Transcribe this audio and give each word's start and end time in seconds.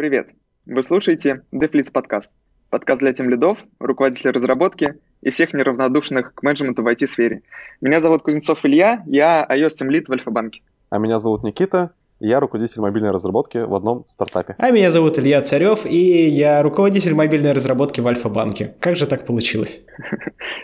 Привет! 0.00 0.28
Вы 0.64 0.82
слушаете 0.82 1.42
DevLeads 1.52 1.92
подкаст. 1.92 2.32
Подкаст 2.70 3.00
для 3.00 3.12
тем 3.12 3.28
лидов, 3.28 3.58
руководителей 3.78 4.30
разработки 4.30 4.94
и 5.20 5.28
всех 5.28 5.52
неравнодушных 5.52 6.32
к 6.32 6.42
менеджменту 6.42 6.82
в 6.82 6.86
IT-сфере. 6.86 7.42
Меня 7.82 8.00
зовут 8.00 8.22
Кузнецов 8.22 8.64
Илья, 8.64 9.02
я 9.04 9.46
iOS 9.46 9.72
Team 9.78 9.90
Lead 9.90 10.06
в 10.08 10.12
Альфа-банке. 10.12 10.62
А 10.88 10.96
меня 10.96 11.18
зовут 11.18 11.44
Никита, 11.44 11.90
я 12.18 12.40
руководитель 12.40 12.80
мобильной 12.80 13.10
разработки 13.10 13.58
в 13.58 13.74
одном 13.74 14.06
стартапе. 14.06 14.54
А 14.56 14.70
меня 14.70 14.88
зовут 14.88 15.18
Илья 15.18 15.42
Царев, 15.42 15.84
и 15.84 16.28
я 16.28 16.62
руководитель 16.62 17.12
мобильной 17.12 17.52
разработки 17.52 18.00
в 18.00 18.06
Альфа-банке. 18.06 18.74
Как 18.80 18.96
же 18.96 19.06
так 19.06 19.26
получилось? 19.26 19.84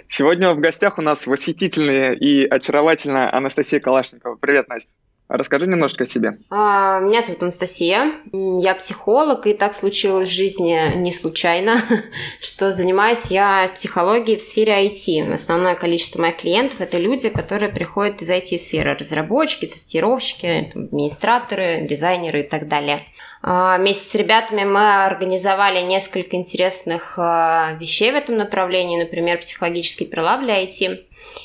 Сегодня 0.09 0.55
в 0.55 0.61
гостях 0.61 0.97
у 0.97 1.03
нас 1.03 1.27
восхитительная 1.27 2.13
и 2.13 2.47
очаровательная 2.47 3.31
Анастасия 3.37 3.81
Калашникова. 3.81 4.37
Привет, 4.37 4.71
Настя. 4.71 4.95
Расскажи 5.29 5.67
немножко 5.67 6.05
о 6.05 6.07
себе. 6.07 6.39
А, 6.51 7.01
меня 7.01 7.21
зовут 7.21 7.43
Анастасия, 7.43 8.13
я 8.33 8.75
психолог, 8.77 9.47
и 9.49 9.55
так 9.55 9.75
случилось 9.75 10.29
в 10.29 10.33
жизни 10.33 10.97
не 10.97 11.11
случайно, 11.11 11.79
что 12.41 12.71
занимаюсь 12.71 13.27
я 13.33 13.69
психологией 13.75 14.39
в 14.39 14.43
сфере 14.43 14.87
IT. 14.87 15.33
Основное 15.33 15.75
количество 15.75 16.21
моих 16.21 16.37
клиентов– 16.37 16.81
это 16.83 16.99
люди, 16.99 17.29
которые 17.29 17.73
приходят 17.73 18.23
из 18.23 18.31
IT-сферы, 18.31 18.95
разработчики, 18.95 19.67
тестировщики, 19.67 20.71
администраторы, 20.73 21.87
дизайнеры 21.89 22.41
и 22.41 22.49
так 22.49 22.69
далее. 22.69 23.03
А, 23.49 23.79
вместе 23.79 24.05
с 24.05 24.15
ребятами 24.17 24.65
мы 24.65 25.05
организовали 25.05 25.81
несколько 25.81 26.35
интересных 26.35 27.15
а, 27.17 27.75
вещей 27.79 28.11
в 28.11 28.17
этом 28.17 28.37
направлении, 28.37 29.01
например, 29.01 29.39
психологический 29.39 30.05
прилав 30.05 30.43
для 30.43 30.65
IT, 30.65 31.05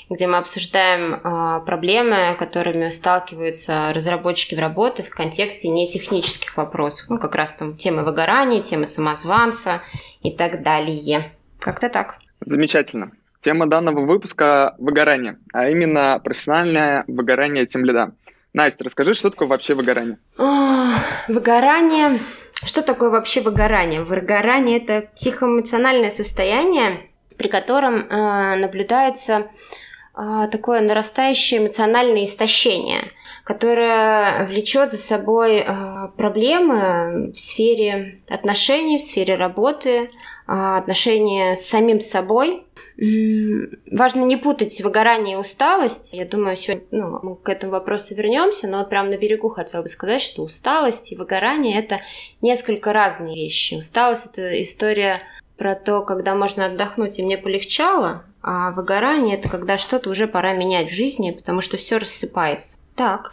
где 0.10 0.26
мы 0.26 0.38
обсуждаем 0.38 1.22
а, 1.24 1.60
проблемы, 1.60 2.36
которыми 2.40 2.90
сталкиваются 2.90 3.92
разработчики 3.94 4.56
в 4.56 4.60
работе 4.60 5.04
в 5.04 5.12
контексте 5.12 5.68
нетехнических 5.68 6.58
вопросов. 6.58 7.08
Ну, 7.08 7.20
как 7.20 7.36
раз 7.36 7.54
там 7.54 7.78
темы 7.78 8.04
выгорания, 8.04 8.64
темы 8.64 8.88
самозванца 8.88 9.84
и 10.24 10.32
так 10.32 10.64
далее. 10.64 11.34
Как-то 11.60 11.88
так. 11.88 12.18
Замечательно. 12.40 13.12
Тема 13.42 13.68
данного 13.68 14.06
выпуска– 14.08 14.76
выгорание, 14.80 15.38
а 15.54 15.70
именно 15.70 16.20
профессиональное 16.24 17.04
выгорание 17.08 17.68
тем 17.68 17.86
лида. 17.86 18.14
Настя, 18.54 18.84
расскажи, 18.84 19.14
что 19.14 19.30
такое 19.30 19.48
вообще 19.48 19.74
выгорание? 19.76 20.18
Выгорание. 21.28 22.20
Что 22.64 22.82
такое 22.82 23.10
вообще 23.10 23.42
выгорание? 23.42 24.04
Выгорание– 24.04 24.78
это 24.84 25.08
психоэмоциональное 25.16 26.12
состояние, 26.12 27.10
при 27.38 27.48
котором 27.48 28.08
э, 28.08 28.56
наблюдается 28.58 29.48
э, 30.16 30.48
такое 30.52 30.82
нарастающее 30.82 31.60
эмоциональное 31.60 32.26
истощение, 32.26 33.12
которое 33.46 34.46
влечет 34.46 34.92
за 34.92 34.98
собой 34.98 35.60
э, 35.60 36.10
проблемы 36.18 37.32
в 37.32 37.40
сфере 37.40 38.22
отношений, 38.30 39.00
в 39.00 39.02
сфере 39.02 39.36
работы, 39.36 40.10
а, 40.54 40.78
отношения 40.78 41.56
с 41.56 41.66
самим 41.66 42.02
собой. 42.02 42.66
Важно 42.98 44.26
не 44.26 44.38
путать 44.38 44.82
выгорание 44.82 45.38
и 45.38 45.40
усталость. 45.40 46.14
Я 46.14 46.26
думаю, 46.26 46.56
сегодня 46.56 46.86
ну, 46.92 47.20
мы 47.24 47.36
к 47.36 47.50
этому 47.50 47.72
вопросу 47.72 48.16
вернемся, 48.16 48.68
но 48.68 48.80
вот 48.80 48.90
прямо 48.90 49.10
на 49.10 49.18
берегу 49.18 49.50
хотела 49.50 49.82
бы 49.82 49.88
сказать, 49.88 50.22
что 50.22 50.44
усталость 50.44 51.12
и 51.12 51.16
выгорание– 51.16 51.78
это 51.80 52.02
несколько 52.42 52.94
разные 52.94 53.36
вещи. 53.36 53.76
Усталость– 53.76 54.26
это 54.32 54.62
история 54.62 55.22
про 55.58 55.76
то, 55.76 56.02
когда 56.02 56.36
можно 56.36 56.66
отдохнуть, 56.66 57.20
и 57.20 57.24
мне 57.24 57.38
полегчало, 57.38 58.24
а 58.42 58.72
выгорание– 58.72 59.38
это 59.38 59.50
когда 59.50 59.78
что-то 59.78 60.10
уже 60.10 60.28
пора 60.28 60.54
менять 60.54 60.90
в 60.90 60.96
жизни, 60.96 61.32
потому 61.32 61.62
что 61.62 61.78
все 61.78 61.98
рассыпается. 61.98 62.78
Так. 62.96 63.32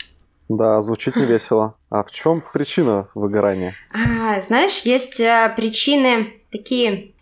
Да, 0.49 0.81
звучит 0.81 1.17
не 1.17 1.27
весело. 1.27 1.75
А 1.91 2.03
в 2.05 2.11
чем 2.11 2.43
причина 2.53 3.09
выгорания? 3.15 3.75
А, 3.93 4.41
знаешь, 4.41 4.81
есть 4.81 5.21
а, 5.21 5.49
причины 5.51 6.35
такие 6.51 7.13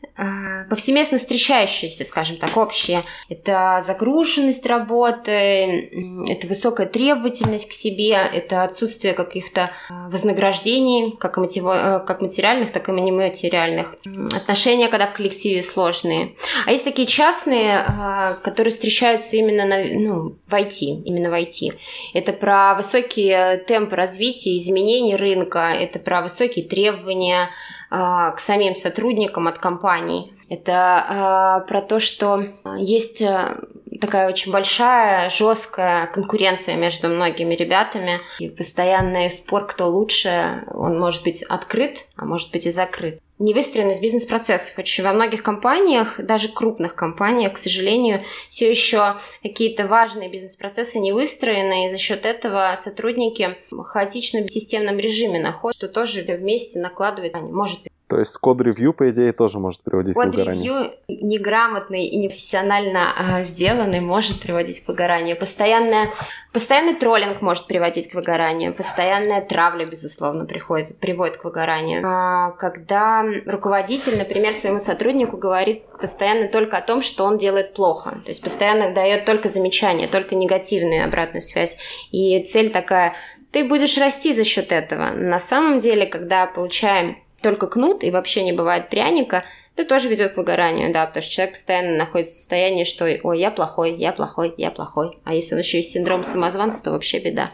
повсеместно 0.71 1.19
встречающиеся, 1.19 2.04
скажем 2.04 2.37
так, 2.37 2.56
общие. 2.56 3.04
Это 3.28 3.82
загруженность 3.87 4.66
работы, 4.66 5.91
это 6.28 6.47
высокая 6.47 6.87
требовательность 6.87 7.69
к 7.69 7.72
себе, 7.72 8.19
это 8.32 8.62
отсутствие 8.62 9.15
каких-то 9.15 9.71
а, 9.91 10.09
вознаграждений, 10.09 11.16
как, 11.19 11.37
мотиво, 11.37 12.03
как 12.06 12.21
материальных, 12.21 12.71
так 12.71 12.88
и 12.88 12.93
нематериальных. 12.93 13.97
Отношения, 14.34 14.88
когда 14.88 15.06
в 15.06 15.12
коллективе 15.12 15.62
сложные. 15.62 16.34
А 16.66 16.72
есть 16.72 16.84
такие 16.84 17.06
частные, 17.06 17.84
а, 17.87 18.34
которые 18.43 18.71
встречаются 18.71 19.37
именно 19.37 19.65
на, 19.65 19.84
ну, 19.84 20.37
в 20.47 20.54
IT, 20.54 21.03
именно 21.04 21.31
в 21.31 21.34
IT. 21.34 21.75
Это 22.15 22.33
про 22.33 22.75
высокие 22.75 23.59
темпы 23.59 23.97
развития, 23.97 24.56
изменений 24.56 25.16
рынка, 25.16 25.72
это 25.75 25.98
про 25.98 26.22
высокие 26.22 26.65
требования, 26.65 27.50
а, 27.85 27.85
к 28.33 28.39
самим 28.39 28.75
сотрудникам 28.75 29.49
от 29.49 29.59
компаний. 29.59 30.33
Это 30.49 31.62
э, 31.62 31.69
про 31.69 31.83
то, 31.83 31.99
что 31.99 32.45
есть 32.77 33.21
э, 33.21 33.57
такая 33.99 34.29
очень 34.29 34.53
большая, 34.53 35.31
жесткая 35.31 36.07
конкуренция 36.07 36.77
между 36.77 37.09
многими 37.09 37.55
ребятами. 37.55 38.21
И 38.39 38.49
постоянный 38.49 39.31
спор, 39.31 39.67
кто 39.67 39.89
лучше, 39.89 40.65
он 40.73 40.99
может 40.99 41.23
быть 41.25 41.43
открыт, 41.43 42.07
а 42.17 42.25
может 42.25 42.51
быть 42.53 42.67
и 42.67 42.71
закрыт. 42.71 43.21
Не 43.39 43.53
выстроенность 43.53 44.01
бизнес-процессов. 44.01 44.79
Очень 44.79 45.05
во 45.05 45.12
многих 45.12 45.43
компаниях, 45.43 46.19
даже 46.19 46.49
крупных 46.49 46.95
компаниях, 46.95 47.53
к 47.53 47.59
сожалению, 47.59 48.25
все 48.49 48.71
еще 48.71 49.17
какие-то 49.43 49.87
важные 49.87 50.31
бизнес-процессы 50.31 50.99
не 50.99 51.13
выстроены, 51.13 51.87
и 51.87 51.91
за 51.91 51.99
счет 51.99 52.25
этого 52.25 52.75
сотрудники 52.78 53.57
в 53.71 54.49
системном 54.49 54.99
режиме 54.99 55.39
находятся, 55.39 55.87
что 55.87 55.93
тоже 55.93 56.23
вместе 56.23 56.78
накладывается, 56.78 57.41
может 57.41 57.81
то 58.09 58.21
есть 58.21 58.37
код-ревью, 58.37 58.93
по 58.93 59.11
идее, 59.11 59.33
тоже 59.33 59.59
может 59.59 59.81
приводить 59.81 60.15
код 60.15 60.27
к 60.27 60.28
выгоранию. 60.28 60.72
Код-ревью 60.72 60.99
неграмотный 61.09 62.06
и 62.06 62.17
непрофессионально 62.19 63.39
э, 63.39 63.43
сделанный 63.43 63.99
может 63.99 64.41
приводить 64.41 64.84
к 64.84 64.89
выгоранию. 64.89 65.37
Постоянная, 65.37 66.11
постоянный 66.53 66.95
троллинг 66.95 67.43
может 67.43 67.66
приводить 67.66 68.09
к 68.09 68.15
выгоранию. 68.15 68.72
Постоянная 68.72 69.41
травля, 69.41 69.87
безусловно, 69.87 70.45
приходит, 70.45 70.97
приводит 70.99 71.39
к 71.39 71.45
выгоранию. 71.45 72.03
А, 72.06 72.53
когда 72.53 73.25
руководитель, 73.45 74.16
например, 74.19 74.55
своему 74.55 74.78
сотруднику 74.78 75.37
говорит 75.37 75.84
постоянно 76.00 76.47
только 76.47 76.77
о 76.77 76.83
том, 76.83 77.03
что 77.03 77.25
он 77.25 77.39
делает 77.39 77.75
плохо. 77.75 78.21
То 78.25 78.31
есть 78.31 78.43
постоянно 78.43 78.95
дает 78.95 79.25
только 79.25 79.49
замечания, 79.49 80.06
только 80.06 80.37
негативную 80.37 81.05
обратную 81.05 81.43
связь. 81.43 81.77
И 82.12 82.41
цель 82.45 82.71
такая, 82.71 83.15
ты 83.50 83.65
будешь 83.65 83.99
расти 83.99 84.33
за 84.33 84.45
счет 84.45 84.71
этого. 84.71 85.11
На 85.11 85.41
самом 85.41 85.78
деле, 85.78 86.06
когда 86.06 86.47
получаем 86.47 87.16
только 87.42 87.66
кнут 87.66 88.04
и 88.04 88.10
вообще 88.10 88.42
не 88.42 88.52
бывает 88.52 88.88
пряника, 88.88 89.44
это 89.76 89.88
тоже 89.88 90.08
ведет 90.08 90.32
к 90.32 90.36
выгоранию, 90.38 90.92
да, 90.92 91.06
потому 91.06 91.22
что 91.22 91.32
человек 91.32 91.54
постоянно 91.54 91.97
находится 91.97 92.32
в 92.32 92.36
состоянии, 92.38 92.84
что 92.84 93.04
ой, 93.04 93.38
я 93.38 93.50
плохой, 93.50 93.94
я 93.97 94.12
плохой, 94.12 94.54
я 94.56 94.70
плохой. 94.70 95.19
А 95.24 95.34
если 95.34 95.54
он 95.54 95.60
еще 95.60 95.78
есть 95.78 95.91
синдром 95.91 96.24
самозванца, 96.24 96.82
то 96.82 96.92
вообще 96.92 97.19
беда. 97.19 97.52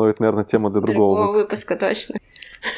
Ну, 0.00 0.06
это, 0.06 0.22
наверное, 0.22 0.44
тема 0.44 0.70
для 0.70 0.80
другого, 0.80 1.14
другого 1.14 1.32
выпуска. 1.36 1.50
выпуска. 1.50 1.76
точно. 1.76 2.14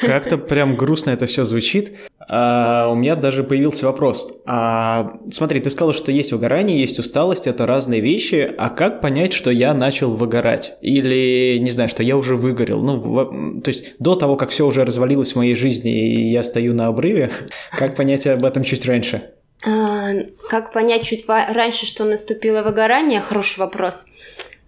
Как-то 0.01 0.37
прям 0.37 0.75
грустно 0.75 1.11
это 1.11 1.25
все 1.25 1.45
звучит. 1.45 1.93
А, 2.19 2.89
у 2.89 2.95
меня 2.95 3.15
даже 3.15 3.45
появился 3.45 3.85
вопрос. 3.85 4.33
А, 4.45 5.13
смотри, 5.31 5.61
ты 5.61 5.69
сказал, 5.69 5.93
что 5.93 6.11
есть 6.11 6.33
выгорание, 6.33 6.77
есть 6.77 6.99
усталость, 6.99 7.47
это 7.47 7.65
разные 7.65 8.01
вещи. 8.01 8.53
А 8.57 8.69
как 8.69 8.99
понять, 8.99 9.31
что 9.31 9.51
я 9.51 9.73
начал 9.73 10.15
выгорать? 10.15 10.73
Или, 10.81 11.57
не 11.59 11.71
знаю, 11.71 11.87
что 11.87 12.03
я 12.03 12.17
уже 12.17 12.35
выгорел? 12.35 12.83
Ну, 12.83 12.97
в, 12.97 13.61
то 13.61 13.69
есть 13.69 13.95
до 13.99 14.15
того, 14.15 14.35
как 14.35 14.49
все 14.49 14.65
уже 14.65 14.83
развалилось 14.83 15.31
в 15.31 15.37
моей 15.37 15.55
жизни, 15.55 15.91
и 15.91 16.29
я 16.29 16.43
стою 16.43 16.73
на 16.73 16.87
обрыве, 16.87 17.31
как 17.77 17.95
понять 17.95 18.27
об 18.27 18.43
этом 18.43 18.65
чуть 18.65 18.85
раньше? 18.85 19.31
А, 19.65 20.09
как 20.49 20.73
понять 20.73 21.03
чуть 21.03 21.25
раньше, 21.27 21.85
что 21.85 22.03
наступило 22.03 22.63
выгорание? 22.63 23.21
Хороший 23.21 23.59
вопрос. 23.59 24.07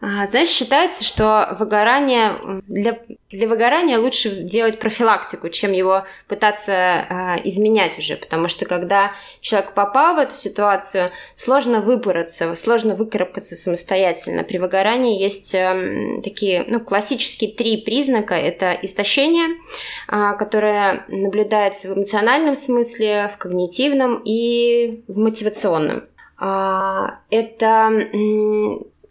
А, 0.01 0.27
знаешь, 0.27 0.49
считается, 0.49 1.05
что 1.05 1.55
выгорание 1.57 2.61
для, 2.67 2.99
для 3.31 3.47
выгорания 3.47 3.97
лучше 3.97 4.29
делать 4.29 4.77
профилактику, 4.77 5.49
чем 5.49 5.71
его 5.71 6.03
пытаться 6.27 6.71
э, 6.71 7.41
изменять 7.45 7.97
уже, 7.97 8.17
потому 8.17 8.49
что 8.49 8.65
когда 8.65 9.13
человек 9.39 9.73
попал 9.73 10.15
в 10.15 10.19
эту 10.19 10.35
ситуацию, 10.35 11.11
сложно 11.35 11.79
выбраться, 11.79 12.55
сложно 12.55 12.95
выкарабкаться 12.95 13.55
самостоятельно. 13.55 14.43
При 14.43 14.57
выгорании 14.57 15.19
есть 15.19 15.55
э, 15.55 16.19
такие 16.23 16.65
ну, 16.67 16.81
классические 16.81 17.53
три 17.53 17.77
признака: 17.77 18.35
это 18.35 18.73
истощение, 18.73 19.47
э, 20.09 20.33
которое 20.37 21.05
наблюдается 21.07 21.87
в 21.87 21.97
эмоциональном 21.97 22.55
смысле, 22.55 23.31
в 23.33 23.37
когнитивном 23.37 24.21
и 24.25 25.03
в 25.07 25.17
мотивационном. 25.17 26.03
Это 26.37 28.09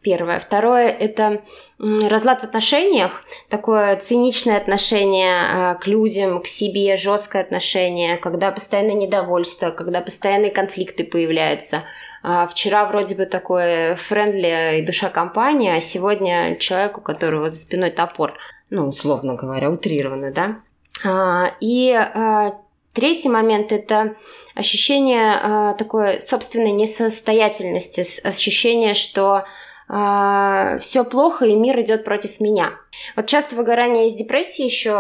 Первое. 0.04 0.38
Второе– 0.38 0.88
это 1.00 1.40
разлад 1.78 2.42
в 2.42 2.44
отношениях, 2.44 3.22
такое 3.48 3.96
циничное 3.96 4.58
отношение 4.58 5.34
а, 5.34 5.74
к 5.76 5.86
людям, 5.86 6.42
к 6.42 6.46
себе, 6.46 6.98
жесткое 6.98 7.40
отношение, 7.40 8.18
когда 8.18 8.52
постоянное 8.52 8.94
недовольство, 8.94 9.70
когда 9.70 10.02
постоянные 10.02 10.50
конфликты 10.50 11.04
появляются. 11.04 11.84
А, 12.22 12.46
вчера 12.46 12.84
вроде 12.84 13.14
бы 13.14 13.24
такое 13.24 13.94
френдли 13.94 14.80
и 14.80 14.82
душа 14.84 15.08
компания, 15.08 15.74
а 15.74 15.80
сегодня 15.80 16.56
человек, 16.56 16.98
у 16.98 17.00
которого 17.00 17.48
за 17.48 17.58
спиной 17.58 17.90
топор, 17.90 18.34
ну, 18.68 18.88
условно 18.88 19.36
говоря, 19.36 19.70
утрированно, 19.70 20.30
да? 20.32 20.56
А, 21.02 21.50
и 21.60 21.92
а, 21.92 22.52
третий 22.92 23.30
момент– 23.30 23.72
это 23.72 24.16
ощущение 24.54 25.32
а, 25.32 25.72
такой 25.72 26.20
собственной 26.20 26.72
несостоятельности, 26.72 28.04
ощущение, 28.26 28.92
что 28.92 29.44
все 29.86 31.04
плохо 31.04 31.44
и 31.44 31.54
мир 31.54 31.80
идет 31.80 32.04
против 32.04 32.40
меня. 32.40 32.72
Вот 33.16 33.26
часто 33.26 33.54
выгорание 33.56 34.08
из 34.08 34.14
депрессии 34.14 34.64
еще 34.64 34.94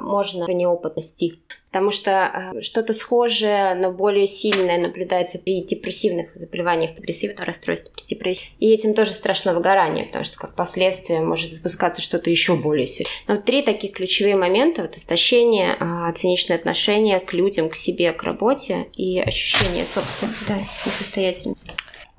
можно 0.00 0.46
в 0.46 0.50
неопытности 0.50 1.40
потому 1.68 1.90
что 1.90 2.52
э, 2.54 2.62
что-то 2.62 2.94
схожее, 2.94 3.74
но 3.74 3.92
более 3.92 4.26
сильное 4.26 4.78
наблюдается 4.78 5.38
при 5.38 5.62
депрессивных 5.62 6.34
заболеваниях, 6.34 6.94
депрессивного 6.94 7.44
расстройства, 7.44 7.92
при 7.94 8.04
депрессии. 8.04 8.44
И 8.58 8.72
этим 8.72 8.94
тоже 8.94 9.12
страшно 9.12 9.54
выгорание, 9.54 10.06
потому 10.06 10.24
что 10.24 10.38
как 10.38 10.54
последствие 10.54 11.20
может 11.20 11.52
запускаться 11.52 12.00
что-то 12.02 12.30
еще 12.30 12.56
более 12.56 12.86
сильное. 12.86 13.12
Но 13.26 13.36
три 13.36 13.62
таких 13.62 13.92
ключевые 13.92 14.36
момента, 14.36 14.82
вот 14.82 14.96
истощение, 14.96 15.76
э, 15.78 16.12
циничное 16.14 16.56
отношение 16.56 17.20
к 17.20 17.32
людям, 17.32 17.68
к 17.68 17.74
себе, 17.74 18.12
к 18.12 18.22
работе 18.22 18.88
и 18.94 19.20
ощущение 19.20 19.84
собственной 19.84 20.32
да, 20.48 20.56
несостоятельности. 20.86 21.70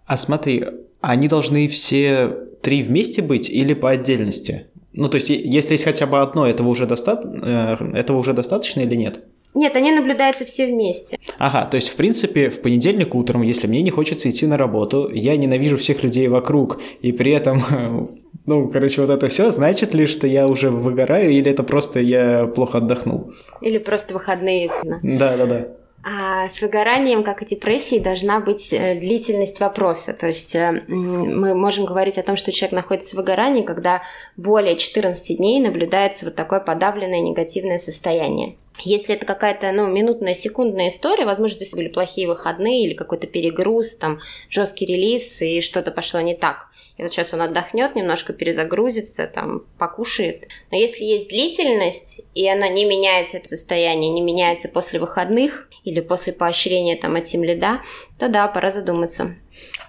А 0.05 0.17
смотри, 0.17 0.63
они 1.01 1.27
должны 1.27 1.67
все 1.67 2.29
три 2.61 2.83
вместе 2.83 3.21
быть 3.21 3.49
или 3.49 3.73
по 3.73 3.91
отдельности? 3.91 4.67
Ну, 4.93 5.07
то 5.07 5.15
есть, 5.15 5.29
если 5.29 5.73
есть 5.73 5.83
хотя 5.83 6.07
бы 6.07 6.19
одно, 6.19 6.47
этого 6.47 6.67
уже, 6.67 6.85
доста... 6.85 7.21
Э, 7.23 7.97
этого 7.97 8.17
уже 8.17 8.33
достаточно 8.33 8.81
или 8.81 8.95
нет? 8.95 9.23
Нет, 9.55 9.75
они 9.75 9.91
наблюдаются 9.91 10.45
все 10.45 10.67
вместе. 10.67 11.17
Ага, 11.37 11.65
то 11.65 11.75
есть, 11.75 11.89
в 11.89 11.95
принципе, 11.95 12.49
в 12.49 12.61
понедельник 12.61 13.15
утром, 13.15 13.41
если 13.41 13.67
мне 13.67 13.81
не 13.81 13.89
хочется 13.89 14.29
идти 14.29 14.45
на 14.45 14.57
работу, 14.57 15.09
я 15.11 15.35
ненавижу 15.37 15.77
всех 15.77 16.03
людей 16.03 16.27
вокруг, 16.27 16.81
и 17.01 17.11
при 17.11 17.31
этом, 17.31 17.61
ну, 18.45 18.67
короче, 18.69 19.01
вот 19.01 19.09
это 19.09 19.27
все, 19.27 19.49
значит 19.51 19.93
ли, 19.93 20.05
что 20.05 20.27
я 20.27 20.47
уже 20.47 20.69
выгораю, 20.69 21.31
или 21.31 21.49
это 21.49 21.63
просто 21.63 21.99
я 21.99 22.45
плохо 22.47 22.77
отдохнул? 22.77 23.33
Или 23.61 23.79
просто 23.79 24.13
выходные. 24.13 24.69
Да, 25.01 25.35
да, 25.37 25.45
да. 25.45 25.67
А 26.01 26.47
с 26.47 26.61
выгоранием, 26.61 27.23
как 27.23 27.41
и 27.41 27.45
депрессией, 27.45 28.01
должна 28.01 28.39
быть 28.39 28.71
э, 28.71 28.97
длительность 28.97 29.59
вопроса. 29.59 30.13
То 30.13 30.27
есть 30.27 30.55
э, 30.55 30.83
мы 30.87 31.53
можем 31.53 31.85
говорить 31.85 32.17
о 32.17 32.23
том, 32.23 32.37
что 32.37 32.53
человек 32.53 32.73
находится 32.73 33.15
в 33.15 33.19
выгорании, 33.19 33.63
когда 33.63 34.01
более 34.37 34.77
14 34.77 35.37
дней 35.37 35.59
наблюдается 35.59 36.25
вот 36.25 36.35
такое 36.35 36.61
подавленное 36.61 37.19
негативное 37.19 37.77
состояние. 37.77 38.55
Если 38.81 39.13
это 39.13 39.25
какая-то 39.25 39.73
ну, 39.73 39.87
минутная, 39.87 40.33
секундная 40.33 40.87
история, 40.87 41.25
возможно, 41.25 41.57
здесь 41.57 41.73
были 41.73 41.89
плохие 41.89 42.29
выходные 42.29 42.85
или 42.85 42.93
какой-то 42.93 43.27
перегруз, 43.27 43.95
там, 43.95 44.19
жесткий 44.49 44.85
релиз, 44.85 45.41
и 45.41 45.59
что-то 45.59 45.91
пошло 45.91 46.21
не 46.21 46.35
так. 46.35 46.68
И 46.99 47.01
вот 47.01 47.13
сейчас 47.13 47.33
он 47.33 47.41
отдохнет, 47.41 47.95
немножко 47.95 48.33
перезагрузится, 48.33 49.25
там, 49.25 49.61
покушает. 49.77 50.49
Но 50.69 50.77
если 50.77 51.05
есть 51.05 51.29
длительность, 51.29 52.25
и 52.35 52.45
она 52.49 52.67
не 52.67 52.83
меняется, 52.83 53.37
это 53.37 53.47
состояние, 53.47 54.11
не 54.11 54.21
меняется 54.21 54.67
после 54.67 54.99
выходных 54.99 55.69
или 55.85 56.01
после 56.01 56.33
поощрения 56.33 56.97
там 56.97 57.15
от 57.15 57.23
тем 57.23 57.45
лида, 57.45 57.79
то 58.17 58.27
да, 58.27 58.49
пора 58.49 58.69
задуматься. 58.69 59.35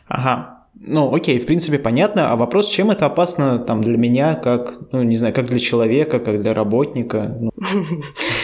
Ага, 0.07 0.61
ну, 0.75 1.13
окей, 1.13 1.41
в 1.41 1.47
принципе, 1.47 1.81
понятно. 1.81 2.31
А 2.31 2.37
вопрос, 2.37 2.69
чем 2.69 2.93
это 2.93 3.07
опасно 3.07 3.59
там 3.59 3.83
для 3.83 3.99
меня, 3.99 4.37
как, 4.37 4.93
ну, 4.93 5.03
не 5.03 5.17
знаю, 5.17 5.35
как 5.35 5.47
для 5.47 5.59
человека, 5.59 6.21
как 6.21 6.41
для 6.41 6.55
работника? 6.55 7.37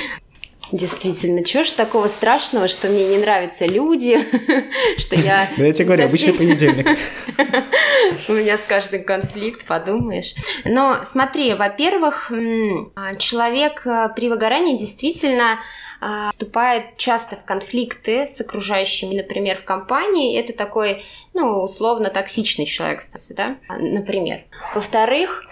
Действительно, 0.73 1.45
чего 1.45 1.63
ж 1.63 1.73
такого 1.73 2.09
страшного, 2.09 2.69
что 2.69 2.89
мне 2.89 3.07
не 3.07 3.19
нравятся 3.19 3.67
люди, 3.67 4.19
что 4.99 5.17
я... 5.17 5.49
Да 5.57 5.67
я 5.67 5.73
тебе 5.73 5.85
говорю, 5.87 6.05
обычный 6.07 6.35
понедельник. 6.35 6.99
У 8.29 8.33
меня 8.33 8.59
с 8.59 8.63
каждым 8.63 9.05
конфликт, 9.05 9.65
подумаешь. 9.65 10.35
Но 10.65 11.01
смотри, 11.05 11.55
во-первых, 11.55 12.33
а, 12.95 13.15
человек 13.17 13.87
э, 13.87 14.09
при 14.15 14.29
выгорании 14.29 14.77
действительно 14.77 15.61
а, 16.01 16.31
вступает 16.31 16.97
часто 16.97 17.37
в 17.37 17.45
конфликты 17.45 18.27
с 18.27 18.41
окружающими, 18.41 19.17
например, 19.17 19.57
в 19.57 19.65
компании. 19.65 20.39
Это 20.39 20.53
такой, 20.53 21.05
ну, 21.33 21.63
условно 21.63 22.11
токсичный 22.11 22.67
человек, 22.67 22.99
кстати, 22.99 23.33
да, 23.33 23.57
например. 23.69 24.45
Во-вторых, 24.75 25.45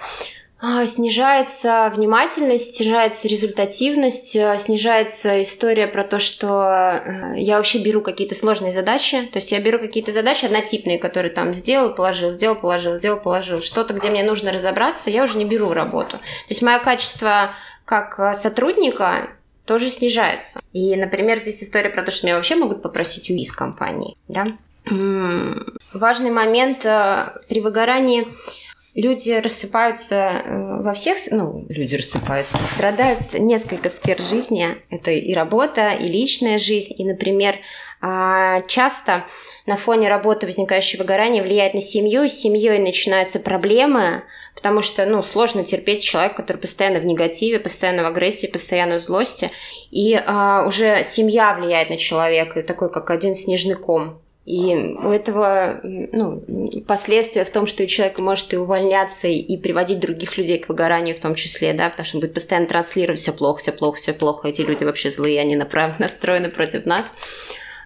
снижается 0.87 1.93
внимательность, 1.95 2.77
снижается 2.77 3.29
результативность, 3.29 4.35
а, 4.37 4.57
снижается 4.57 5.43
история 5.43 5.87
про 5.87 6.05
то, 6.05 6.21
что 6.21 7.03
э, 7.05 7.35
я 7.37 7.57
вообще 7.57 7.79
беру 7.79 8.01
какие-то 8.01 8.35
сложные 8.35 8.73
задачи. 8.73 9.29
То 9.33 9.39
есть 9.39 9.53
я 9.53 9.61
беру 9.61 9.79
какие-то 9.79 10.13
задачи 10.13 10.47
однотипные, 10.47 10.99
которые 10.99 11.33
там 11.33 11.53
сделал, 11.53 11.95
положил, 11.95 12.33
сделал, 12.33 12.57
положил, 12.57 12.97
сделал, 12.97 13.21
положил. 13.21 13.61
Что-то, 13.61 13.93
где 13.95 14.09
мне 14.09 14.23
нужно 14.23 14.53
разобраться, 14.53 15.11
я 15.11 15.25
уже 15.25 15.37
не 15.37 15.45
беру 15.45 15.67
в 15.67 15.73
работу. 15.73 16.19
То 16.19 16.49
есть 16.49 16.63
мое 16.63 16.79
качество 16.79 17.51
как 17.85 18.19
э, 18.19 18.35
сотрудника 18.35 19.29
тоже 19.67 19.91
снижается. 19.91 20.61
И, 20.73 20.97
например, 20.97 21.41
здесь 21.41 21.63
история 21.63 21.91
про 21.91 22.03
то, 22.03 22.11
что 22.11 22.27
меня 22.27 22.37
вообще 22.37 22.55
могут 22.57 22.83
попросить 22.83 23.29
уйти 23.29 23.43
из 23.43 23.53
компании. 23.53 24.17
Да? 24.29 24.47
Важный 25.93 26.31
момент 26.31 26.85
э, 26.85 27.27
при 27.49 27.61
выгорании 27.61 28.29
люди 28.95 29.31
рассыпаются 29.33 30.15
э, 30.15 30.83
во 30.83 30.95
всех, 30.95 31.19
ну, 31.31 31.67
люди 31.69 31.97
рассыпаются, 31.97 32.57
страдают 32.75 33.35
несколько 33.35 33.91
сфер 33.91 34.21
жизни. 34.23 34.69
Это 34.91 35.11
и 35.11 35.35
работа, 35.35 35.91
и 35.91 36.07
личная 36.07 36.59
жизнь. 36.59 36.95
И, 36.97 37.05
например, 37.05 37.57
а, 38.01 38.61
часто 38.63 39.25
на 39.67 39.77
фоне 39.77 40.09
работы 40.09 40.47
возникающее 40.47 40.99
выгорание 40.99 41.43
влияет 41.43 41.75
на 41.75 41.81
семью, 41.81 42.23
и 42.25 42.29
с 42.29 42.39
семьей 42.39 42.79
начинаются 42.79 43.41
проблемы, 43.41 44.25
потому 44.55 44.83
что, 44.83 45.07
ну, 45.07 45.23
сложно 45.23 45.65
терпеть 45.65 46.05
человека, 46.05 46.37
который 46.37 46.59
постоянно 46.59 47.01
в 47.01 47.05
негативе, 47.05 47.59
постоянно 47.59 48.03
в 48.03 48.07
агрессии, 48.07 48.47
постоянно 48.47 48.99
в 48.99 49.01
злости. 49.01 49.51
И 49.91 50.15
а, 50.15 50.65
уже 50.67 51.03
семья 51.03 51.55
влияет 51.55 51.91
на 51.91 51.97
человека, 51.97 52.63
такой 52.63 52.93
как 52.93 53.11
один 53.11 53.35
снежный 53.35 53.75
ком. 53.75 54.24
И 54.45 54.75
у 54.75 55.09
этого 55.09 55.81
ну, 55.83 56.45
последствия 56.87 57.45
в 57.45 57.51
том, 57.51 57.67
что 57.67 57.87
человек 57.87 58.19
может 58.19 58.53
и 58.53 58.59
увольняться, 58.59 59.27
и 59.27 59.57
приводить 59.57 60.01
других 60.01 60.37
людей 60.37 60.59
к 60.59 60.69
выгоранию 60.69 61.17
в 61.17 61.21
том 61.21 61.35
числе, 61.35 61.73
да, 61.73 61.89
потому 61.89 62.05
что 62.05 62.19
он 62.19 62.21
будет 62.21 62.35
постоянно 62.35 62.67
транслировать 62.67 63.21
все 63.21 63.33
плохо, 63.33 63.61
все 63.61 63.73
плохо, 63.73 63.97
все 63.99 64.13
плохо, 64.13 64.49
эти 64.49 64.61
люди 64.61 64.85
вообще 64.85 65.11
злые, 65.11 65.41
они 65.41 65.57
направ... 65.57 65.99
настроены 65.99 66.51
против 66.51 66.85
нас, 66.85 67.15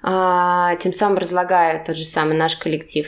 а, 0.03 0.75
тем 0.77 0.93
самым 0.93 1.19
разлагая 1.19 1.85
тот 1.85 1.97
же 1.97 2.05
самый 2.05 2.37
наш 2.37 2.57
коллектив. 2.57 3.07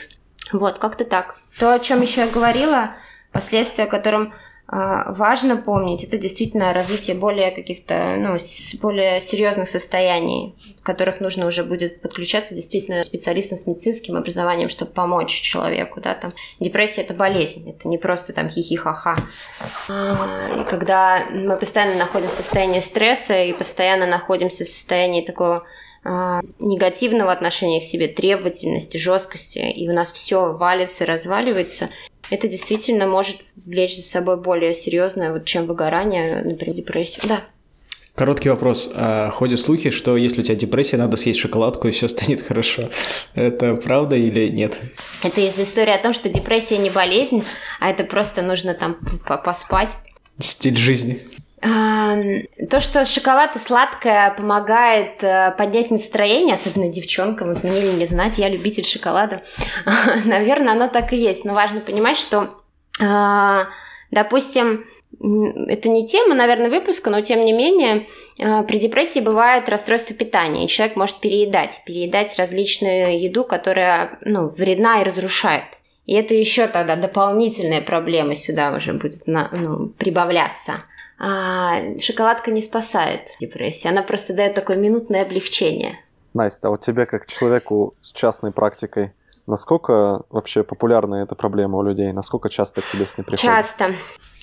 Вот, 0.53 0.79
как-то 0.79 1.05
так. 1.05 1.35
То, 1.59 1.75
о 1.75 1.81
чем 1.81 2.03
еще 2.03 2.23
я 2.23 2.27
говорила, 2.29 2.93
последствия, 3.33 3.85
а, 3.85 4.33
важно 4.73 5.57
помнить, 5.57 6.05
это 6.05 6.17
действительно 6.17 6.73
развитие 6.73 7.17
более 7.17 7.51
каких-то, 7.51 8.15
ну, 8.17 8.37
более 8.81 9.21
серьезных 9.21 9.69
состояний, 9.69 10.55
в 10.81 10.85
которых 10.85 11.21
нужно 11.21 11.47
уже 11.47 11.65
будет 11.65 12.01
подключаться 12.01 12.55
действительно 12.55 13.03
специалистам 13.03 13.59
с 13.59 13.67
медицинским 13.67 14.17
образованием, 14.17 14.69
чтобы 14.69 14.93
помочь 14.93 15.33
человеку, 15.33 16.01
да, 16.01 16.15
там. 16.15 16.33
Депрессия– 16.61 17.01
это 17.03 17.15
болезнь, 17.15 17.69
это 17.69 17.89
не 17.89 17.99
просто 17.99 18.33
там 18.33 18.49
хихи-ха-ха. 18.49 19.17
А, 19.89 20.65
когда 20.71 21.27
мы 21.33 21.57
постоянно 21.57 21.97
находимся 21.97 22.37
в 22.37 22.45
состоянии 22.45 22.81
стресса 22.81 23.43
и 23.43 23.53
постоянно 23.53 24.07
находимся 24.07 24.65
в 24.65 24.69
состоянии 24.69 25.25
такого 25.25 25.65
а, 26.03 26.41
негативного 26.59 27.33
отношения 27.33 27.81
к 27.81 27.83
себе, 27.83 28.09
требовательности, 28.09 28.97
жесткости, 28.97 29.59
и 29.59 29.89
у 29.89 29.93
нас 29.93 30.11
все 30.13 30.53
валится, 30.53 31.05
разваливается, 31.05 31.91
это 32.31 32.49
действительно 32.49 33.07
может 33.07 33.39
влечь 33.57 33.97
за 33.97 34.03
собой 34.03 34.37
более 34.41 34.73
серьезное, 34.73 35.33
вот, 35.33 35.45
чем 35.45 35.67
выгорание, 35.67 36.43
например, 36.43 36.75
депрессию. 36.75 37.25
Да. 37.29 37.43
Короткий 38.15 38.51
вопрос. 38.51 38.91
А, 38.95 39.31
ходят 39.31 39.61
слухи, 39.61 39.91
что 39.91 40.17
если 40.17 40.41
у 40.41 40.45
тебя 40.45 40.55
депрессия, 40.55 40.97
надо 40.97 41.17
съесть 41.17 41.41
шоколадку 41.41 41.89
и 41.89 41.91
все 41.91 42.09
станет 42.09 42.41
хорошо. 42.47 42.91
Это 43.35 43.75
правда 43.75 44.17
или 44.17 44.49
нет? 44.49 44.79
Это 45.23 45.41
из 45.41 45.59
истории 45.59 45.93
о 45.93 45.99
том, 45.99 46.15
что 46.15 46.29
депрессия 46.29 46.79
не 46.79 46.91
болезнь, 46.91 47.45
а 47.81 47.91
это 47.91 48.05
просто 48.05 48.43
нужно 48.43 48.75
там 48.75 48.97
поспать. 49.27 49.97
Стиль 50.39 50.77
жизни. 50.77 51.25
То, 51.61 52.81
что 52.81 53.05
шоколад 53.05 53.55
и 53.55 53.59
сладкое 53.59 54.31
помогает 54.31 55.23
э, 55.23 55.55
поднять 55.59 55.91
настроение, 55.91 56.55
особенно 56.55 56.89
девчонкам, 56.89 57.49
вот 57.53 57.63
мне 57.63 57.81
ли 57.81 57.93
не 57.93 58.07
знать, 58.07 58.39
я 58.39 58.49
любитель 58.49 58.87
шоколада, 58.87 59.43
наверное, 60.25 60.73
оно 60.73 60.89
так 60.89 61.13
и 61.13 61.17
есть. 61.17 61.45
Но 61.45 61.53
важно 61.53 61.81
понимать, 61.81 62.17
что, 62.17 62.63
а, 62.99 63.67
допустим, 64.11 64.87
это 65.21 65.91
не 65.91 66.07
тема, 66.07 66.35
наверное, 66.35 66.71
выпуска, 66.71 67.11
но 67.11 67.21
тем 67.21 67.45
не 67.45 67.53
менее 67.53 68.07
э, 68.39 68.63
при 68.63 68.79
депрессии 68.79 69.21
бывает 69.21 69.69
расстройство 69.69 70.17
питания, 70.17 70.65
и 70.65 70.69
человек 70.69 70.97
может 70.97 71.21
переедать, 71.21 71.83
переедать 71.85 72.39
различную 72.39 73.21
еду, 73.21 73.45
которая 73.45 74.19
ну, 74.25 74.49
вредна 74.49 75.03
и 75.03 75.05
разрушает. 75.05 75.65
И 76.07 76.15
это 76.15 76.35
еще 76.35 76.67
тогда 76.69 76.97
дополнительная 76.97 77.83
проблема 77.83 78.35
сюда 78.35 78.73
уже 78.75 78.95
будет 78.95 79.27
на, 79.27 79.51
ну, 79.53 79.89
прибавляться. 79.89 80.85
А, 81.23 81.99
шоколадка 81.99 82.51
не 82.51 82.63
спасает 82.63 83.29
депрессии, 83.39 83.89
она 83.89 84.03
просто 84.03 84.33
дает 84.33 84.55
такое 84.55 84.77
минутное 84.77 85.23
облегчение. 85.23 86.01
Настя, 86.33 86.69
а 86.69 86.71
вот 86.71 86.81
тебе 86.81 87.05
как 87.05 87.27
человеку 87.27 87.95
с 88.01 88.13
частной 88.13 88.53
практикой, 88.53 89.13
насколько 89.47 90.23
вообще 90.31 90.63
популярна 90.63 91.17
эта 91.17 91.35
проблема 91.35 91.77
у 91.77 91.83
людей? 91.83 92.11
Насколько 92.13 92.49
часто 92.49 92.81
к 92.81 92.85
тебе 92.87 93.05
с 93.05 93.19
ней 93.19 93.25
приходят? 93.25 93.43
Часто. 93.43 93.93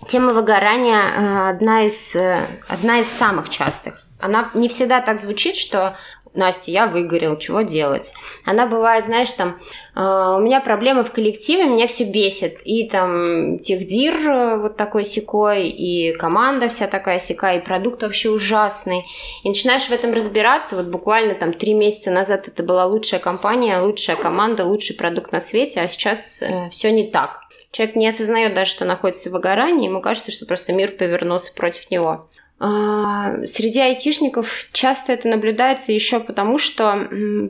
тема 0.07 0.33
выгорания 0.33 1.01
э, 1.01 1.49
одна 1.49 1.83
из, 1.83 2.15
э, 2.15 2.45
одна 2.67 2.99
из 2.99 3.07
самых 3.07 3.49
частых. 3.49 4.03
Она 4.19 4.51
не 4.53 4.69
всегда 4.69 5.01
так 5.01 5.19
звучит, 5.19 5.55
что 5.55 5.95
Настя, 6.37 6.71
я 6.71 6.87
выгорел, 6.87 7.37
чего 7.37 7.61
делать? 7.61 8.13
Она 8.45 8.67
бывает, 8.67 9.05
знаешь, 9.05 9.31
там, 9.31 9.59
э, 9.95 10.35
у 10.37 10.39
меня 10.39 10.61
проблемы 10.61 11.03
в 11.03 11.11
коллективе, 11.11 11.65
меня 11.65 11.87
все 11.87 12.03
бесит. 12.03 12.59
И 12.63 12.87
там 12.87 13.59
техдир 13.59 14.15
э, 14.15 14.57
вот 14.57 14.77
такой 14.77 15.03
секой, 15.03 15.67
и 15.67 16.13
команда 16.13 16.69
вся 16.69 16.87
такая 16.87 17.19
секая, 17.19 17.57
и 17.57 17.63
продукт 17.63 18.03
вообще 18.03 18.29
ужасный. 18.29 19.03
И 19.43 19.49
начинаешь 19.49 19.87
в 19.87 19.91
этом 19.91 20.13
разбираться. 20.13 20.75
Вот 20.75 20.85
буквально 20.85 21.33
там 21.33 21.53
три 21.53 21.73
месяца 21.73 22.11
назад 22.11 22.47
это 22.47 22.63
была 22.63 22.85
лучшая 22.85 23.19
компания, 23.19 23.79
лучшая 23.79 24.15
команда, 24.15 24.63
лучший 24.63 24.95
продукт 24.95 25.31
на 25.31 25.41
свете, 25.41 25.81
а 25.81 25.87
сейчас 25.87 26.41
э, 26.41 26.69
все 26.69 26.91
не 26.91 27.07
так. 27.07 27.41
Человек 27.71 27.95
не 27.95 28.07
осознает 28.07 28.53
даже, 28.53 28.71
что 28.71 28.85
находится 28.85 29.29
в 29.29 29.33
выгорании, 29.33 29.87
ему 29.87 30.01
кажется, 30.01 30.31
что 30.31 30.45
просто 30.45 30.73
мир 30.73 30.91
повернулся 30.97 31.53
против 31.53 31.91
него. 31.91 32.29
А, 32.59 33.45
среди 33.45 33.79
айтишников 33.79 34.69
часто 34.71 35.13
это 35.13 35.27
наблюдается 35.27 35.91
еще 35.91 36.19
потому, 36.19 36.57
что 36.57 37.07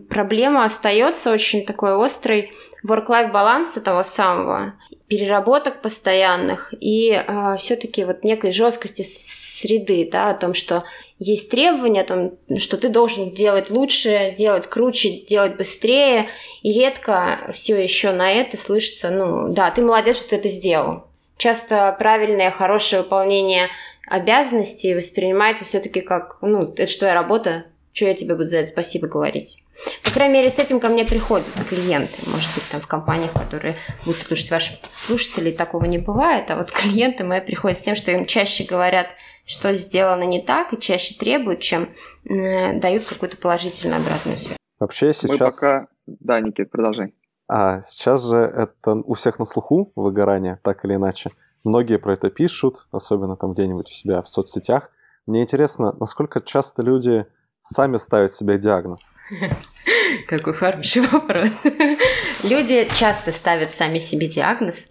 проблема 0.10 0.66
остается 0.66 1.32
очень 1.32 1.66
такой 1.66 1.94
острой 1.94 2.52
work-life 2.86 3.32
баланса 3.32 3.80
того 3.80 4.04
самого, 4.04 4.74
переработок 5.08 5.82
постоянных 5.82 6.74
и 6.82 7.12
э, 7.12 7.24
а, 7.26 7.56
все-таки 7.56 8.04
вот 8.04 8.26
некой 8.26 8.52
жесткости 8.52 9.04
среды, 9.04 10.10
да, 10.12 10.32
о 10.32 10.34
том, 10.34 10.54
что 10.54 10.84
есть 11.20 11.50
требования, 11.50 12.02
о 12.02 12.04
том, 12.04 12.60
что 12.60 12.76
ты 12.76 12.90
должен 12.90 13.34
делать 13.34 13.70
лучше, 13.70 14.34
делать 14.38 14.68
круче, 14.68 15.22
делать 15.22 15.56
быстрее, 15.56 16.28
и 16.62 16.74
редко 16.74 17.50
все 17.54 17.82
еще 17.82 18.12
на 18.12 18.30
это 18.30 18.58
слышится, 18.58 19.10
ну, 19.10 19.54
да, 19.54 19.72
ты 19.72 19.82
молодец, 19.82 20.18
что 20.18 20.32
ты 20.32 20.36
это 20.36 20.50
сделал. 20.50 21.06
Часто 21.38 21.96
правильное, 21.98 22.52
хорошее 22.52 23.04
выполнение 23.04 23.70
обязанности 24.08 24.94
воспринимается 24.96 25.66
все-таки 25.66 26.02
как, 26.02 26.38
ну, 26.42 26.60
это 26.60 26.88
что, 26.88 27.06
я 27.06 27.14
работа, 27.14 27.66
что 27.94 28.06
я 28.06 28.14
тебе 28.14 28.36
буду 28.36 28.46
за 28.46 28.58
это 28.58 28.68
спасибо 28.68 29.08
говорить. 29.08 29.64
По 30.04 30.12
крайней 30.12 30.36
мере, 30.36 30.50
с 30.50 30.60
этим 30.60 30.80
ко 30.80 30.88
мне 30.90 31.06
приходят 31.06 31.48
клиенты. 31.70 32.16
Может 32.26 32.54
быть, 32.56 32.64
там 32.72 32.82
в 32.82 32.88
компаниях, 32.88 33.34
которые 33.34 33.76
будут 34.06 34.22
слушать 34.22 34.50
ваши 34.50 34.80
слушатели, 34.92 35.52
такого 35.52 35.86
не 35.86 35.98
бывает. 35.98 36.50
А 36.50 36.56
вот 36.56 36.72
клиенты 36.72 37.24
мои 37.24 37.42
приходят 37.42 37.78
с 37.78 37.82
тем, 37.82 37.96
что 37.96 38.12
им 38.12 38.26
чаще 38.26 38.64
говорят, 38.64 39.08
что 39.46 39.74
сделано 39.74 40.24
не 40.24 40.42
так, 40.42 40.74
и 40.74 40.80
чаще 40.80 41.16
требуют, 41.16 41.62
чем 41.62 41.94
э, 42.30 42.74
дают 42.80 43.06
какую-то 43.06 43.38
положительную 43.38 44.02
обратную 44.02 44.38
связь. 44.38 44.58
Вообще 44.80 45.14
сейчас... 45.14 45.30
Мы 45.30 45.38
пока... 45.38 45.88
Да, 46.06 46.40
Никит, 46.40 46.72
продолжай. 46.72 47.14
А 47.48 47.82
сейчас 47.82 48.26
же 48.26 48.38
это 48.38 48.92
у 48.94 49.14
всех 49.14 49.40
на 49.40 49.46
слуху 49.46 49.92
выгорание, 49.96 50.60
так 50.64 50.84
или 50.86 50.96
иначе. 50.96 51.32
Многие 51.68 51.98
про 51.98 52.14
это 52.14 52.30
пишут, 52.30 52.88
особенно 52.92 53.36
там 53.36 53.52
где-нибудь 53.52 53.90
у 53.90 53.94
себя 53.94 54.22
в 54.22 54.30
соцсетях. 54.30 54.90
Мне 55.26 55.42
интересно, 55.42 55.94
насколько 56.00 56.40
часто 56.40 56.82
люди 56.82 57.26
сами 57.62 57.98
ставят 57.98 58.32
себе 58.32 58.58
диагноз? 58.58 59.14
Какой 60.30 60.54
хороший 60.54 61.02
вопрос. 61.02 61.50
Люди 62.44 62.88
часто 62.94 63.34
ставят 63.34 63.70
сами 63.70 63.98
себе 63.98 64.28
диагноз, 64.28 64.90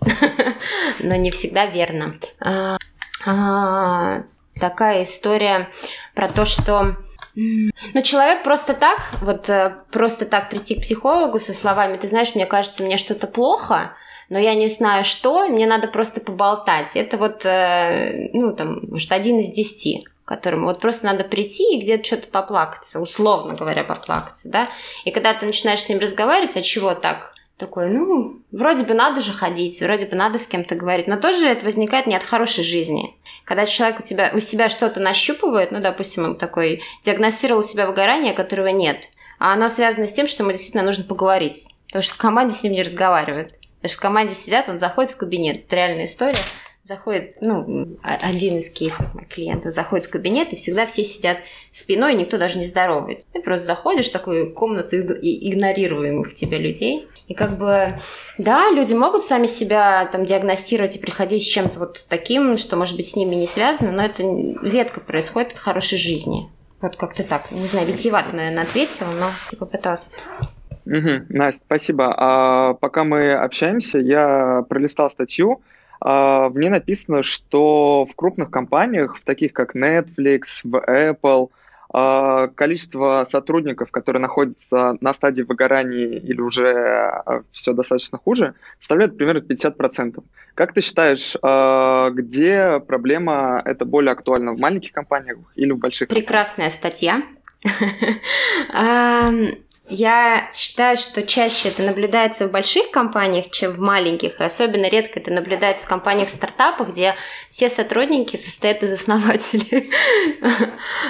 но 1.01 1.15
не 1.15 1.31
всегда 1.31 1.65
верно. 1.65 2.17
А, 2.41 2.77
а, 3.25 4.25
такая 4.61 5.05
история 5.05 5.71
про 6.15 6.29
то, 6.29 6.45
что 6.45 6.97
ну, 7.35 8.03
человек 8.03 8.43
просто 8.43 8.75
так, 8.75 8.99
вот 9.23 9.49
э, 9.49 9.77
просто 9.91 10.27
так 10.27 10.51
прийти 10.51 10.75
к 10.75 10.83
психологу 10.83 11.39
со 11.39 11.55
словами, 11.55 11.97
ты 11.97 12.09
знаешь, 12.09 12.35
мне 12.35 12.45
кажется, 12.45 12.83
мне 12.83 12.99
что-то 12.99 13.27
плохо, 13.27 13.93
но 14.29 14.39
я 14.39 14.55
не 14.55 14.69
знаю 14.69 15.05
что, 15.05 15.49
мне 15.49 15.67
надо 15.67 15.89
просто 15.89 16.21
поболтать. 16.21 16.97
Это 16.97 17.17
вот, 17.19 17.45
э, 17.45 18.31
ну, 18.33 18.55
там, 18.55 18.81
может, 18.89 19.13
один 19.13 19.41
из 19.41 19.51
десяти 19.51 20.07
которому 20.27 20.67
вот 20.67 20.81
просто 20.81 21.07
надо 21.07 21.25
прийти 21.25 21.77
и 21.77 21.81
где-то 21.81 22.05
что-то 22.05 22.29
поплакаться, 22.29 23.01
условно 23.01 23.55
говоря, 23.55 23.85
поплакаться, 23.85 24.49
да. 24.51 24.69
И 25.05 25.13
когда 25.13 25.33
ты 25.33 25.47
начинаешь 25.47 25.83
с 25.83 25.89
ним 25.89 26.01
разговаривать, 26.01 26.57
а 26.57 26.63
чего 26.63 26.95
так? 26.95 27.33
Такой, 27.57 27.89
ну, 27.89 28.43
вроде 28.51 28.83
бы 28.83 28.93
надо 28.93 29.23
же 29.23 29.33
ходить, 29.33 29.81
вроде 29.81 30.05
бы 30.05 30.15
надо 30.15 30.39
с 30.39 30.47
кем-то 30.47 30.75
говорить, 30.75 31.07
но 31.07 31.17
тоже 31.17 31.47
это 31.47 31.65
возникает 31.65 32.07
не 32.07 32.15
от 32.15 32.23
хорошей 32.23 32.65
жизни. 32.65 33.17
Когда 33.45 33.65
человек 33.65 34.01
у 34.01 34.03
тебя 34.03 34.33
у 34.35 34.41
себя 34.41 34.69
что-то 34.69 35.01
нащупывает, 35.01 35.71
ну, 35.71 35.81
допустим, 35.81 36.25
он 36.25 36.37
такой 36.37 36.83
диагностировал 37.03 37.61
у 37.61 37.65
себя 37.65 37.87
выгорание, 37.87 38.35
которого 38.35 38.67
нет, 38.67 39.09
а 39.39 39.55
оно 39.55 39.71
связано 39.71 40.09
с 40.09 40.13
тем, 40.13 40.27
что 40.29 40.43
ему 40.43 40.51
действительно 40.51 40.83
нужно 40.83 41.05
поговорить, 41.05 41.69
потому 41.87 42.03
что 42.03 42.15
в 42.15 42.19
команде 42.19 42.55
с 42.55 42.63
ним 42.63 42.73
не 42.73 42.83
разговаривают. 42.83 43.55
Потому 43.87 43.93
что 43.93 43.99
в 43.99 44.03
команде 44.03 44.35
сидят, 44.35 44.69
он 44.69 44.81
заходит 44.81 45.13
в 45.13 45.17
кабинет. 45.17 45.59
Это 45.59 45.77
реальная 45.77 46.07
история. 46.07 46.35
Заходит, 46.83 47.37
ну, 47.41 47.97
один 48.03 48.59
из 48.59 48.69
кейсов 48.69 49.15
моих 49.15 49.29
клиентов 49.29 49.73
заходит 49.73 50.07
в 50.07 50.11
кабинет, 50.11 50.53
и 50.53 50.57
всегда 50.57 50.87
все 50.87 51.05
сидят 51.05 51.39
спиной, 51.71 52.15
и 52.15 52.17
никто 52.17 52.37
даже 52.37 52.59
не 52.59 52.65
здоровает. 52.65 53.25
Ты 53.33 53.41
просто 53.41 53.67
заходишь 53.67 54.09
в 54.09 54.13
такую 54.13 54.55
комнату 54.55 54.97
игнорируемых 54.97 56.35
тебя 56.35 56.59
людей. 56.59 57.07
И 57.29 57.35
как 57.35 57.59
бы, 57.59 57.97
да, 58.39 58.71
люди 58.73 58.95
могут 58.95 59.23
сами 59.23 59.47
себя 59.47 60.09
там 60.11 60.25
диагностировать 60.25 60.97
и 60.97 60.99
приходить 60.99 61.45
с 61.45 61.47
чем-то 61.47 61.79
вот 61.79 62.07
таким, 62.09 62.59
что, 62.59 62.77
может 62.77 62.97
быть, 62.97 63.07
с 63.09 63.15
ними 63.15 63.37
не 63.37 63.47
связано, 63.47 63.93
но 63.93 64.05
это 64.05 64.25
редко 64.67 64.99
происходит 64.99 65.53
от 65.53 65.61
хорошей 65.61 65.99
жизни. 65.99 66.51
Вот 66.81 66.97
как-то 66.97 67.23
так. 67.23 67.53
Не 67.53 67.69
знаю, 67.69 67.87
витиевато, 67.87 68.35
наверное, 68.35 68.65
ответила, 68.65 69.11
но 69.13 69.31
типа 69.49 69.67
пыталась 69.67 70.07
ответить. 70.07 70.49
Угу, 70.87 71.27
Настя, 71.31 71.65
спасибо. 71.67 72.15
А, 72.17 72.75
пока 72.75 73.05
мы 73.05 73.33
общаемся, 73.33 73.99
я 73.99 74.65
пролистал 74.69 75.11
статью. 75.11 75.61
А, 76.01 76.49
в 76.49 76.59
ней 76.59 76.69
написано, 76.69 77.23
что 77.23 78.07
в 78.07 78.15
крупных 78.15 78.51
компаниях, 78.51 79.17
в 79.17 79.25
таких 79.25 79.53
как 79.53 79.75
Netflix, 79.75 80.61
в 80.63 80.77
Apple, 80.77 81.51
а, 81.93 82.49
количество 82.49 83.25
сотрудников, 83.29 83.91
которые 83.91 84.21
находятся 84.21 84.97
на 85.01 85.13
стадии 85.13 85.43
выгорания 85.43 86.19
или 86.19 86.41
уже 86.41 86.73
а, 86.73 87.43
все 87.53 87.73
достаточно 87.73 88.19
хуже, 88.19 88.55
составляет 88.79 89.17
примерно 89.17 89.39
50%. 89.39 90.23
Как 90.55 90.73
ты 90.73 90.83
считаешь, 90.83 91.37
а, 91.43 92.11
где 92.11 92.81
проблема 92.81 93.61
это 93.65 93.85
более 93.85 94.13
актуальна, 94.13 94.53
в 94.53 94.61
маленьких 94.61 94.93
компаниях 94.93 95.39
или 95.57 95.73
в 95.73 95.79
больших? 95.79 96.09
Прекрасная 96.09 96.71
статья. 96.71 97.23
Я 99.89 100.51
считаю, 100.53 100.97
что 100.97 101.23
чаще 101.23 101.69
это 101.69 101.83
наблюдается 101.83 102.49
в 102.49 102.51
больших 102.51 102.91
компаниях, 102.91 103.51
чем 103.51 103.73
в 103.73 103.79
маленьких, 103.79 104.41
и 104.41 104.45
особенно 104.45 104.89
редко 104.89 105.21
это 105.21 105.33
наблюдается 105.33 105.87
в 105.87 105.89
компаниях-стартапах, 105.89 106.89
где 106.89 107.15
все 107.51 107.69
сотрудники 107.69 108.35
состоят 108.37 108.83
из 108.83 108.93
основателей. 108.93 109.91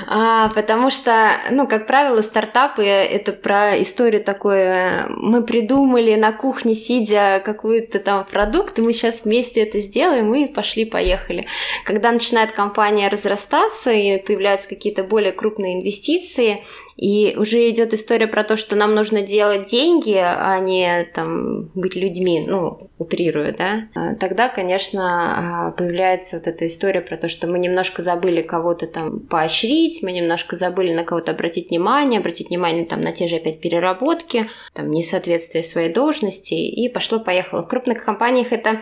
А, 0.09 0.51
потому 0.51 0.91
что, 0.91 1.33
ну, 1.51 1.67
как 1.67 1.87
правило, 1.87 2.21
стартапы— 2.21 2.85
это 2.85 3.33
про 3.33 3.81
историю 3.81 4.23
такой, 4.23 5.09
мы 5.09 5.43
придумали 5.43 6.15
на 6.15 6.33
кухне, 6.33 6.75
сидя, 6.75 7.43
какой-то 7.45 7.99
там 7.99 8.25
продукт, 8.25 8.79
и 8.79 8.83
мы 8.83 8.93
сейчас 8.93 9.25
вместе 9.25 9.63
это 9.63 9.79
сделаем, 9.79 10.33
и 10.35 10.47
пошли-поехали. 10.47 11.47
Когда 11.85 12.13
начинает 12.13 12.53
компания 12.53 13.09
разрастаться, 13.09 13.91
и 13.91 14.19
появляются 14.19 14.69
какие-то 14.69 15.03
более 15.03 15.33
крупные 15.33 15.81
инвестиции, 15.81 16.65
и 16.97 17.37
уже 17.37 17.69
идет 17.69 17.93
история 17.93 18.27
про 18.27 18.43
то, 18.43 18.57
что 18.57 18.75
нам 18.75 18.95
нужно 18.95 19.21
делать 19.21 19.67
деньги, 19.67 20.17
а 20.17 20.59
не 20.61 21.05
там 21.15 21.71
быть 21.75 21.95
людьми, 21.95 22.45
ну, 22.47 22.91
утрирую, 22.99 23.55
да. 23.57 23.89
А 23.95 24.15
тогда, 24.15 24.49
конечно, 24.49 25.69
а, 25.69 25.71
появляется 25.73 26.39
вот 26.39 26.47
эта 26.47 26.67
история 26.67 27.03
про 27.03 27.19
то, 27.19 27.29
что 27.29 27.47
мы 27.47 27.59
немножко 27.59 28.01
забыли 28.01 28.41
кого-то 28.41 28.87
там 28.87 29.21
поощрить, 29.21 30.03
мы 30.03 30.13
немножко 30.13 30.57
забыли 30.57 30.95
на 30.95 31.05
кого-то 31.05 31.33
обратить 31.33 31.69
внимание, 31.69 32.21
обратить 32.21 32.49
внимание 32.49 32.87
там 32.87 33.03
на 33.03 33.13
те 33.13 33.29
же 33.29 33.37
опять 33.37 33.61
переработки, 33.61 34.49
там 34.73 34.91
несоответствие 34.91 35.63
своей 35.63 35.93
должности, 35.93 36.55
и 36.55 36.89
пошло-поехало. 36.89 37.63
В 37.63 37.69
крупных 37.69 38.03
компаниях 38.05 38.53
это 38.53 38.81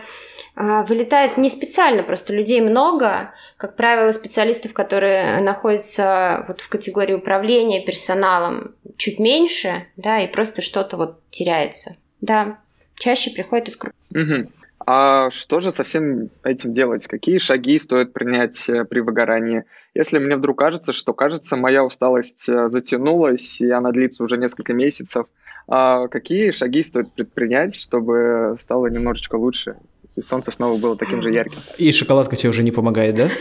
вылетает 0.55 1.37
не 1.37 1.49
специально, 1.49 2.03
просто 2.03 2.33
людей 2.33 2.61
много. 2.61 3.33
Как 3.57 3.75
правило, 3.75 4.11
специалистов, 4.11 4.73
которые 4.73 5.41
находятся 5.41 6.45
вот 6.47 6.61
в 6.61 6.69
категории 6.69 7.13
управления 7.13 7.85
персоналом, 7.85 8.75
чуть 8.97 9.19
меньше, 9.19 9.87
да, 9.97 10.21
и 10.21 10.27
просто 10.27 10.61
что-то 10.61 10.97
вот 10.97 11.19
теряется. 11.29 11.97
Да, 12.21 12.59
чаще 12.95 13.31
приходит 13.31 13.69
из 13.69 13.77
группы. 13.77 13.97
Угу. 14.11 14.49
А 14.87 15.31
что 15.31 15.59
же 15.59 15.71
со 15.71 15.83
всем 15.83 16.29
этим 16.43 16.71
делать? 16.73 17.07
Какие 17.07 17.39
шаги 17.39 17.79
стоит 17.79 18.13
принять 18.13 18.69
э, 18.69 18.85
при 18.85 18.99
выгорании? 18.99 19.65
Если 19.95 20.19
мне 20.19 20.35
вдруг 20.35 20.59
кажется, 20.59 20.93
что, 20.93 21.13
кажется, 21.13 21.57
моя 21.57 21.83
усталость 21.83 22.47
э, 22.47 22.67
затянулась, 22.67 23.61
и 23.61 23.69
она 23.71 23.91
длится 23.91 24.23
уже 24.23 24.37
несколько 24.37 24.73
месяцев, 24.73 25.25
а 25.67 26.07
какие 26.07 26.51
шаги 26.51 26.83
стоит 26.83 27.11
предпринять, 27.11 27.75
чтобы 27.75 28.55
стало 28.59 28.87
немножечко 28.87 29.35
лучше? 29.35 29.77
И 30.15 30.21
солнце 30.21 30.51
снова 30.51 30.77
было 30.77 30.97
таким 30.97 31.21
же 31.21 31.31
ярким. 31.31 31.59
И 31.77 31.91
шоколадка 31.91 32.35
тебе 32.35 32.49
уже 32.49 32.63
не 32.63 32.71
помогает, 32.71 33.15
да? 33.15 33.29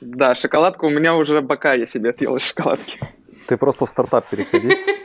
Да, 0.00 0.34
шоколадка 0.34 0.84
у 0.84 0.90
меня 0.90 1.14
уже 1.14 1.40
бока 1.40 1.74
я 1.74 1.86
себе 1.86 2.10
отъел 2.10 2.36
из 2.36 2.42
шоколадки. 2.42 2.98
Ты 3.46 3.56
просто 3.56 3.86
в 3.86 3.90
стартап 3.90 4.28
переходи. 4.28 4.76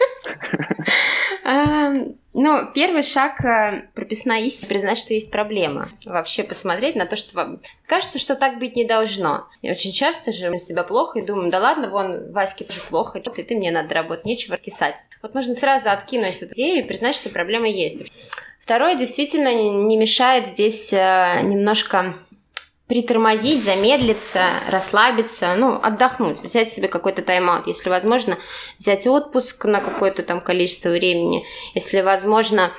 Ну, 2.37 2.71
первый 2.73 3.01
шаг, 3.01 3.39
э, 3.45 3.87
прописная 3.93 4.41
истина, 4.41 4.67
признать, 4.67 4.97
что 4.97 5.13
есть 5.13 5.31
проблема. 5.31 5.87
Вообще 6.03 6.43
посмотреть 6.43 6.95
на 6.95 7.05
то, 7.05 7.15
что 7.15 7.33
вам 7.33 7.61
кажется, 7.87 8.19
что 8.19 8.35
так 8.35 8.59
быть 8.59 8.75
не 8.75 8.83
должно. 8.83 9.47
И 9.61 9.71
очень 9.71 9.93
часто 9.93 10.33
же 10.33 10.49
мы 10.49 10.59
себя 10.59 10.83
плохо 10.83 11.19
и 11.19 11.25
думаем, 11.25 11.49
да 11.49 11.59
ладно, 11.59 11.89
вон, 11.89 12.33
Ваське 12.33 12.65
тоже 12.65 12.81
плохо, 12.81 13.19
и 13.19 13.43
ты 13.43 13.55
мне 13.55 13.71
надо 13.71 13.95
работать, 13.95 14.25
нечего 14.25 14.53
раскисать. 14.53 15.07
Вот 15.21 15.33
нужно 15.33 15.53
сразу 15.53 15.89
откинуть 15.89 16.41
эту 16.41 16.53
идею 16.53 16.83
и 16.83 16.87
признать, 16.87 17.15
что 17.15 17.29
проблема 17.29 17.69
есть. 17.69 18.11
Второе, 18.65 18.95
действительно, 18.95 19.53
не 19.53 19.95
мешает 19.95 20.47
здесь 20.47 20.91
э, 20.91 21.41
немножко 21.43 22.15
притормозить, 22.87 23.63
замедлиться, 23.63 24.41
расслабиться, 24.69 25.55
ну, 25.57 25.79
отдохнуть, 25.81 26.41
взять 26.43 26.69
себе 26.69 26.87
какой-то 26.87 27.23
тайм-аут, 27.23 27.65
если 27.65 27.89
возможно, 27.89 28.37
взять 28.77 29.07
отпуск 29.07 29.65
на 29.65 29.81
какое-то 29.81 30.21
там 30.21 30.39
количество 30.39 30.89
времени, 30.89 31.43
если 31.73 32.01
возможно, 32.01 32.71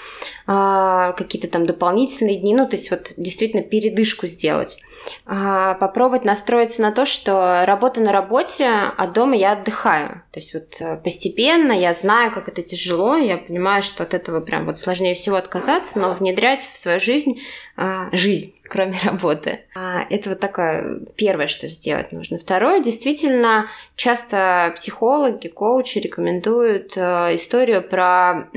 а, 0.47 1.13
какие-то 1.13 1.49
там 1.49 1.67
дополнительные 1.67 2.37
дни, 2.37 2.55
ну, 2.55 2.69
то 2.69 2.77
есть 2.77 2.93
вот 2.93 3.15
действительно 3.17 3.65
передышку 3.65 4.29
сделать. 4.29 4.79
А, 5.25 5.75
попробовать 5.75 6.25
настроиться 6.25 6.83
на 6.83 6.93
то, 6.93 7.05
что 7.05 7.65
работа 7.67 8.01
на 8.01 8.13
работе, 8.13 8.69
а 8.97 9.07
дома 9.09 9.35
я 9.35 9.53
отдыхаю. 9.53 10.23
То 10.31 10.41
есть 10.41 10.55
вот 10.55 10.77
э, 10.81 10.97
постепенно 11.03 11.73
я 11.73 11.95
знаю, 11.95 12.31
как 12.31 12.49
это 12.49 12.63
тяжело, 12.63 13.17
я 13.17 13.39
понимаю, 13.39 13.83
что 13.83 14.05
от 14.05 14.15
этого 14.15 14.41
прям 14.41 14.67
вот 14.67 14.79
сложнее 14.79 15.15
всего 15.15 15.37
отказаться, 15.37 15.99
но 15.99 16.13
внедрять 16.13 16.61
в 16.61 16.79
свою 16.79 17.01
жизнь 17.01 17.41
а, 17.79 18.09
жизнь, 18.13 18.55
кроме 18.69 18.99
работы. 19.05 19.61
Это 19.75 20.31
вот 20.31 20.41
такое 20.41 21.01
первое, 21.17 21.47
что 21.47 21.69
сделать 21.69 22.13
нужно. 22.13 22.39
Второе, 22.39 22.81
действительно, 22.81 23.69
часто 23.97 24.73
психологи, 24.77 25.49
коучи 25.49 25.99
рекомендуют 25.99 26.97
э, 26.97 27.35
историю 27.35 27.83
про 27.83 28.49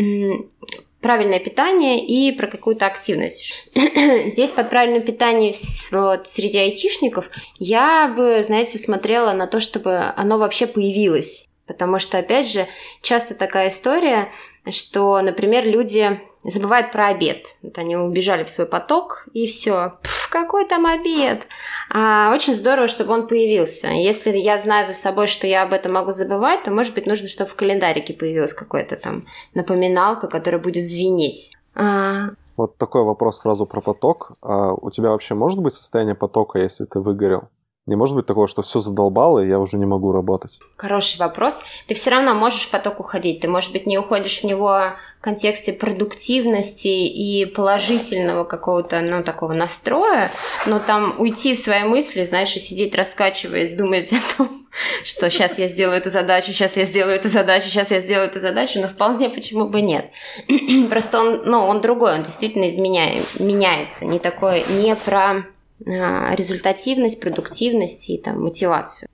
правильное 1.01 1.39
питание 1.39 2.05
и 2.05 2.31
про 2.31 2.47
какую-то 2.47 2.85
активность. 2.85 3.53
Здесь 3.73 4.51
под 4.51 4.69
правильное 4.69 4.99
питание 4.99 5.53
вот, 5.91 6.27
среди 6.27 6.59
айтишников 6.59 7.29
я 7.57 8.13
бы, 8.15 8.43
знаете, 8.43 8.77
смотрела 8.77 9.31
на 9.31 9.47
то, 9.47 9.59
чтобы 9.59 10.01
оно 10.15 10.37
вообще 10.37 10.67
появилось. 10.67 11.45
Потому 11.65 11.99
что, 11.99 12.17
опять 12.17 12.49
же, 12.49 12.65
часто 13.01 13.35
такая 13.35 13.69
история, 13.69 14.29
что, 14.69 15.21
например, 15.21 15.65
люди 15.65 16.19
забывают 16.43 16.91
про 16.91 17.08
обед. 17.08 17.58
Вот 17.62 17.77
они 17.77 17.98
убежали 17.98 18.43
в 18.43 18.50
свой 18.50 18.67
поток, 18.67 19.27
и 19.34 19.48
все. 19.48 19.93
Какой 20.29 20.65
там 20.65 20.86
обед? 20.86 21.48
А, 21.89 22.31
очень 22.34 22.55
здорово, 22.55 22.88
чтобы 22.88 23.13
он 23.13 23.27
появился. 23.27 23.88
Если 23.88 24.38
я 24.38 24.58
знаю 24.58 24.86
за 24.86 24.93
собой, 24.93 25.27
что 25.27 25.48
я 25.48 25.63
об 25.63 25.74
этом 25.74 25.93
могу 25.93 26.12
забывать, 26.12 26.63
то, 26.63 26.72
может 26.72 26.93
быть, 26.93 27.05
нужно, 27.05 27.27
чтобы 27.27 27.50
в 27.50 27.55
календарике 27.55 28.13
появилась 28.13 28.53
какая-то 28.53 28.96
там 28.96 29.25
напоминалка, 29.53 30.27
которая 30.27 30.62
будет 30.62 30.86
звенеть. 30.86 31.58
А... 31.75 32.29
Вот 32.58 32.77
такой 32.77 33.03
вопрос 33.03 33.39
сразу 33.39 33.65
про 33.65 33.81
поток. 33.81 34.34
А 34.41 34.74
у 34.74 34.91
тебя 34.91 35.10
вообще 35.10 35.34
может 35.34 35.60
быть 35.60 35.74
состояние 35.74 36.15
потока, 36.15 36.60
если 36.60 36.86
ты 36.86 37.00
выгорел? 37.00 37.50
Не 37.89 37.96
может 37.96 38.15
быть 38.15 38.27
такого, 38.27 38.48
что 38.48 38.62
все 38.62 38.77
задолбало, 38.77 39.43
и 39.43 39.48
я 39.48 39.58
уже 39.58 39.77
не 39.77 39.88
могу 39.88 40.12
работать. 40.12 40.60
Хороший 40.77 41.17
вопрос. 41.17 41.63
Ты 41.88 41.96
все 41.96 42.12
равно 42.12 42.36
можешь 42.36 42.67
в 42.67 42.69
поток 42.69 43.00
уходить. 43.00 43.39
Ты, 43.39 43.48
может 43.48 43.72
быть, 43.72 43.88
не 43.88 43.98
уходишь 43.98 44.41
в 44.41 44.43
него 44.43 44.79
в 45.19 45.22
контексте 45.22 45.74
продуктивности 45.74 46.88
и 46.88 47.46
положительного 47.46 48.43
какого-то, 48.43 49.01
ну, 49.01 49.24
такого 49.24 49.53
настроя, 49.53 50.29
но 50.67 50.77
там 50.77 51.15
уйти 51.17 51.55
в 51.55 51.58
свои 51.58 51.84
мысли, 51.84 52.25
знаешь, 52.25 52.55
и 52.55 52.60
сидеть 52.60 52.93
раскачиваясь, 52.93 53.74
думать 53.74 54.13
о 54.13 54.38
том, 54.38 54.67
что 55.03 55.31
сейчас 55.31 55.58
я 55.58 55.67
сделаю 55.67 55.98
эту 55.98 56.12
задачу, 56.12 56.53
сейчас 56.53 56.77
я 56.77 56.86
сделаю 56.86 57.15
эту 57.15 57.27
задачу, 57.27 57.69
сейчас 57.69 57.89
я 57.89 58.01
сделаю 58.01 58.27
эту 58.27 58.39
задачу, 58.39 58.79
но 58.79 58.88
вполне 58.88 59.31
почему 59.31 59.67
бы 59.67 59.81
нет. 59.81 60.12
Просто 60.91 61.19
он, 61.19 61.41
ну, 61.45 61.65
он 61.65 61.82
другой, 61.82 62.13
он 62.13 62.21
действительно 62.21 62.69
изменяет, 62.69 63.39
меняется, 63.39 64.06
не 64.06 64.19
такой, 64.19 64.63
не 64.69 64.95
про 64.95 65.43
результативность, 65.85 67.19
продуктивность 67.19 68.09
и 68.09 68.17
там 68.17 68.41
мотивацию. 68.43 69.09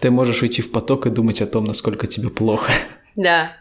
Ты 0.00 0.10
можешь 0.10 0.42
уйти 0.42 0.62
в 0.62 0.70
поток 0.70 1.06
и 1.06 1.10
думать 1.10 1.42
о 1.42 1.46
том, 1.46 1.64
насколько 1.64 2.06
тебе 2.06 2.30
плохо. 2.30 2.72
Да, 3.16 3.52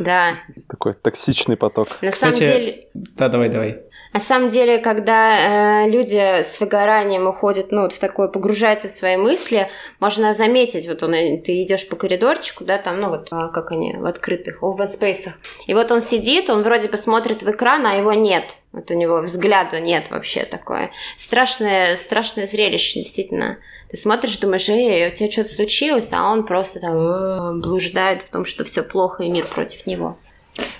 да. 0.00 0.36
Такой 0.68 0.94
токсичный 0.94 1.56
поток. 1.56 1.88
На 2.00 2.10
Кстати, 2.10 2.34
самом 2.34 2.52
деле... 2.52 2.88
Да, 2.94 3.28
давай, 3.28 3.48
давай. 3.48 3.82
На 4.12 4.20
самом 4.20 4.48
деле, 4.48 4.78
когда 4.78 5.84
э, 5.84 5.90
люди 5.90 6.42
с 6.42 6.58
выгоранием 6.58 7.26
уходят, 7.26 7.70
ну, 7.70 7.82
вот 7.82 7.92
в 7.92 7.98
такое, 7.98 8.28
погружаются 8.28 8.88
в 8.88 8.90
свои 8.90 9.18
мысли, 9.18 9.68
можно 10.00 10.32
заметить, 10.32 10.88
вот 10.88 11.02
он, 11.02 11.12
ты 11.42 11.62
идешь 11.62 11.86
по 11.86 11.96
коридорчику, 11.96 12.64
да, 12.64 12.78
там, 12.78 12.98
ну, 12.98 13.10
вот, 13.10 13.28
а, 13.30 13.48
как 13.48 13.72
они, 13.72 13.94
в 13.94 14.06
открытых 14.06 14.62
open 14.62 14.86
space. 14.86 15.28
И 15.66 15.74
вот 15.74 15.90
он 15.92 16.00
сидит, 16.00 16.48
он 16.48 16.62
вроде 16.62 16.88
бы 16.88 16.96
смотрит 16.96 17.42
в 17.42 17.50
экран, 17.50 17.86
а 17.86 17.94
его 17.94 18.14
нет. 18.14 18.54
Вот 18.72 18.90
у 18.90 18.94
него 18.94 19.20
взгляда 19.20 19.80
нет 19.80 20.10
вообще 20.10 20.44
такое. 20.44 20.92
Страшное, 21.16 21.96
страшное 21.96 22.46
зрелище, 22.46 23.00
действительно. 23.00 23.58
Ты 23.90 23.96
смотришь, 23.96 24.38
думаешь, 24.38 24.68
эй, 24.68 25.08
у 25.08 25.14
тебя 25.14 25.30
что-то 25.30 25.48
случилось, 25.48 26.12
а 26.12 26.32
он 26.32 26.44
просто 26.44 26.80
там 26.80 26.96
э, 26.96 27.60
блуждает 27.60 28.22
в 28.22 28.30
том, 28.30 28.44
что 28.44 28.64
все 28.64 28.82
плохо 28.82 29.22
и 29.22 29.30
мир 29.30 29.46
против 29.46 29.86
него. 29.86 30.16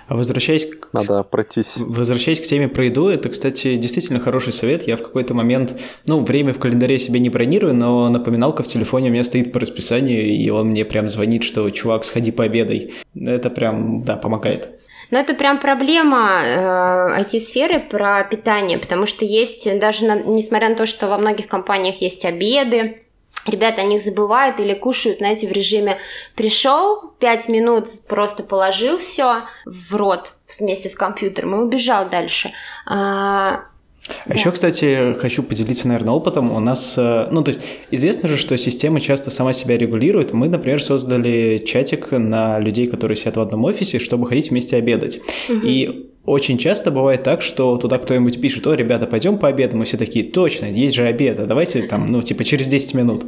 А 0.08 0.16
возвращаясь 0.16 0.64
к... 0.64 0.88
Надо 0.92 1.22
пройтись. 1.24 1.76
Возвращаясь 1.78 2.40
к 2.40 2.44
теме 2.44 2.68
про 2.68 2.86
еду, 2.86 3.08
это, 3.08 3.28
кстати, 3.28 3.76
действительно 3.76 4.20
хороший 4.20 4.52
совет. 4.52 4.86
Я 4.86 4.96
в 4.96 5.02
какой-то 5.02 5.34
момент, 5.34 5.80
ну, 6.06 6.24
время 6.24 6.52
в 6.52 6.58
календаре 6.58 6.98
себе 6.98 7.20
не 7.20 7.28
бронирую, 7.28 7.74
но 7.74 8.08
напоминалка 8.08 8.62
в 8.62 8.66
телефоне 8.66 9.10
у 9.10 9.12
меня 9.12 9.24
стоит 9.24 9.52
по 9.52 9.60
расписанию, 9.60 10.24
и 10.26 10.48
он 10.50 10.68
мне 10.68 10.84
прям 10.84 11.08
звонит, 11.08 11.42
что, 11.42 11.68
чувак, 11.70 12.04
сходи 12.04 12.30
пообедай. 12.30 12.94
Это 13.14 13.50
прям, 13.50 14.02
да, 14.02 14.16
помогает. 14.16 14.70
Но 15.10 15.18
это 15.18 15.34
прям 15.34 15.58
проблема 15.60 16.40
э, 16.42 17.22
IT-сферы 17.22 17.80
про 17.80 18.24
питание, 18.24 18.78
потому 18.78 19.06
что 19.06 19.24
есть, 19.24 19.78
даже 19.78 20.04
на, 20.04 20.16
несмотря 20.16 20.68
на 20.68 20.74
то, 20.74 20.86
что 20.86 21.08
во 21.08 21.18
многих 21.18 21.46
компаниях 21.46 22.00
есть 22.00 22.24
обеды, 22.24 23.02
ребята 23.46 23.82
о 23.82 23.84
них 23.84 24.02
забывают 24.02 24.58
или 24.60 24.74
кушают, 24.74 25.18
знаете, 25.18 25.46
в 25.46 25.52
режиме 25.52 25.98
пришел, 26.34 27.12
пять 27.18 27.48
минут 27.48 27.88
просто 28.08 28.42
положил 28.42 28.98
все 28.98 29.42
в 29.64 29.94
рот 29.94 30.32
вместе 30.58 30.88
с 30.88 30.94
компьютером 30.94 31.54
и 31.54 31.58
убежал 31.58 32.08
дальше. 32.08 32.52
А, 32.86 33.64
а 34.24 34.28
да. 34.28 34.34
еще, 34.34 34.50
кстати, 34.52 35.14
хочу 35.18 35.42
поделиться, 35.42 35.88
наверное, 35.88 36.14
опытом. 36.14 36.52
У 36.52 36.60
нас, 36.60 36.94
э, 36.96 37.28
ну, 37.30 37.42
то 37.42 37.50
есть, 37.50 37.60
известно 37.90 38.28
же, 38.28 38.36
что 38.36 38.56
система 38.56 39.00
часто 39.00 39.30
сама 39.30 39.52
себя 39.52 39.76
регулирует. 39.76 40.32
Мы, 40.32 40.48
например, 40.48 40.82
создали 40.82 41.62
чатик 41.66 42.10
на 42.12 42.58
людей, 42.58 42.86
которые 42.86 43.16
сидят 43.16 43.36
в 43.36 43.40
одном 43.40 43.64
офисе, 43.64 43.98
чтобы 43.98 44.26
ходить 44.28 44.50
вместе 44.50 44.76
обедать. 44.76 45.20
Угу. 45.48 45.60
И 45.64 46.10
очень 46.26 46.58
часто 46.58 46.90
бывает 46.90 47.22
так, 47.22 47.40
что 47.40 47.76
туда 47.78 47.98
кто-нибудь 47.98 48.40
пишет, 48.40 48.66
о, 48.66 48.74
ребята, 48.74 49.06
пойдем 49.06 49.38
пообедаем, 49.38 49.82
и 49.82 49.86
все 49.86 49.96
такие, 49.96 50.24
точно, 50.24 50.66
есть 50.66 50.94
же 50.94 51.06
обед, 51.06 51.38
а 51.38 51.46
давайте 51.46 51.82
там, 51.82 52.10
ну, 52.10 52.22
типа, 52.22 52.44
через 52.44 52.68
10 52.68 52.94
минут. 52.94 53.24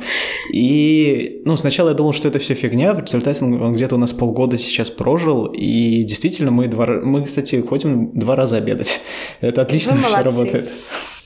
И, 0.52 1.42
ну, 1.44 1.56
сначала 1.56 1.90
я 1.90 1.94
думал, 1.94 2.12
что 2.12 2.28
это 2.28 2.38
все 2.38 2.54
фигня, 2.54 2.92
в 2.92 3.00
результате 3.00 3.44
он 3.44 3.74
где-то 3.74 3.94
у 3.94 3.98
нас 3.98 4.12
полгода 4.12 4.58
сейчас 4.58 4.90
прожил, 4.90 5.46
и 5.46 6.02
действительно 6.02 6.50
мы, 6.50 6.66
два, 6.66 6.86
мы 6.86 7.24
кстати, 7.24 7.60
ходим 7.60 8.12
два 8.18 8.36
раза 8.36 8.56
обедать. 8.56 9.00
Это 9.40 9.62
отлично 9.62 9.94
Вы 9.94 10.02
все 10.02 10.22
работает. 10.22 10.70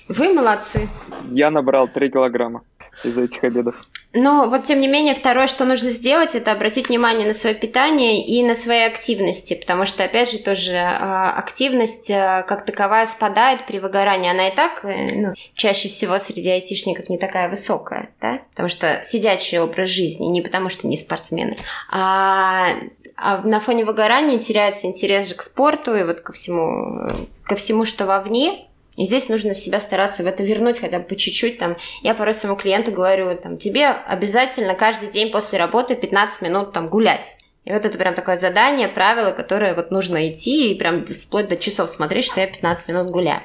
Вы 0.09 0.33
молодцы. 0.35 0.89
Я 1.31 1.51
набрал 1.51 1.89
3 1.89 2.11
килограмма 2.11 2.63
из 3.03 3.17
этих 3.17 3.43
обедов. 3.45 3.77
Но 4.15 4.49
вот 4.49 4.65
тем 4.65 4.81
не 4.81 4.89
менее, 4.89 5.15
второе, 5.15 5.47
что 5.47 5.65
нужно 5.65 5.91
сделать, 5.91 6.35
это 6.35 6.53
обратить 6.53 6.89
внимание 6.89 7.27
на 7.27 7.33
свое 7.33 7.55
питание 7.55 8.25
и 8.25 8.43
на 8.43 8.55
свои 8.55 8.83
активности, 8.83 9.55
потому 9.55 9.87
что, 9.87 10.05
опять 10.05 10.31
же, 10.31 10.39
тоже 10.39 10.77
а, 10.77 11.33
активность 11.33 12.11
а, 12.11 12.43
как 12.43 12.67
таковая 12.67 13.07
спадает 13.07 13.67
при 13.67 13.79
выгорании. 13.79 14.31
Она 14.31 14.49
и 14.49 14.55
так, 14.55 14.85
э, 14.85 15.15
ну, 15.15 15.33
чаще 15.55 15.89
всего 15.89 16.19
среди 16.19 16.51
айтишников 16.51 17.09
не 17.09 17.17
такая 17.17 17.49
высокая, 17.49 18.11
да, 18.21 18.41
потому 18.51 18.69
что 18.69 19.03
сидячий 19.05 19.59
образ 19.59 19.89
жизни, 19.89 20.27
не 20.27 20.43
потому 20.43 20.69
что 20.69 20.87
не 20.87 20.97
спортсмены, 20.97 21.57
а 21.91 22.77
а 23.15 23.39
на 23.43 23.61
фоне 23.61 23.85
выгорания 23.85 24.39
теряется 24.39 24.87
интерес 24.87 25.29
же 25.29 25.35
к 25.35 25.43
спорту 25.43 25.95
и 25.95 26.03
вот 26.03 26.21
ко 26.23 26.33
всему, 26.33 27.09
ко 27.45 27.55
всему, 27.55 27.85
что 27.85 28.07
вовне, 28.07 28.67
и 28.97 29.07
здесь 29.07 29.29
нужно 29.29 29.55
себя 29.55 29.81
стараться 29.81 30.23
в 30.23 30.27
это 30.27 30.43
вернуть 30.43 30.79
хотя 30.79 30.99
бы 30.99 31.05
по 31.05 31.17
чуть-чуть. 31.17 31.59
Там, 31.59 31.77
я 32.03 32.15
порой 32.15 32.35
своему 32.35 32.59
клиенту 32.59 32.93
говорю, 32.93 33.35
там, 33.39 33.57
тебе 33.57 33.89
обязательно 33.89 34.75
каждый 34.75 35.09
день 35.09 35.31
после 35.31 35.59
работы 35.59 35.97
15 35.97 36.43
минут 36.43 36.73
там, 36.73 36.89
гулять. 36.89 37.39
И 37.65 37.73
вот 37.73 37.87
это 37.87 37.97
прям 37.97 38.15
такое 38.15 38.37
задание, 38.37 38.89
правило, 38.89 39.31
которое 39.31 39.75
вот 39.75 39.91
нужно 39.91 40.31
идти 40.31 40.73
и 40.73 40.79
прям 40.79 41.07
вплоть 41.07 41.49
до 41.49 41.57
часов 41.57 41.91
смотреть, 41.91 42.27
что 42.27 42.41
я 42.41 42.47
15 42.47 42.89
минут 42.89 43.11
гуляю. 43.11 43.43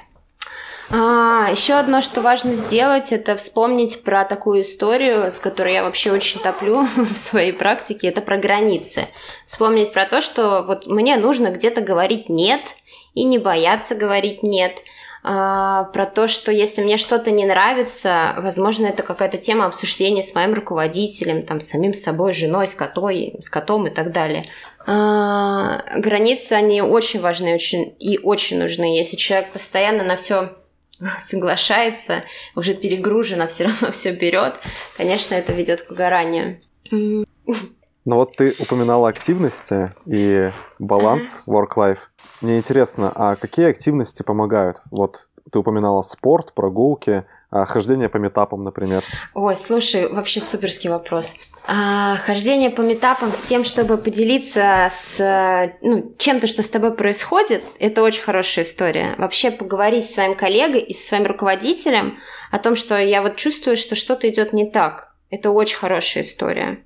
А, 0.89 1.49
еще 1.51 1.73
одно, 1.73 2.01
что 2.01 2.21
важно 2.21 2.53
сделать, 2.53 3.11
это 3.11 3.35
вспомнить 3.35 4.03
про 4.03 4.23
такую 4.23 4.61
историю, 4.61 5.29
с 5.29 5.37
которой 5.37 5.73
я 5.73 5.83
вообще 5.83 6.11
очень 6.11 6.39
топлю 6.39 6.87
в 6.95 7.15
своей 7.15 7.51
практике, 7.51 8.07
это 8.07 8.21
про 8.21 8.37
границы. 8.37 9.07
Вспомнить 9.45 9.91
про 9.91 10.05
то, 10.05 10.21
что 10.21 10.63
вот 10.63 10.87
мне 10.87 11.17
нужно 11.17 11.51
где-то 11.51 11.81
говорить 11.81 12.29
«нет», 12.29 12.75
и 13.13 13.23
не 13.23 13.39
бояться 13.39 13.95
говорить 13.95 14.43
«нет», 14.43 14.83
про 15.23 16.11
то, 16.13 16.27
что 16.27 16.51
если 16.51 16.81
мне 16.81 16.97
что-то 16.97 17.31
не 17.31 17.45
нравится, 17.45 18.35
возможно, 18.37 18.85
это 18.87 19.03
какая-то 19.03 19.37
тема 19.37 19.65
обсуждения 19.65 20.23
с 20.23 20.33
моим 20.33 20.53
руководителем, 20.53 21.45
там, 21.45 21.59
с 21.59 21.67
самим 21.67 21.93
собой, 21.93 22.33
женой, 22.33 22.67
с, 22.67 22.75
котой, 22.75 23.35
с 23.41 23.49
котом 23.49 23.87
и 23.87 23.89
так 23.89 24.11
далее. 24.11 24.45
А, 24.85 25.83
границы, 25.97 26.53
они 26.53 26.81
очень 26.81 27.19
важны 27.19 27.53
очень, 27.53 27.93
и 27.99 28.19
очень 28.19 28.57
нужны. 28.57 28.95
Если 28.95 29.17
человек 29.17 29.49
постоянно 29.49 30.03
на 30.03 30.15
все 30.15 30.53
соглашается, 31.21 32.23
уже 32.55 32.73
перегружен, 32.73 33.41
а 33.41 33.47
все 33.47 33.65
равно 33.65 33.91
все 33.91 34.11
берет, 34.11 34.55
конечно, 34.95 35.35
это 35.35 35.51
ведет 35.51 35.81
к 35.81 35.89
выгоранию. 35.89 36.61
Ну 38.07 38.15
вот 38.15 38.37
ты 38.37 38.55
упоминала 38.57 39.09
активности 39.09 39.93
и 40.05 40.49
баланс 40.79 41.43
uh-huh. 41.45 41.67
work-life. 41.67 41.99
Мне 42.39 42.57
интересно, 42.57 43.11
а 43.13 43.35
какие 43.35 43.67
активности 43.67 44.23
помогают? 44.23 44.81
Вот 44.91 45.27
ты 45.51 45.59
упоминала 45.59 46.01
спорт, 46.03 46.53
прогулки, 46.53 47.25
а 47.51 47.65
хождение 47.65 48.07
по 48.07 48.15
метапам, 48.15 48.63
например. 48.63 49.03
Ой, 49.33 49.57
слушай, 49.57 50.07
вообще 50.07 50.39
суперский 50.39 50.89
вопрос. 50.89 51.35
А, 51.67 52.15
хождение 52.25 52.69
по 52.69 52.79
метапам 52.79 53.33
с 53.33 53.41
тем, 53.41 53.65
чтобы 53.65 53.97
поделиться 53.97 54.87
с 54.89 55.73
ну, 55.81 56.15
чем-то, 56.17 56.47
что 56.47 56.63
с 56.63 56.69
тобой 56.69 56.95
происходит, 56.95 57.61
это 57.77 58.03
очень 58.03 58.23
хорошая 58.23 58.63
история. 58.63 59.15
Вообще 59.17 59.51
поговорить 59.51 60.05
с 60.05 60.13
своим 60.13 60.33
коллегой 60.33 60.79
и 60.79 60.93
с 60.93 61.05
своим 61.05 61.25
руководителем 61.25 62.19
о 62.51 62.57
том, 62.57 62.77
что 62.77 62.97
я 62.97 63.21
вот 63.21 63.35
чувствую, 63.35 63.75
что 63.75 63.95
что-то 63.95 64.29
идет 64.29 64.53
не 64.53 64.71
так. 64.71 65.07
Это 65.29 65.51
очень 65.51 65.77
хорошая 65.77 66.23
история 66.23 66.83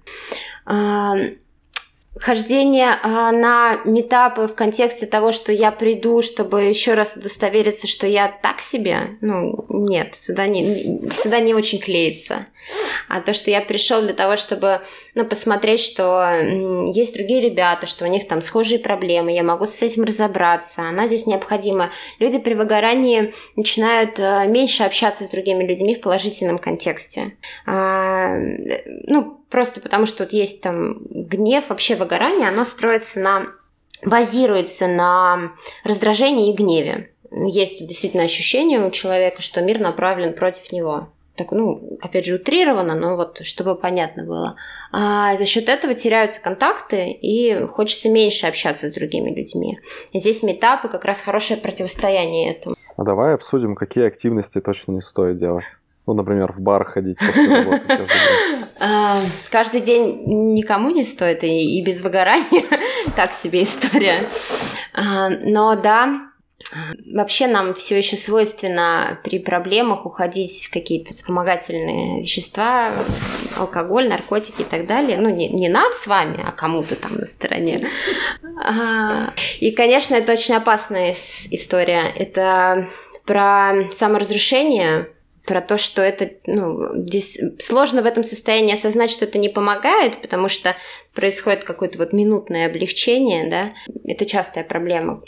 хождение 2.19 2.97
а, 3.03 3.31
на 3.31 3.79
метапы 3.85 4.47
в 4.47 4.53
контексте 4.53 5.05
того, 5.05 5.31
что 5.31 5.51
я 5.53 5.71
приду, 5.71 6.21
чтобы 6.21 6.63
еще 6.63 6.93
раз 6.93 7.15
удостовериться, 7.15 7.87
что 7.87 8.05
я 8.05 8.27
так 8.27 8.61
себе, 8.61 9.17
ну, 9.21 9.65
нет, 9.69 10.15
сюда 10.15 10.45
не, 10.45 11.09
сюда 11.09 11.39
не 11.39 11.53
очень 11.53 11.79
клеится. 11.79 12.47
А 13.07 13.21
то, 13.21 13.33
что 13.33 13.49
я 13.49 13.61
пришел 13.61 14.01
для 14.01 14.13
того, 14.13 14.35
чтобы, 14.35 14.81
ну, 15.15 15.25
посмотреть, 15.25 15.79
что 15.79 16.31
есть 16.93 17.15
другие 17.15 17.41
ребята, 17.41 17.87
что 17.87 18.05
у 18.05 18.07
них 18.07 18.27
там 18.27 18.41
схожие 18.41 18.79
проблемы, 18.79 19.31
я 19.31 19.43
могу 19.43 19.65
с 19.65 19.81
этим 19.81 20.03
разобраться, 20.03 20.83
она 20.83 21.07
здесь 21.07 21.27
необходима. 21.27 21.91
Люди 22.19 22.39
при 22.39 22.55
выгорании 22.55 23.33
начинают 23.55 24.19
а, 24.19 24.45
меньше 24.45 24.83
общаться 24.83 25.23
с 25.23 25.29
другими 25.29 25.63
людьми 25.63 25.95
в 25.95 26.01
положительном 26.01 26.57
контексте. 26.57 27.37
А, 27.65 28.35
ну, 29.07 29.40
Просто 29.51 29.81
потому, 29.81 30.05
что 30.05 30.23
вот 30.23 30.33
есть 30.33 30.61
там 30.61 31.01
гнев, 31.09 31.69
вообще 31.69 31.95
выгорание, 31.95 32.47
оно 32.47 32.63
строится 32.63 33.19
на 33.19 33.47
базируется 34.03 34.87
на 34.87 35.51
раздражении 35.83 36.51
и 36.51 36.55
гневе. 36.55 37.11
Есть 37.31 37.85
действительно 37.85 38.23
ощущение 38.23 38.85
у 38.85 38.89
человека, 38.89 39.41
что 39.41 39.61
мир 39.61 39.79
направлен 39.79 40.33
против 40.33 40.71
него. 40.71 41.09
Так, 41.35 41.51
ну, 41.51 41.97
опять 42.01 42.25
же, 42.25 42.35
утрировано, 42.35 42.93
но 42.93 43.15
вот 43.15 43.39
чтобы 43.43 43.75
понятно 43.75 44.23
было. 44.23 44.55
А 44.91 45.37
за 45.37 45.45
счет 45.45 45.69
этого 45.69 45.93
теряются 45.93 46.41
контакты, 46.41 47.11
и 47.11 47.65
хочется 47.67 48.09
меньше 48.09 48.47
общаться 48.47 48.89
с 48.89 48.93
другими 48.93 49.33
людьми. 49.33 49.79
И 50.11 50.19
здесь 50.19 50.43
метапы 50.43 50.89
как 50.89 51.05
раз 51.05 51.21
хорошее 51.21 51.59
противостояние 51.59 52.51
этому. 52.51 52.75
А 52.97 53.03
давай 53.03 53.33
обсудим, 53.33 53.75
какие 53.75 54.05
активности 54.05 54.59
точно 54.59 54.91
не 54.93 55.01
стоит 55.01 55.37
делать. 55.37 55.65
Ну, 56.07 56.13
например, 56.13 56.51
в 56.51 56.61
бар 56.61 56.85
ходить 56.85 57.17
после 57.19 57.47
работы 57.47 57.81
каждый 57.87 58.07
день. 58.07 58.65
А, 58.83 59.19
каждый 59.51 59.81
день 59.81 60.23
никому 60.55 60.89
не 60.89 61.03
стоит, 61.03 61.43
и 61.43 61.83
без 61.85 62.01
выгорания 62.01 62.63
так 63.15 63.31
себе 63.31 63.61
история. 63.61 64.27
А, 64.95 65.29
но 65.29 65.75
да, 65.75 66.19
Вообще 67.13 67.47
нам 67.47 67.73
все 67.73 67.97
еще 67.97 68.15
свойственно 68.15 69.19
при 69.23 69.39
проблемах 69.39 70.05
уходить 70.05 70.67
в 70.67 70.73
какие-то 70.73 71.11
вспомогательные 71.11 72.21
вещества, 72.21 72.91
алкоголь, 73.57 74.07
наркотики 74.07 74.61
и 74.61 74.65
так 74.65 74.87
далее. 74.87 75.17
Ну, 75.17 75.29
не, 75.29 75.49
не 75.49 75.67
нам 75.67 75.91
с 75.93 76.07
вами, 76.07 76.39
а 76.45 76.51
кому-то 76.51 76.95
там 76.95 77.15
на 77.15 77.25
стороне. 77.25 77.89
А, 78.63 79.33
и, 79.59 79.71
конечно, 79.71 80.15
это 80.15 80.31
очень 80.31 80.55
опасная 80.55 81.13
история. 81.51 82.09
Это 82.09 82.87
про 83.25 83.91
саморазрушение, 83.91 85.09
про 85.45 85.61
то, 85.61 85.77
что 85.77 86.01
это, 86.01 86.29
ну, 86.45 87.03
здесь 87.07 87.39
сложно 87.59 88.01
в 88.01 88.05
этом 88.05 88.23
состоянии 88.23 88.73
осознать, 88.73 89.11
что 89.11 89.25
это 89.25 89.37
не 89.37 89.49
помогает, 89.49 90.21
потому 90.21 90.49
что 90.49 90.75
происходит 91.13 91.63
какое-то 91.63 91.97
вот 91.97 92.13
минутное 92.13 92.67
облегчение, 92.67 93.49
да, 93.49 93.73
это 94.05 94.25
частая 94.25 94.63
проблема. 94.63 95.21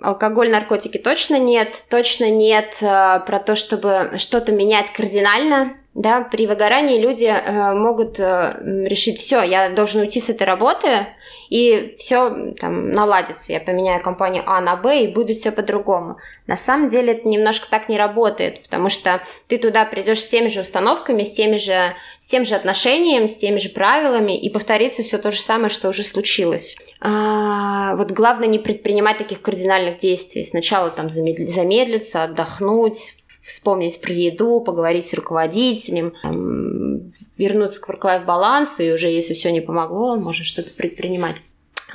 Алкоголь, 0.00 0.50
наркотики 0.50 0.98
точно 0.98 1.38
нет, 1.38 1.84
точно 1.88 2.30
нет 2.30 2.78
э, 2.82 3.20
про 3.26 3.38
то, 3.38 3.56
чтобы 3.56 4.12
что-то 4.18 4.52
менять 4.52 4.90
кардинально, 4.92 5.76
да, 5.96 6.20
при 6.20 6.46
выгорании 6.46 7.00
люди 7.00 7.24
э, 7.24 7.72
могут 7.72 8.20
э, 8.20 8.58
решить, 8.86 9.18
все, 9.18 9.42
я 9.42 9.70
должен 9.70 10.02
уйти 10.02 10.20
с 10.20 10.28
этой 10.28 10.42
работы, 10.42 11.06
и 11.48 11.94
все 11.96 12.52
там 12.60 12.90
наладится, 12.90 13.52
я 13.52 13.60
поменяю 13.60 14.02
компанию 14.02 14.42
А 14.46 14.60
на 14.60 14.76
Б, 14.76 15.04
и 15.04 15.08
будет 15.08 15.38
все 15.38 15.52
по-другому. 15.52 16.18
На 16.46 16.58
самом 16.58 16.88
деле 16.88 17.14
это 17.14 17.26
немножко 17.26 17.68
так 17.70 17.88
не 17.88 17.96
работает, 17.96 18.62
потому 18.64 18.90
что 18.90 19.22
ты 19.48 19.56
туда 19.56 19.86
придешь 19.86 20.22
с 20.22 20.28
теми 20.28 20.48
же 20.48 20.60
установками, 20.60 21.22
с, 21.22 21.32
теми 21.32 21.56
же, 21.56 21.94
с 22.20 22.28
тем 22.28 22.44
же 22.44 22.54
отношением, 22.54 23.26
с 23.26 23.38
теми 23.38 23.58
же 23.58 23.70
правилами, 23.70 24.38
и 24.38 24.50
повторится 24.50 25.02
все 25.02 25.16
то 25.16 25.32
же 25.32 25.40
самое, 25.40 25.70
что 25.70 25.88
уже 25.88 26.02
случилось. 26.02 26.76
А, 27.00 27.96
вот 27.96 28.10
главное 28.10 28.48
не 28.48 28.58
предпринимать 28.58 29.16
таких 29.16 29.40
кардинальных 29.40 29.96
действий. 29.96 30.44
Сначала 30.44 30.90
там 30.90 31.08
замедлиться, 31.08 32.24
отдохнуть, 32.24 33.14
вспомнить 33.46 34.00
про 34.00 34.12
еду, 34.12 34.60
поговорить 34.60 35.06
с 35.06 35.14
руководителем, 35.14 36.14
там, 36.22 37.08
вернуться 37.36 37.80
к 37.80 37.88
work-life 37.88 38.24
балансу, 38.24 38.82
и 38.82 38.92
уже 38.92 39.08
если 39.08 39.34
все 39.34 39.52
не 39.52 39.60
помогло, 39.60 40.16
можно 40.16 40.44
что-то 40.44 40.70
предпринимать. 40.72 41.36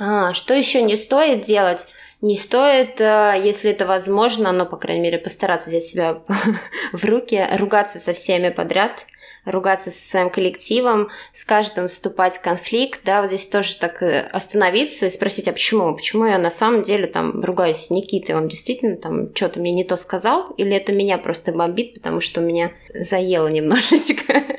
А, 0.00 0.32
что 0.32 0.54
еще 0.54 0.82
не 0.82 0.96
стоит 0.96 1.42
делать? 1.42 1.86
Не 2.22 2.36
стоит, 2.36 3.00
э, 3.00 3.34
если 3.42 3.70
это 3.70 3.84
возможно, 3.84 4.52
но, 4.52 4.64
по 4.64 4.76
крайней 4.76 5.02
мере, 5.02 5.18
постараться 5.18 5.68
взять 5.68 5.82
себя 5.82 6.22
в 6.92 7.04
руки, 7.04 7.44
ругаться 7.58 7.98
со 7.98 8.12
всеми 8.12 8.48
подряд, 8.48 9.06
ругаться 9.44 9.90
со 9.90 10.08
своим 10.08 10.30
коллективом, 10.30 11.08
с 11.32 11.44
каждым 11.44 11.88
вступать 11.88 12.36
в 12.36 12.42
конфликт, 12.42 13.00
да, 13.04 13.20
вот 13.20 13.28
здесь 13.28 13.46
тоже 13.48 13.76
так 13.76 14.02
э, 14.02 14.28
остановиться 14.32 15.06
и 15.06 15.10
спросить, 15.10 15.48
а 15.48 15.52
почему? 15.52 15.94
Почему 15.94 16.24
я 16.26 16.38
на 16.38 16.50
самом 16.50 16.82
деле 16.82 17.06
там 17.06 17.40
ругаюсь 17.42 17.86
с 17.86 17.90
Никитой, 17.90 18.36
он 18.36 18.48
действительно 18.48 18.96
там 18.96 19.34
что-то 19.34 19.60
мне 19.60 19.72
не 19.72 19.84
то 19.84 19.96
сказал, 19.96 20.50
или 20.56 20.74
это 20.74 20.92
меня 20.92 21.18
просто 21.18 21.52
бомбит, 21.52 21.94
потому 21.94 22.20
что 22.20 22.40
меня 22.40 22.72
заело 22.94 23.48
немножечко? 23.48 24.42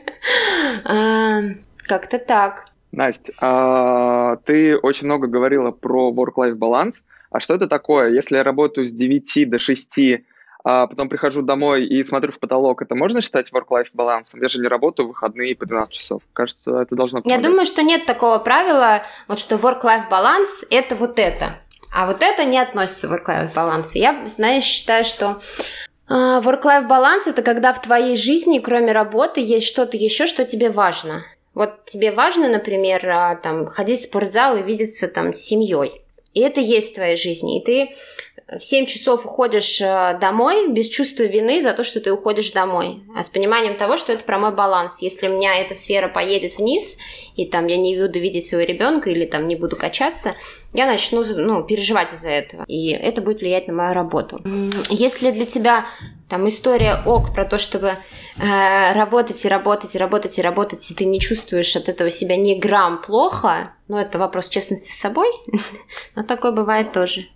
А, 0.86 1.41
как-то 1.88 2.17
так. 2.17 2.65
Настя, 2.91 3.34
а, 3.39 4.38
ты 4.46 4.78
очень 4.78 5.06
много 5.06 5.28
говорила 5.28 5.72
про 5.72 6.12
work-life 6.12 6.56
баланс. 6.56 7.04
А 7.32 7.39
что 7.39 7.56
это 7.56 7.67
такое? 7.67 8.12
Если 8.12 8.36
я 8.36 8.43
работаю 8.43 8.86
с 8.86 8.91
9 8.91 9.50
до 9.50 9.60
6 9.60 10.00
а 10.63 10.88
потом 10.88 11.10
прихожу 11.10 11.41
домой 11.41 11.86
и 11.86 12.02
смотрю 12.04 12.32
в 12.32 12.39
потолок, 12.39 12.82
это 12.82 12.95
можно 12.95 13.21
считать 13.21 13.52
work-life 13.52 13.89
балансом? 13.93 14.41
Я 14.41 14.47
же 14.47 14.60
не 14.60 14.67
работаю 14.67 15.08
в 15.08 15.10
выходные 15.10 15.56
по 15.56 15.65
12 15.65 15.93
часов. 15.93 16.21
Кажется, 16.32 16.80
это 16.80 16.95
должно 16.95 17.21
помогать. 17.21 17.43
Я 17.43 17.49
думаю, 17.49 17.65
что 17.65 17.84
нет 17.84 18.06
такого 18.06 18.39
правила, 18.39 19.04
вот 19.28 19.39
что 19.39 19.56
work-life 19.56 20.10
баланс– 20.10 20.65
это 20.69 20.95
вот 20.95 21.19
это. 21.19 21.60
А 21.93 22.08
вот 22.08 22.21
это 22.21 22.45
не 22.45 22.60
относится 22.60 23.08
к 23.08 23.12
work-life 23.12 23.54
балансу. 23.54 23.97
Я, 23.97 24.26
знаешь, 24.28 24.63
считаю, 24.63 25.04
что 25.04 25.41
а, 26.08 26.41
work-life 26.41 26.88
баланс– 26.88 27.28
это 27.28 27.41
когда 27.41 27.73
в 27.73 27.82
твоей 27.82 28.17
жизни, 28.17 28.60
кроме 28.60 28.93
работы, 28.93 29.41
есть 29.41 29.67
что-то 29.67 29.97
еще, 29.97 30.28
что 30.28 30.45
тебе 30.45 30.69
важно. 30.69 31.23
Вот 31.54 31.86
тебе 31.86 32.12
важно, 32.12 32.47
например, 32.47 33.08
а, 33.10 33.36
там, 33.36 33.65
ходить 33.65 33.99
в 33.99 34.04
спортзал 34.04 34.58
и 34.58 34.63
видеться 34.63 35.08
там 35.08 35.34
с 35.34 35.38
семьей. 35.38 36.03
И 36.34 36.39
это 36.39 36.60
есть 36.60 36.91
в 36.91 36.96
твоей 36.96 37.17
жизни. 37.17 37.60
И 37.60 37.63
ты 37.63 37.89
в 38.48 38.63
7 38.63 38.86
часов 38.86 39.26
уходишь 39.26 39.80
э, 39.82 40.17
домой 40.19 40.69
без 40.69 40.89
чувства 40.89 41.24
вины 41.24 41.62
за 41.62 41.74
то, 41.74 41.84
что 41.84 42.00
ты 42.00 42.12
уходишь 42.12 42.52
домой, 42.52 43.04
а 43.15 43.24
с 43.24 43.30
пониманием 43.30 43.76
того, 43.76 43.98
что 43.98 44.12
это 44.12 44.24
про 44.24 44.38
мой 44.38 44.54
баланс. 44.54 45.02
Если 45.02 45.28
у 45.28 45.36
меня 45.36 45.56
эта 45.60 45.76
сфера 45.76 46.08
поедет 46.08 46.58
вниз, 46.58 47.00
и 47.36 47.46
там 47.46 47.67
я 47.67 47.78
не 47.78 47.98
буду 47.98 48.19
видеть 48.19 48.46
своего 48.46 48.67
ребенка 48.67 49.10
или 49.10 49.26
там 49.26 49.48
не 49.48 49.56
буду 49.56 49.76
качаться, 49.78 50.36
я 50.74 50.86
начну 50.86 51.24
ну, 51.24 51.63
переживать 51.63 52.13
из-за 52.13 52.30
этого. 52.30 52.65
И 52.67 52.89
это 52.89 53.22
будет 53.22 53.39
влиять 53.39 53.67
на 53.67 53.74
мою 53.74 53.93
работу. 53.93 54.41
Если 54.89 55.32
для 55.32 55.46
тебя 55.46 55.86
там 56.30 56.48
история 56.50 57.02
ок 57.06 57.34
про 57.34 57.46
то, 57.46 57.58
чтобы 57.58 57.93
э, 58.38 58.93
работать 58.93 59.46
и 59.46 59.48
работать 59.48 59.96
и 59.96 59.98
работать 59.98 60.38
и 60.38 60.41
работать, 60.41 60.91
и 60.91 60.96
ты 60.96 61.06
не 61.06 61.19
чувствуешь 61.19 61.76
от 61.76 61.89
этого 61.89 62.10
себя 62.10 62.36
ни 62.36 62.56
грамм 62.56 63.02
плохо, 63.02 63.74
ну 63.94 64.00
это 64.00 64.18
вопрос 64.18 64.50
честности 64.50 64.92
с 64.92 65.00
собой, 65.00 65.28
но 66.16 66.24
такое 66.24 66.52
бывает 66.52 66.92
тоже. 66.92 67.28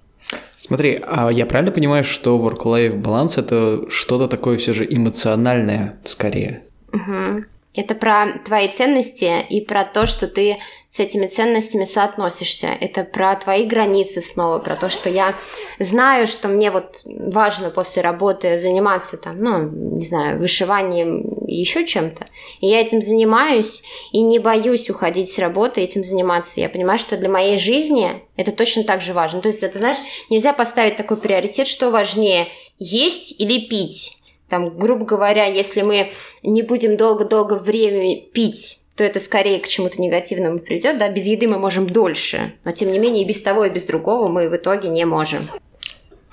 Смотри, 0.57 0.99
а 1.05 1.29
я 1.29 1.45
правильно 1.45 1.71
понимаю, 1.71 2.03
что 2.03 2.37
work-life 2.39 2.95
баланс 2.95 3.37
это 3.37 3.89
что-то 3.89 4.27
такое 4.27 4.57
все 4.57 4.73
же 4.73 4.85
эмоциональное 4.89 5.99
скорее? 6.03 6.63
Угу. 6.91 7.45
Это 7.75 7.93
про 7.93 8.39
твои 8.43 8.69
ценности 8.69 9.45
и 9.47 9.61
про 9.61 9.85
то, 9.85 10.07
что 10.07 10.27
ты 10.27 10.57
с 10.97 10.99
этими 10.99 11.27
ценностями 11.27 11.85
соотносишься. 11.85 12.69
Это 12.81 13.03
про 13.03 13.35
твои 13.35 13.65
границы 13.65 14.19
снова, 14.19 14.57
про 14.57 14.75
то, 14.75 14.89
что 14.89 15.09
я 15.09 15.35
знаю, 15.77 16.27
что 16.27 16.47
мне 16.47 16.71
вот 16.71 17.01
важно 17.05 17.69
после 17.69 18.01
работы 18.01 18.57
заниматься 18.57 19.17
там, 19.17 19.39
ну, 19.39 19.69
не 19.69 20.03
знаю, 20.03 20.39
вышиванием 20.39 21.45
еще 21.45 21.85
чем-то. 21.85 22.25
И 22.61 22.67
я 22.67 22.81
этим 22.81 23.03
занимаюсь 23.03 23.83
и 24.11 24.21
не 24.21 24.39
боюсь 24.39 24.89
уходить 24.89 25.29
с 25.29 25.37
работы 25.37 25.81
этим 25.81 26.03
заниматься. 26.03 26.61
Я 26.61 26.67
понимаю, 26.67 26.97
что 26.97 27.15
для 27.15 27.29
моей 27.29 27.59
жизни 27.59 28.23
это 28.35 28.51
точно 28.51 28.83
так 28.83 29.03
же 29.03 29.13
важно. 29.13 29.39
То 29.41 29.49
есть, 29.49 29.61
это, 29.61 29.77
знаешь, 29.77 29.99
нельзя 30.31 30.51
поставить 30.51 30.95
такой 30.95 31.17
приоритет, 31.17 31.67
что 31.67 31.91
важнее, 31.91 32.47
есть 32.79 33.39
или 33.39 33.67
пить. 33.67 34.17
Там, 34.49 34.79
грубо 34.79 35.05
говоря, 35.05 35.45
если 35.45 35.83
мы 35.83 36.11
не 36.41 36.63
будем 36.63 36.97
долго-долго 36.97 37.53
время 37.53 38.19
пить, 38.19 38.79
то 38.97 39.03
это 39.03 39.19
скорее 39.19 39.59
к 39.59 39.67
чему-то 39.67 40.01
негативному 40.01 40.57
придет, 40.57 40.97
да, 40.97 41.07
без 41.07 41.27
еды 41.27 41.47
мы 41.47 41.59
можем 41.59 41.85
дольше, 41.87 42.53
но 42.65 42.71
тем 42.71 42.91
не 42.91 42.97
менее 42.97 43.23
и 43.23 43.27
без 43.27 43.41
того, 43.41 43.65
и 43.65 43.69
без 43.69 43.85
другого 43.85 44.27
мы 44.27 44.49
в 44.49 44.55
итоге 44.55 44.89
не 44.89 45.05
можем. 45.05 45.47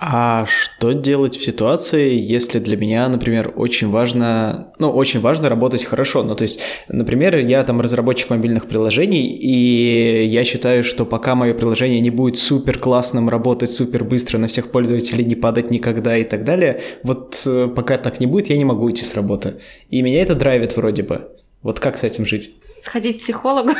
А 0.06 0.44
что 0.46 0.92
делать 0.92 1.36
в 1.36 1.44
ситуации, 1.44 2.18
если 2.18 2.58
для 2.58 2.76
меня, 2.76 3.08
например, 3.08 3.52
очень 3.54 3.90
важно, 3.90 4.72
ну, 4.78 4.90
очень 4.90 5.20
важно 5.20 5.48
работать 5.48 5.84
хорошо? 5.84 6.22
Ну, 6.22 6.34
то 6.34 6.42
есть, 6.42 6.60
например, 6.88 7.36
я 7.36 7.62
там 7.62 7.80
разработчик 7.80 8.30
мобильных 8.30 8.66
приложений, 8.66 9.36
и 9.40 10.24
я 10.26 10.44
считаю, 10.44 10.82
что 10.82 11.06
пока 11.06 11.34
мое 11.34 11.54
приложение 11.54 12.00
не 12.00 12.10
будет 12.10 12.38
супер 12.38 12.78
классным, 12.78 13.28
работать 13.28 13.70
супер 13.70 14.04
быстро 14.04 14.38
на 14.38 14.48
всех 14.48 14.72
пользователей, 14.72 15.24
не 15.24 15.36
падать 15.36 15.70
никогда 15.70 16.16
и 16.16 16.24
так 16.24 16.44
далее, 16.44 16.82
вот 17.02 17.40
э, 17.46 17.68
пока 17.74 17.96
так 17.96 18.20
не 18.20 18.26
будет, 18.26 18.48
я 18.48 18.56
не 18.56 18.64
могу 18.64 18.84
уйти 18.84 19.04
с 19.04 19.14
работы. 19.14 19.54
И 19.90 20.02
меня 20.02 20.20
это 20.22 20.34
драйвит 20.34 20.76
вроде 20.76 21.02
бы. 21.04 21.33
Вот 21.64 21.80
как 21.80 21.96
с 21.96 22.04
этим 22.04 22.26
жить? 22.26 22.54
Сходить 22.80 23.16
к 23.16 23.20
психологу. 23.20 23.70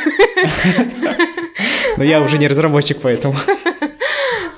Но 1.97 2.03
я 2.03 2.19
уже 2.19 2.39
не 2.39 2.47
разработчик, 2.47 2.99
поэтому. 2.99 3.35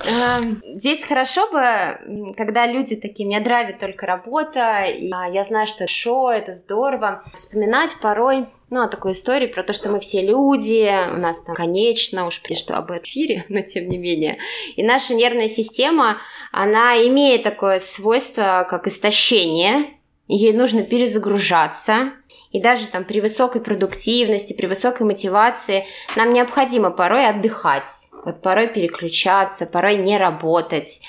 Эм, 0.09 0.63
здесь 0.75 1.03
хорошо 1.03 1.51
бы, 1.51 2.33
когда 2.37 2.65
люди 2.65 2.95
такие, 2.95 3.27
меня 3.27 3.41
драйвит 3.41 3.79
только 3.79 4.05
работа, 4.05 4.85
и 4.85 5.11
а, 5.11 5.27
я 5.27 5.43
знаю, 5.43 5.67
что 5.67 5.87
шо, 5.87 6.31
это 6.31 6.55
здорово, 6.55 7.21
вспоминать 7.33 7.97
порой 8.01 8.47
ну, 8.69 8.81
о 8.81 8.87
такой 8.87 9.11
истории 9.11 9.47
про 9.47 9.63
то, 9.63 9.73
что 9.73 9.89
мы 9.89 9.99
все 9.99 10.21
люди, 10.21 10.89
у 11.13 11.17
нас 11.17 11.41
там, 11.41 11.55
конечно, 11.55 12.27
уж 12.27 12.41
что 12.55 12.77
об 12.77 12.91
эфире, 12.93 13.43
но 13.49 13.61
тем 13.61 13.89
не 13.89 13.97
менее. 13.97 14.37
И 14.77 14.83
наша 14.83 15.13
нервная 15.13 15.49
система, 15.49 16.17
она 16.53 16.95
имеет 17.05 17.43
такое 17.43 17.79
свойство, 17.79 18.65
как 18.69 18.87
истощение, 18.87 19.97
ей 20.29 20.53
нужно 20.53 20.83
перезагружаться, 20.83 22.13
и 22.51 22.61
даже 22.61 22.87
там 22.87 23.03
при 23.03 23.21
высокой 23.21 23.61
продуктивности, 23.61 24.53
при 24.53 24.67
высокой 24.67 25.05
мотивации 25.05 25.85
нам 26.15 26.33
необходимо 26.33 26.91
порой 26.91 27.27
отдыхать, 27.27 28.09
вот 28.25 28.41
порой 28.41 28.67
переключаться, 28.67 29.65
порой 29.65 29.95
не 29.97 30.17
работать. 30.17 31.01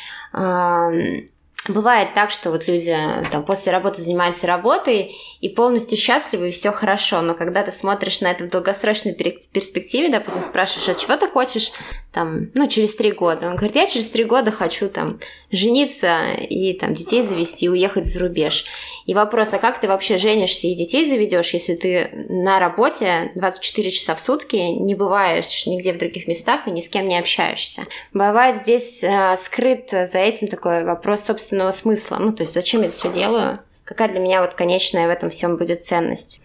Бывает 1.67 2.15
так, 2.15 2.31
что 2.31 2.51
вот 2.51 2.67
люди 2.67 2.97
там 3.31 3.45
после 3.45 3.73
работы 3.73 4.01
занимаются 4.01 4.47
работой 4.47 5.15
и 5.41 5.49
полностью 5.49 5.99
счастливы, 5.99 6.49
и 6.49 6.53
все 6.53 6.71
хорошо, 6.71 7.21
но 7.21 7.35
когда 7.35 7.63
ты 7.63 7.73
смотришь 7.73 8.21
на 8.21 8.31
это 8.31 8.45
в 8.45 8.49
долгосрочной 8.49 9.13
перспективе, 9.13 10.09
допустим, 10.09 10.43
спрашиваешь, 10.43 10.89
а 10.89 10.95
чего 10.95 11.17
ты 11.17 11.29
хочешь 11.29 11.73
там, 12.13 12.51
ну, 12.55 12.69
через 12.69 12.95
три 12.95 13.13
года? 13.13 13.49
Он 13.49 13.57
говорит, 13.57 13.77
я 13.77 13.87
через 13.87 14.07
три 14.07 14.25
года 14.25 14.51
хочу 14.51 14.89
там 14.89 15.21
жениться 15.51 16.31
и 16.33 16.73
там 16.73 16.95
детей 16.95 17.23
завести, 17.23 17.69
уехать 17.69 18.07
за 18.07 18.21
рубеж. 18.21 18.65
И 19.09 19.15
вопрос, 19.15 19.55
а 19.55 19.59
как 19.59 19.81
ты 19.81 19.89
вообще 19.89 20.19
женишься 20.19 20.67
и 20.67 20.75
детей 20.75 21.07
заведешь, 21.07 21.55
если 21.55 21.75
ты 21.75 22.11
на 22.29 22.61
работе 22.61 23.33
24 23.37 23.91
часа 23.91 24.15
в 24.15 24.21
сутки 24.21 24.57
не 24.57 24.95
бываешь 24.95 25.67
нигде 25.67 25.95
в 25.95 25.99
других 25.99 26.29
местах 26.29 26.69
и 26.69 26.71
ни 26.71 26.81
с 26.81 26.91
кем 26.91 27.09
не 27.09 27.19
общаешься? 27.19 27.87
Бывает 28.13 28.59
здесь 28.59 29.03
э, 29.03 29.35
скрыт 29.39 29.89
за 29.91 30.19
этим 30.19 30.49
такой 30.49 30.85
вопрос 30.85 31.23
собственного 31.23 31.71
смысла. 31.71 32.19
Ну, 32.21 32.35
то 32.35 32.43
есть, 32.43 32.53
зачем 32.53 32.83
я 32.83 32.89
это 32.89 32.97
все 32.97 33.11
делаю? 33.11 33.61
Какая 33.85 34.11
для 34.11 34.21
меня 34.21 34.43
вот 34.43 34.53
конечная 34.53 35.07
в 35.07 35.11
этом 35.11 35.31
всем 35.31 35.57
будет 35.57 35.83
ценность? 35.83 36.43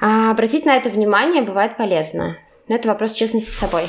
А 0.00 0.30
обратить 0.30 0.66
на 0.66 0.76
это 0.76 0.90
внимание 0.90 1.42
бывает 1.42 1.76
полезно. 1.76 2.38
Но 2.68 2.76
это 2.76 2.86
вопрос 2.86 3.12
честности 3.14 3.50
с 3.50 3.58
собой. 3.58 3.86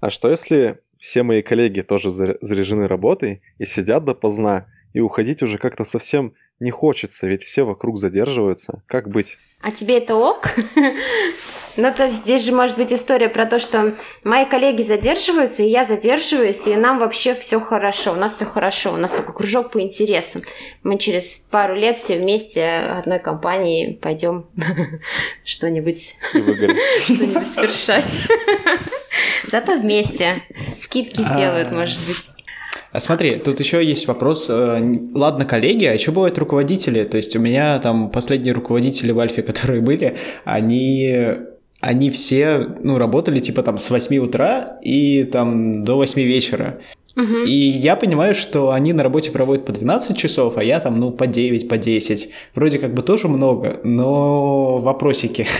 А 0.00 0.08
что 0.08 0.30
если 0.30 0.78
все 0.98 1.22
мои 1.22 1.42
коллеги 1.42 1.82
тоже 1.82 2.08
заряжены 2.08 2.88
работой 2.88 3.42
и 3.58 3.66
сидят 3.66 4.06
допоздна, 4.06 4.68
и 4.92 5.00
уходить 5.00 5.42
уже 5.42 5.58
как-то 5.58 5.84
совсем 5.84 6.34
не 6.60 6.70
хочется, 6.70 7.26
ведь 7.26 7.42
все 7.42 7.64
вокруг 7.64 7.98
задерживаются. 7.98 8.82
Как 8.86 9.08
быть? 9.08 9.38
А 9.60 9.70
тебе 9.70 9.98
это 9.98 10.14
ок? 10.14 10.48
Ну, 11.80 11.94
то 11.94 12.06
есть 12.06 12.16
здесь 12.16 12.42
же 12.42 12.50
может 12.50 12.76
быть 12.76 12.92
история 12.92 13.28
про 13.28 13.46
то, 13.46 13.60
что 13.60 13.94
мои 14.24 14.44
коллеги 14.44 14.82
задерживаются, 14.82 15.62
и 15.62 15.68
я 15.68 15.84
задерживаюсь, 15.84 16.66
и 16.66 16.74
нам 16.74 16.98
вообще 16.98 17.36
все 17.36 17.60
хорошо, 17.60 18.14
у 18.14 18.16
нас 18.16 18.34
все 18.34 18.46
хорошо, 18.46 18.94
у 18.94 18.96
нас 18.96 19.12
такой 19.12 19.32
кружок 19.32 19.70
по 19.70 19.80
интересам. 19.80 20.42
Мы 20.82 20.98
через 20.98 21.36
пару 21.36 21.76
лет 21.76 21.96
все 21.96 22.16
вместе 22.16 22.66
одной 22.68 23.20
компании 23.20 23.92
пойдем 23.92 24.46
что-нибудь 25.44 26.16
что-нибудь 26.32 27.46
совершать. 27.46 28.06
Зато 29.46 29.76
вместе 29.76 30.42
скидки 30.76 31.22
сделают, 31.22 31.70
может 31.70 32.04
быть. 32.08 32.30
А 32.92 33.00
смотри, 33.00 33.36
тут 33.36 33.60
еще 33.60 33.84
есть 33.84 34.06
вопрос. 34.06 34.48
Э, 34.48 34.80
ладно, 35.14 35.44
коллеги, 35.44 35.84
а 35.84 35.92
еще 35.92 36.10
бывают 36.10 36.38
руководители? 36.38 37.04
То 37.04 37.16
есть 37.16 37.36
у 37.36 37.40
меня 37.40 37.78
там 37.78 38.10
последние 38.10 38.54
руководители 38.54 39.12
в 39.12 39.18
Альфе, 39.18 39.42
которые 39.50 39.80
были, 39.80 40.16
они 40.44 41.36
они 41.80 42.10
все, 42.10 42.74
ну, 42.82 42.98
работали 42.98 43.38
типа 43.38 43.62
там 43.62 43.78
с 43.78 43.88
8 43.88 44.16
утра 44.18 44.78
и 44.82 45.22
там 45.22 45.84
до 45.84 45.96
8 45.96 46.20
вечера. 46.22 46.80
Угу. 47.16 47.44
И 47.46 47.52
я 47.52 47.96
понимаю, 47.96 48.34
что 48.34 48.70
они 48.70 48.92
на 48.92 49.02
работе 49.02 49.30
проводят 49.30 49.64
по 49.64 49.72
12 49.72 50.16
часов, 50.16 50.56
а 50.56 50.64
я 50.64 50.80
там, 50.80 50.98
ну, 50.98 51.10
по 51.10 51.26
9, 51.26 51.68
по 51.68 51.78
10. 51.78 52.30
Вроде 52.54 52.78
как 52.78 52.94
бы 52.94 53.02
тоже 53.02 53.28
много, 53.28 53.80
но 53.84 54.78
вопросики. 54.80 55.46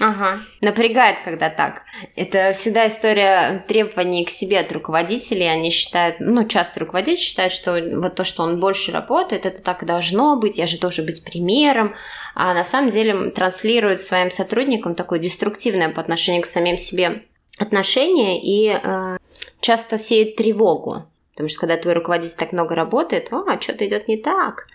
Ага, 0.00 0.40
напрягает, 0.62 1.18
когда 1.24 1.50
так. 1.50 1.82
Это 2.16 2.52
всегда 2.52 2.88
история 2.88 3.62
требований 3.68 4.24
к 4.24 4.30
себе 4.30 4.58
от 4.58 4.72
руководителей. 4.72 5.46
Они 5.46 5.70
считают, 5.70 6.16
ну, 6.20 6.46
часто 6.48 6.80
руководитель 6.80 7.20
считает, 7.20 7.52
что 7.52 7.78
вот 7.96 8.14
то, 8.14 8.24
что 8.24 8.42
он 8.42 8.58
больше 8.58 8.92
работает, 8.92 9.44
это 9.44 9.62
так 9.62 9.82
и 9.82 9.86
должно 9.86 10.36
быть, 10.36 10.56
я 10.56 10.66
же 10.66 10.78
должен 10.78 11.04
быть 11.04 11.22
примером. 11.22 11.94
А 12.34 12.54
на 12.54 12.64
самом 12.64 12.88
деле 12.88 13.30
транслирует 13.30 14.00
своим 14.00 14.30
сотрудникам 14.30 14.94
такое 14.94 15.18
деструктивное 15.18 15.90
по 15.90 16.00
отношению 16.00 16.42
к 16.42 16.46
самим 16.46 16.78
себе 16.78 17.24
отношение 17.58 18.40
и 18.42 18.74
э, 18.82 19.18
часто 19.60 19.98
сеют 19.98 20.36
тревогу. 20.36 21.04
Потому 21.32 21.50
что 21.50 21.60
когда 21.60 21.76
твой 21.76 21.92
руководитель 21.92 22.36
так 22.38 22.52
много 22.52 22.74
работает, 22.74 23.30
о, 23.32 23.44
а 23.46 23.60
что-то 23.60 23.86
идет 23.86 24.08
не 24.08 24.16
так. 24.16 24.66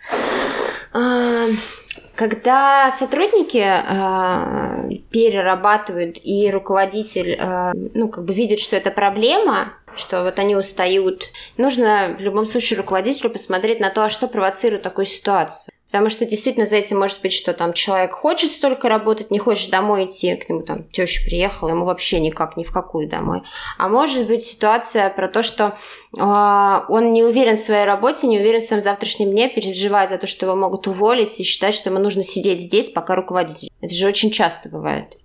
Когда 2.15 2.93
сотрудники 2.97 3.58
э, 3.58 4.97
перерабатывают 5.12 6.17
и 6.23 6.49
руководитель, 6.49 7.38
э, 7.38 7.73
ну, 7.93 8.08
как 8.08 8.23
бы 8.23 8.34
видит, 8.34 8.60
что 8.60 8.78
это 8.78 8.89
проблема, 8.89 9.73
что 9.97 10.23
вот 10.23 10.39
они 10.39 10.56
устают, 10.56 11.23
нужно 11.58 12.15
в 12.17 12.21
любом 12.21 12.45
случае 12.45 12.78
руководителю 12.78 13.32
посмотреть 13.32 13.82
на 13.82 13.89
то, 13.89 14.06
а 14.06 14.10
что 14.10 14.28
провоцирует 14.28 14.84
такую 14.84 15.06
ситуацию. 15.06 15.75
Потому 15.88 16.10
что 16.10 16.26
действительно 16.26 16.65
за 16.65 16.78
этим 16.78 17.00
может 17.00 17.21
быть, 17.21 17.32
что 17.32 17.54
там 17.54 17.71
человек 17.74 18.12
хочет 18.12 18.52
столько 18.52 18.89
работать, 18.89 19.32
не 19.32 19.39
хочет 19.39 19.69
домой 19.69 20.06
идти, 20.06 20.36
к 20.36 20.50
нему 20.50 20.62
там 20.62 20.84
теща 20.89 21.24
приехала, 21.26 21.69
ему 21.69 21.86
вообще 21.86 22.19
никак, 22.19 22.58
ни 22.58 22.63
в 22.63 22.71
какую 22.71 23.08
домой. 23.08 23.43
А 23.78 23.88
может 23.88 24.28
быть 24.28 24.43
ситуация 24.43 25.10
про 25.10 25.28
то, 25.28 25.43
что 25.43 25.78
э, 26.17 26.86
он 26.89 27.13
не 27.13 27.24
уверен 27.24 27.56
в 27.56 27.60
своей 27.60 27.86
работе, 27.86 28.28
не 28.28 28.39
уверен 28.39 28.62
в 28.62 28.63
своем 28.63 28.82
завтрашнем 28.82 29.30
дне, 29.32 29.48
переживает 29.48 30.10
за 30.10 30.17
то, 30.17 30.28
что 30.28 30.48
его 30.48 30.56
могут 30.56 30.88
уволить 30.88 31.39
и 31.39 31.43
считает, 31.43 31.76
что 31.76 31.89
ему 31.89 32.00
нужно 32.00 32.24
сидеть 32.24 32.60
здесь, 32.60 32.89
пока 32.89 33.15
руководитель. 33.15 33.69
Это 33.80 33.93
же 33.93 34.08
очень 34.08 34.32
часто 34.32 34.69
бывает. 34.69 35.15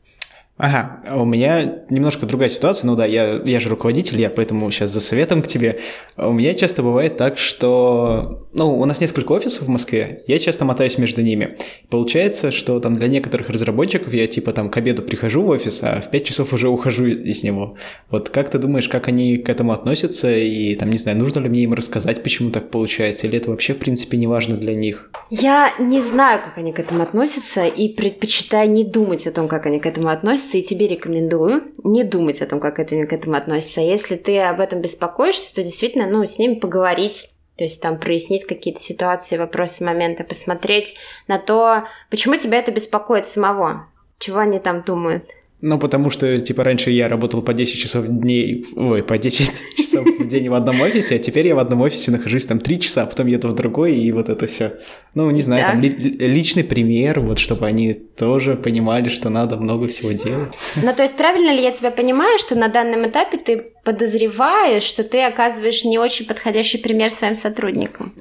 Ага, 0.62 1.00
а 1.06 1.22
у 1.22 1.24
меня 1.24 1.84
немножко 1.88 2.26
другая 2.26 2.50
ситуация. 2.50 2.86
Ну 2.86 2.94
да, 2.94 3.06
я, 3.06 3.40
я 3.44 3.60
же 3.60 3.70
руководитель, 3.70 4.20
я 4.20 4.28
поэтому 4.28 4.70
сейчас 4.70 4.90
за 4.90 5.00
советом 5.00 5.40
к 5.40 5.46
тебе. 5.46 5.80
А 6.16 6.28
у 6.28 6.32
меня 6.32 6.52
часто 6.52 6.82
бывает 6.82 7.16
так, 7.16 7.38
что... 7.38 8.42
Ну, 8.52 8.78
у 8.78 8.84
нас 8.84 9.00
несколько 9.00 9.32
офисов 9.32 9.62
в 9.62 9.68
Москве, 9.68 10.22
я 10.26 10.38
часто 10.38 10.66
мотаюсь 10.66 10.98
между 10.98 11.22
ними. 11.22 11.56
Получается, 11.88 12.50
что 12.50 12.78
там 12.78 12.94
для 12.94 13.08
некоторых 13.08 13.48
разработчиков 13.48 14.12
я 14.12 14.26
типа 14.26 14.52
там 14.52 14.68
к 14.68 14.76
обеду 14.76 15.00
прихожу 15.00 15.44
в 15.44 15.48
офис, 15.48 15.80
а 15.82 16.02
в 16.02 16.10
5 16.10 16.24
часов 16.24 16.52
уже 16.52 16.68
ухожу 16.68 17.06
из 17.06 17.42
него. 17.42 17.76
Вот 18.10 18.28
как 18.28 18.50
ты 18.50 18.58
думаешь, 18.58 18.88
как 18.88 19.08
они 19.08 19.38
к 19.38 19.48
этому 19.48 19.72
относятся? 19.72 20.30
И 20.30 20.74
там, 20.74 20.90
не 20.90 20.98
знаю, 20.98 21.16
нужно 21.16 21.40
ли 21.40 21.48
мне 21.48 21.62
им 21.62 21.72
рассказать, 21.72 22.22
почему 22.22 22.50
так 22.50 22.70
получается? 22.70 23.26
Или 23.26 23.38
это 23.38 23.50
вообще, 23.50 23.72
в 23.72 23.78
принципе, 23.78 24.18
не 24.18 24.26
важно 24.26 24.58
для 24.58 24.74
них? 24.74 25.10
Я 25.30 25.70
не 25.78 26.02
знаю, 26.02 26.42
как 26.44 26.58
они 26.58 26.72
к 26.72 26.80
этому 26.80 27.02
относятся, 27.02 27.64
и 27.64 27.88
предпочитаю 27.94 28.70
не 28.70 28.84
думать 28.84 29.26
о 29.26 29.30
том, 29.30 29.48
как 29.48 29.64
они 29.64 29.80
к 29.80 29.86
этому 29.86 30.08
относятся, 30.08 30.49
относится, 30.50 30.58
и 30.58 30.62
тебе 30.62 30.86
рекомендую 30.86 31.72
не 31.84 32.04
думать 32.04 32.42
о 32.42 32.46
том, 32.46 32.60
как 32.60 32.78
это 32.78 33.06
к 33.06 33.12
этому 33.12 33.36
относится. 33.36 33.80
А 33.80 33.84
если 33.84 34.16
ты 34.16 34.38
об 34.40 34.60
этом 34.60 34.80
беспокоишься, 34.80 35.54
то 35.54 35.62
действительно, 35.62 36.06
ну, 36.06 36.24
с 36.24 36.38
ними 36.38 36.54
поговорить, 36.54 37.30
То 37.56 37.64
есть 37.64 37.82
там 37.82 37.98
прояснить 37.98 38.46
какие-то 38.46 38.80
ситуации, 38.80 39.36
вопросы, 39.36 39.84
моменты, 39.84 40.24
посмотреть 40.24 40.96
на 41.28 41.38
то, 41.38 41.84
почему 42.08 42.36
тебя 42.36 42.58
это 42.58 42.72
беспокоит 42.72 43.26
самого, 43.26 43.86
чего 44.18 44.38
они 44.38 44.58
там 44.58 44.82
думают. 44.82 45.24
Ну, 45.62 45.78
потому 45.78 46.10
что, 46.10 46.40
типа, 46.40 46.64
раньше 46.64 46.90
я 46.90 47.08
работал 47.08 47.42
по 47.42 47.52
10 47.52 47.78
часов 47.78 48.06
в 48.06 48.08
дней, 48.08 48.64
ой, 48.76 49.02
по 49.02 49.18
10 49.18 49.62
часов 49.76 50.06
в 50.06 50.26
день 50.26 50.48
в 50.48 50.54
одном 50.54 50.80
офисе, 50.80 51.16
а 51.16 51.18
теперь 51.18 51.48
я 51.48 51.54
в 51.54 51.58
одном 51.58 51.82
офисе 51.82 52.10
нахожусь 52.10 52.46
там 52.46 52.60
3 52.60 52.80
часа, 52.80 53.02
а 53.02 53.06
потом 53.06 53.26
еду 53.26 53.48
в 53.48 53.54
другой, 53.54 53.94
и 53.94 54.10
вот 54.12 54.28
это 54.28 54.46
все. 54.46 54.78
Ну, 55.14 55.30
не 55.30 55.42
знаю, 55.42 55.62
да. 55.62 55.72
там 55.72 55.80
ли, 55.82 55.90
личный 55.90 56.64
пример, 56.64 57.20
вот, 57.20 57.38
чтобы 57.38 57.66
они 57.66 57.92
тоже 57.92 58.56
понимали, 58.56 59.08
что 59.08 59.28
надо 59.28 59.56
много 59.56 59.88
всего 59.88 60.12
делать. 60.12 60.54
Ну, 60.76 60.94
то 60.94 61.02
есть, 61.02 61.16
правильно 61.16 61.50
ли 61.50 61.62
я 61.62 61.72
тебя 61.72 61.90
понимаю, 61.90 62.38
что 62.38 62.54
на 62.54 62.68
данном 62.68 63.06
этапе 63.06 63.36
ты 63.36 63.64
подозреваешь, 63.84 64.82
что 64.82 65.04
ты 65.04 65.22
оказываешь 65.22 65.84
не 65.84 65.98
очень 65.98 66.26
подходящий 66.26 66.78
пример 66.78 67.10
своим 67.10 67.36
сотрудникам? 67.36 68.12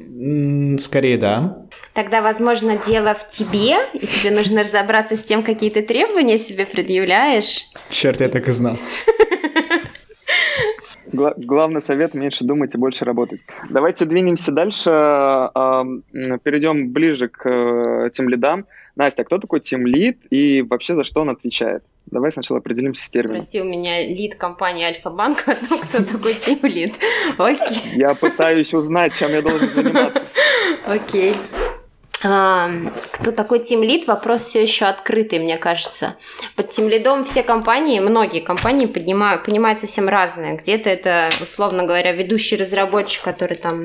Скорее, 0.79 1.17
да. 1.17 1.65
Тогда, 1.93 2.21
возможно, 2.21 2.77
дело 2.77 3.13
в 3.13 3.27
тебе, 3.27 3.75
и 3.93 4.05
тебе 4.05 4.31
нужно 4.31 4.61
разобраться 4.61 5.15
с 5.15 5.23
тем, 5.23 5.43
какие 5.43 5.69
ты 5.69 5.81
требования 5.81 6.37
себе 6.37 6.65
предъявляешь. 6.65 7.65
Черт, 7.89 8.21
я 8.21 8.29
так 8.29 8.47
и 8.47 8.51
знал. 8.51 8.77
Гла- 11.11 11.33
главный 11.37 11.81
совет– 11.81 12.13
меньше 12.13 12.43
думать 12.43 12.75
и 12.75 12.77
больше 12.77 13.03
работать. 13.03 13.41
Давайте 13.69 14.05
двинемся 14.05 14.51
дальше, 14.51 14.91
э, 14.91 15.83
перейдем 16.43 16.91
ближе 16.91 17.29
к 17.29 17.49
э, 17.49 18.09
тем 18.13 18.29
лидам. 18.29 18.67
Настя, 18.95 19.23
а 19.23 19.25
кто 19.25 19.39
такой 19.39 19.59
тем 19.59 19.87
лид 19.87 20.19
и 20.29 20.61
вообще 20.61 20.93
за 20.93 21.03
что 21.03 21.21
он 21.21 21.29
отвечает? 21.29 21.83
Давай 22.11 22.31
сначала 22.31 22.59
определимся 22.59 23.05
с 23.05 23.09
термином. 23.09 23.41
Спроси 23.41 23.61
у 23.61 23.65
меня 23.65 24.07
лид 24.07 24.35
компании 24.35 24.85
Альфа-Банк, 24.85 25.45
ну 25.69 25.77
кто 25.77 26.03
такой 26.03 26.33
тим 26.33 26.59
лид. 26.63 26.93
Окей. 27.37 27.81
Я 27.95 28.15
пытаюсь 28.15 28.73
узнать, 28.73 29.13
чем 29.15 29.31
я 29.31 29.41
должен 29.41 29.69
заниматься. 29.69 30.23
Окей. 30.85 31.35
Кто 32.21 33.31
такой 33.33 33.59
Team 33.59 33.81
Lead? 33.81 34.05
Вопрос 34.05 34.41
все 34.41 34.61
еще 34.61 34.85
открытый, 34.85 35.39
мне 35.39 35.57
кажется. 35.57 36.17
Под 36.57 36.67
Team 36.67 36.89
Lead 36.89 37.23
все 37.23 37.43
компании, 37.43 38.01
многие 38.01 38.41
компании 38.41 38.87
поднимают, 38.87 39.45
понимают 39.45 39.79
совсем 39.79 40.09
разные. 40.09 40.57
Где-то 40.57 40.89
это, 40.89 41.29
условно 41.41 41.85
говоря, 41.85 42.11
ведущий 42.11 42.57
разработчик, 42.57 43.23
который 43.23 43.55
там 43.55 43.83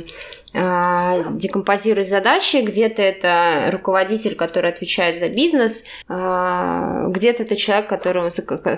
а, 0.57 1.25
декомпозирует 1.31 2.09
задачи, 2.09 2.59
где-то 2.59 3.03
это 3.03 3.71
руководитель, 3.73 4.37
который 4.37 4.71
отвечает 4.71 5.19
за 5.19 5.29
бизнес, 5.29 5.85
а, 6.09 7.09
где-то 7.09 7.43
это 7.43 7.57
человек, 7.57 7.89
которому, 7.89 8.31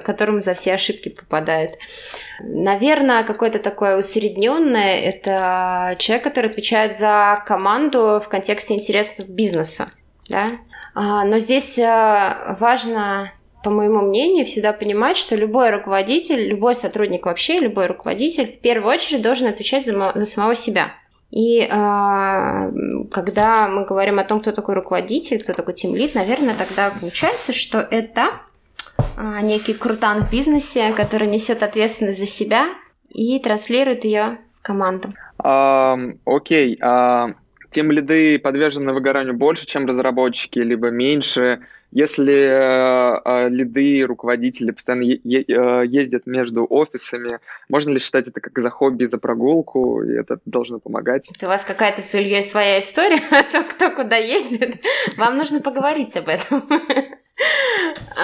которому 0.02 0.40
за 0.40 0.54
все 0.54 0.74
ошибки 0.74 1.10
попадает. 1.10 1.72
Наверное, 2.40 3.24
какое-то 3.24 3.58
такое 3.58 3.98
усредненное– 3.98 5.00
это 5.02 5.96
человек, 5.98 6.24
который 6.24 6.48
отвечает 6.48 6.96
за 6.96 7.42
команду 7.46 8.22
в 8.24 8.28
контексте 8.28 8.72
интересов 8.72 9.28
бизнеса. 9.28 9.90
Да? 10.30 10.52
А, 10.94 11.24
но 11.24 11.38
здесь 11.38 11.78
важно 11.78 13.32
по 13.62 13.70
моему 13.70 14.00
мнению, 14.00 14.46
всегда 14.46 14.72
понимать, 14.72 15.16
что 15.16 15.34
любой 15.34 15.70
руководитель, 15.70 16.46
любой 16.46 16.76
сотрудник 16.76 17.26
вообще, 17.26 17.58
любой 17.58 17.86
руководитель 17.86 18.52
в 18.52 18.60
первую 18.60 18.94
очередь 18.94 19.22
должен 19.22 19.48
отвечать 19.48 19.84
за, 19.84 20.12
за 20.14 20.24
самого 20.24 20.54
себя– 20.54 20.94
и 21.36 21.60
э, 21.60 21.68
когда 23.10 23.68
мы 23.68 23.84
говорим 23.84 24.18
о 24.18 24.24
том, 24.24 24.40
кто 24.40 24.52
такой 24.52 24.74
руководитель, 24.74 25.42
кто 25.42 25.52
такой 25.52 25.74
тимлит, 25.74 26.14
наверное, 26.14 26.54
тогда 26.54 26.90
получается, 26.98 27.52
что 27.52 27.78
это 27.78 28.28
э, 29.18 29.40
некий 29.42 29.74
крутан 29.74 30.24
в 30.24 30.30
бизнесе, 30.30 30.94
который 30.94 31.28
несет 31.28 31.62
ответственность 31.62 32.20
за 32.20 32.24
себя 32.24 32.68
и 33.10 33.38
транслирует 33.38 34.06
ее 34.06 34.38
команду. 34.62 35.08
Um, 35.44 36.18
окей, 36.24 36.78
а 36.80 37.34
тем 37.76 37.92
лиды 37.92 38.38
подвержены 38.38 38.94
выгоранию 38.94 39.34
больше, 39.34 39.66
чем 39.66 39.84
разработчики, 39.84 40.60
либо 40.60 40.88
меньше. 40.88 41.60
Если 41.92 42.32
э, 42.32 43.20
э, 43.22 43.48
лиды, 43.50 44.02
руководители 44.06 44.70
постоянно 44.70 45.02
е- 45.02 45.20
е- 45.24 45.44
э, 45.46 45.82
ездят 45.84 46.26
между 46.26 46.66
офисами, 46.70 47.38
можно 47.68 47.90
ли 47.90 47.98
считать 47.98 48.28
это 48.28 48.40
как 48.40 48.58
за 48.58 48.70
хобби, 48.70 49.04
за 49.04 49.18
прогулку, 49.18 50.02
и 50.02 50.14
это 50.14 50.38
должно 50.46 50.78
помогать? 50.78 51.30
Это 51.36 51.44
у 51.44 51.48
вас 51.50 51.66
какая-то 51.66 52.00
с 52.00 52.14
Ильей 52.14 52.42
своя 52.42 52.80
история, 52.80 53.20
а 53.30 53.42
то, 53.42 53.62
кто 53.62 53.90
куда 53.90 54.16
ездит. 54.16 54.76
Вам 55.18 55.36
нужно 55.36 55.60
поговорить 55.60 56.16
об 56.16 56.28
этом. 56.28 56.66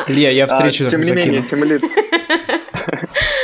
Илья, 0.09 0.31
я 0.31 0.47
встречу 0.47 0.87
а, 0.87 0.89
Тем 0.89 1.03
не 1.03 1.13
менее, 1.13 1.43
тем 1.43 1.63
лид. 1.63 1.83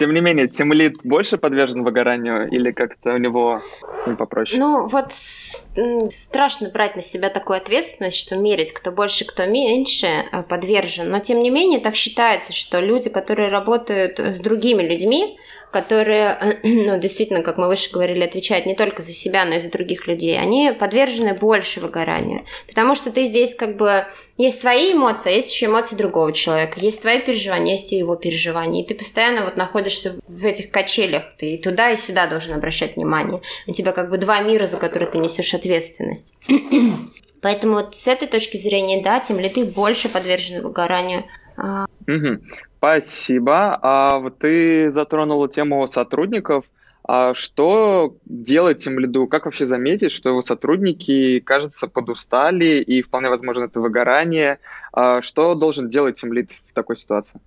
Тем 0.00 0.14
не 0.14 0.22
менее, 0.22 0.48
тимлид 0.48 1.00
больше 1.04 1.36
подвержен 1.36 1.84
выгоранию 1.84 2.48
или 2.48 2.70
как-то 2.70 3.12
у 3.12 3.18
него 3.18 3.60
с 4.02 4.06
ним 4.06 4.16
попроще? 4.16 4.58
Ну, 4.58 4.88
вот 4.88 5.12
страшно 5.12 6.70
брать 6.70 6.96
на 6.96 7.02
себя 7.02 7.28
такую 7.28 7.58
ответственность, 7.58 8.16
что 8.16 8.38
мерить, 8.38 8.72
кто 8.72 8.92
больше, 8.92 9.26
кто 9.26 9.44
меньше 9.44 10.06
э, 10.06 10.42
подвержен. 10.42 11.10
Но, 11.10 11.18
тем 11.18 11.42
не 11.42 11.50
менее, 11.50 11.80
так 11.80 11.96
считается, 11.96 12.54
что 12.54 12.80
люди, 12.80 13.10
которые 13.10 13.50
работают 13.50 14.18
с 14.18 14.40
другими 14.40 14.82
людьми, 14.82 15.36
которые, 15.70 16.60
ну, 16.62 16.98
действительно, 16.98 17.42
как 17.42 17.58
мы 17.58 17.68
выше 17.68 17.90
говорили, 17.90 18.24
отвечают 18.24 18.66
не 18.66 18.74
только 18.74 19.02
за 19.02 19.12
себя, 19.12 19.44
но 19.44 19.54
и 19.54 19.60
за 19.60 19.70
других 19.70 20.06
людей, 20.06 20.38
они 20.38 20.72
подвержены 20.78 21.34
больше 21.34 21.80
выгоранию. 21.80 22.44
Потому 22.66 22.94
что 22.94 23.10
ты 23.10 23.24
здесь 23.24 23.54
как 23.54 23.76
бы... 23.76 24.06
Есть 24.36 24.62
твои 24.62 24.94
эмоции, 24.94 25.30
а 25.30 25.34
есть 25.34 25.52
еще 25.52 25.66
эмоции 25.66 25.96
другого 25.96 26.32
человека. 26.32 26.80
Есть 26.80 27.02
твои 27.02 27.20
переживания, 27.20 27.74
есть 27.74 27.92
и 27.92 27.96
его 27.96 28.16
переживания. 28.16 28.82
И 28.82 28.86
ты 28.86 28.94
постоянно 28.94 29.44
вот 29.44 29.56
находишься 29.56 30.16
в 30.26 30.44
этих 30.46 30.70
качелях. 30.70 31.24
Ты 31.36 31.54
и 31.54 31.58
туда, 31.58 31.90
и 31.90 31.96
сюда 31.98 32.26
должен 32.26 32.54
обращать 32.54 32.96
внимание. 32.96 33.42
У 33.66 33.72
тебя 33.72 33.92
как 33.92 34.08
бы 34.08 34.16
два 34.16 34.40
мира, 34.40 34.66
за 34.66 34.78
которые 34.78 35.10
ты 35.10 35.18
несешь 35.18 35.52
ответственность. 35.52 36.38
Поэтому 37.42 37.74
вот 37.74 37.94
с 37.94 38.06
этой 38.08 38.28
точки 38.28 38.56
зрения, 38.56 39.02
да, 39.02 39.20
тем 39.20 39.38
ли 39.38 39.48
ты 39.48 39.64
больше 39.64 40.08
подвержен 40.08 40.62
выгоранию. 40.62 41.24
Угу. 41.56 42.40
Спасибо. 42.80 43.78
А 43.82 44.18
вот 44.20 44.38
ты 44.38 44.90
затронула 44.90 45.50
тему 45.50 45.86
сотрудников. 45.86 46.64
А 47.06 47.34
что 47.34 48.16
делать 48.24 48.82
тем 48.82 48.98
лиду? 48.98 49.26
Как 49.26 49.44
вообще 49.44 49.66
заметить, 49.66 50.12
что 50.12 50.30
его 50.30 50.40
сотрудники, 50.40 51.40
кажется, 51.40 51.88
подустали 51.88 52.80
и 52.80 53.02
вполне 53.02 53.28
возможно 53.28 53.64
это 53.64 53.80
выгорание? 53.80 54.60
А 54.94 55.20
что 55.20 55.54
должен 55.54 55.90
делать 55.90 56.18
тем 56.18 56.32
лид 56.32 56.52
в 56.68 56.72
такой 56.72 56.96
ситуации? 56.96 57.38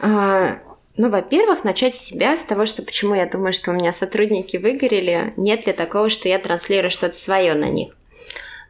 А, 0.00 0.58
ну, 0.96 1.08
во-первых, 1.08 1.62
начать 1.62 1.94
с 1.94 2.00
себя, 2.00 2.36
с 2.36 2.42
того, 2.42 2.66
что 2.66 2.82
почему 2.82 3.14
я 3.14 3.26
думаю, 3.26 3.52
что 3.52 3.70
у 3.70 3.74
меня 3.74 3.92
сотрудники 3.92 4.56
выгорели, 4.56 5.34
нет 5.36 5.68
ли 5.68 5.72
такого, 5.72 6.08
что 6.08 6.28
я 6.28 6.40
транслирую 6.40 6.90
что-то 6.90 7.14
свое 7.14 7.54
на 7.54 7.68
них. 7.68 7.94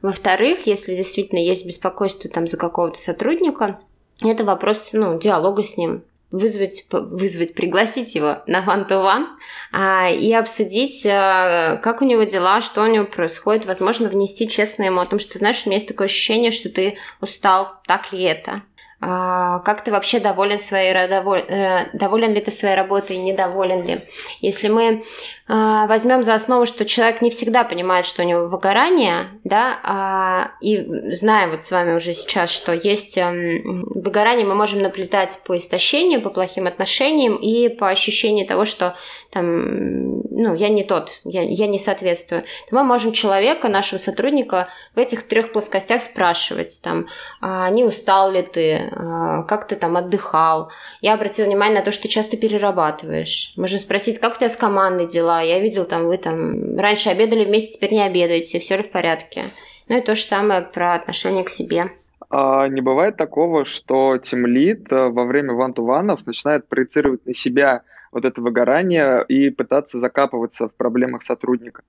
Во-вторых, 0.02 0.66
если 0.66 0.94
действительно 0.96 1.38
есть 1.38 1.66
беспокойство 1.66 2.30
там 2.30 2.46
за 2.46 2.58
какого-то 2.58 2.98
сотрудника, 2.98 3.80
это 4.30 4.44
вопрос 4.44 4.90
ну, 4.92 5.18
диалога 5.18 5.62
с 5.62 5.76
ним, 5.76 6.02
вызвать, 6.30 6.86
вызвать, 6.90 7.54
пригласить 7.54 8.14
его 8.14 8.42
на 8.46 8.64
one-to-one 8.64 9.26
а, 9.72 10.10
и 10.10 10.32
обсудить, 10.32 11.06
а, 11.06 11.76
как 11.76 12.02
у 12.02 12.04
него 12.04 12.24
дела, 12.24 12.60
что 12.60 12.82
у 12.82 12.86
него 12.86 13.04
происходит, 13.04 13.66
возможно, 13.66 14.08
внести 14.08 14.48
честно 14.48 14.84
ему 14.84 15.00
о 15.00 15.06
том, 15.06 15.18
что, 15.18 15.38
знаешь, 15.38 15.62
у 15.64 15.68
меня 15.68 15.76
есть 15.76 15.88
такое 15.88 16.06
ощущение, 16.06 16.50
что 16.50 16.68
ты 16.68 16.96
устал, 17.20 17.80
так 17.86 18.12
ли 18.12 18.22
это, 18.22 18.62
как 19.06 19.84
ты 19.84 19.90
вообще 19.90 20.20
доволен 20.20 20.58
своей 20.58 21.08
доволен, 21.08 21.44
э, 21.48 21.90
доволен 21.92 22.32
ли 22.32 22.40
ты 22.40 22.50
своей 22.50 22.74
работой, 22.74 23.16
недоволен 23.16 23.84
ли. 23.84 24.00
Если 24.40 24.68
мы 24.68 25.02
а, 25.46 25.86
возьмем 25.88 26.22
за 26.22 26.34
основу, 26.34 26.64
что 26.64 26.86
человек 26.86 27.20
не 27.20 27.28
всегда 27.28 27.64
понимает, 27.64 28.06
что 28.06 28.22
у 28.22 28.26
него 28.26 28.46
выгорание, 28.46 29.28
да, 29.44 29.78
а, 29.82 30.52
и 30.62 31.12
знаем 31.14 31.50
вот 31.50 31.64
с 31.64 31.70
вами 31.70 31.94
уже 31.94 32.14
сейчас, 32.14 32.48
что 32.48 32.72
есть 32.72 33.18
эм, 33.18 33.84
выгорание, 33.90 34.46
мы 34.46 34.54
можем 34.54 34.80
наблюдать 34.80 35.38
по 35.44 35.54
истощению, 35.58 36.22
по 36.22 36.30
плохим 36.30 36.66
отношениям 36.66 37.36
и 37.36 37.68
по 37.68 37.90
ощущению 37.90 38.46
того, 38.46 38.64
что 38.64 38.96
там, 39.34 40.20
ну, 40.30 40.54
я 40.54 40.68
не 40.68 40.84
тот, 40.84 41.20
я, 41.24 41.42
я 41.42 41.66
не 41.66 41.80
соответствую, 41.80 42.44
мы 42.70 42.84
можем 42.84 43.12
человека, 43.12 43.68
нашего 43.68 43.98
сотрудника 43.98 44.68
в 44.94 44.98
этих 44.98 45.24
трех 45.24 45.52
плоскостях 45.52 46.02
спрашивать, 46.02 46.80
там, 46.82 47.08
а 47.40 47.68
не 47.70 47.84
устал 47.84 48.30
ли 48.30 48.42
ты, 48.42 48.90
а, 48.92 49.42
как 49.42 49.66
ты 49.66 49.74
там 49.74 49.96
отдыхал. 49.96 50.70
Я 51.00 51.14
обратила 51.14 51.46
внимание 51.46 51.80
на 51.80 51.84
то, 51.84 51.90
что 51.90 52.04
ты 52.04 52.08
часто 52.08 52.36
перерабатываешь. 52.36 53.52
Можно 53.56 53.78
спросить, 53.78 54.20
как 54.20 54.36
у 54.36 54.38
тебя 54.38 54.48
с 54.48 54.56
командой 54.56 55.08
дела, 55.08 55.42
я 55.42 55.58
видел, 55.58 55.84
там, 55.84 56.06
вы 56.06 56.16
там 56.16 56.78
раньше 56.78 57.10
обедали 57.10 57.44
вместе, 57.44 57.72
теперь 57.72 57.92
не 57.92 58.02
обедаете, 58.02 58.60
все 58.60 58.76
ли 58.76 58.84
в 58.84 58.90
порядке. 58.90 59.46
Ну 59.88 59.98
и 59.98 60.00
то 60.00 60.14
же 60.14 60.22
самое 60.22 60.62
про 60.62 60.94
отношение 60.94 61.42
к 61.42 61.50
себе. 61.50 61.90
А 62.30 62.68
не 62.68 62.80
бывает 62.80 63.16
такого, 63.16 63.64
что 63.64 64.18
тимлит 64.18 64.90
э, 64.92 65.08
во 65.08 65.24
время 65.24 65.54
ван-ту-ванов 65.54 66.24
начинает 66.24 66.66
проецировать 66.66 67.26
на 67.26 67.34
себя 67.34 67.82
вот 68.14 68.24
это 68.24 68.40
выгорание 68.40 69.24
и 69.28 69.50
пытаться 69.50 69.98
закапываться 69.98 70.68
в 70.68 70.72
проблемах 70.72 71.22
сотрудника. 71.22 71.82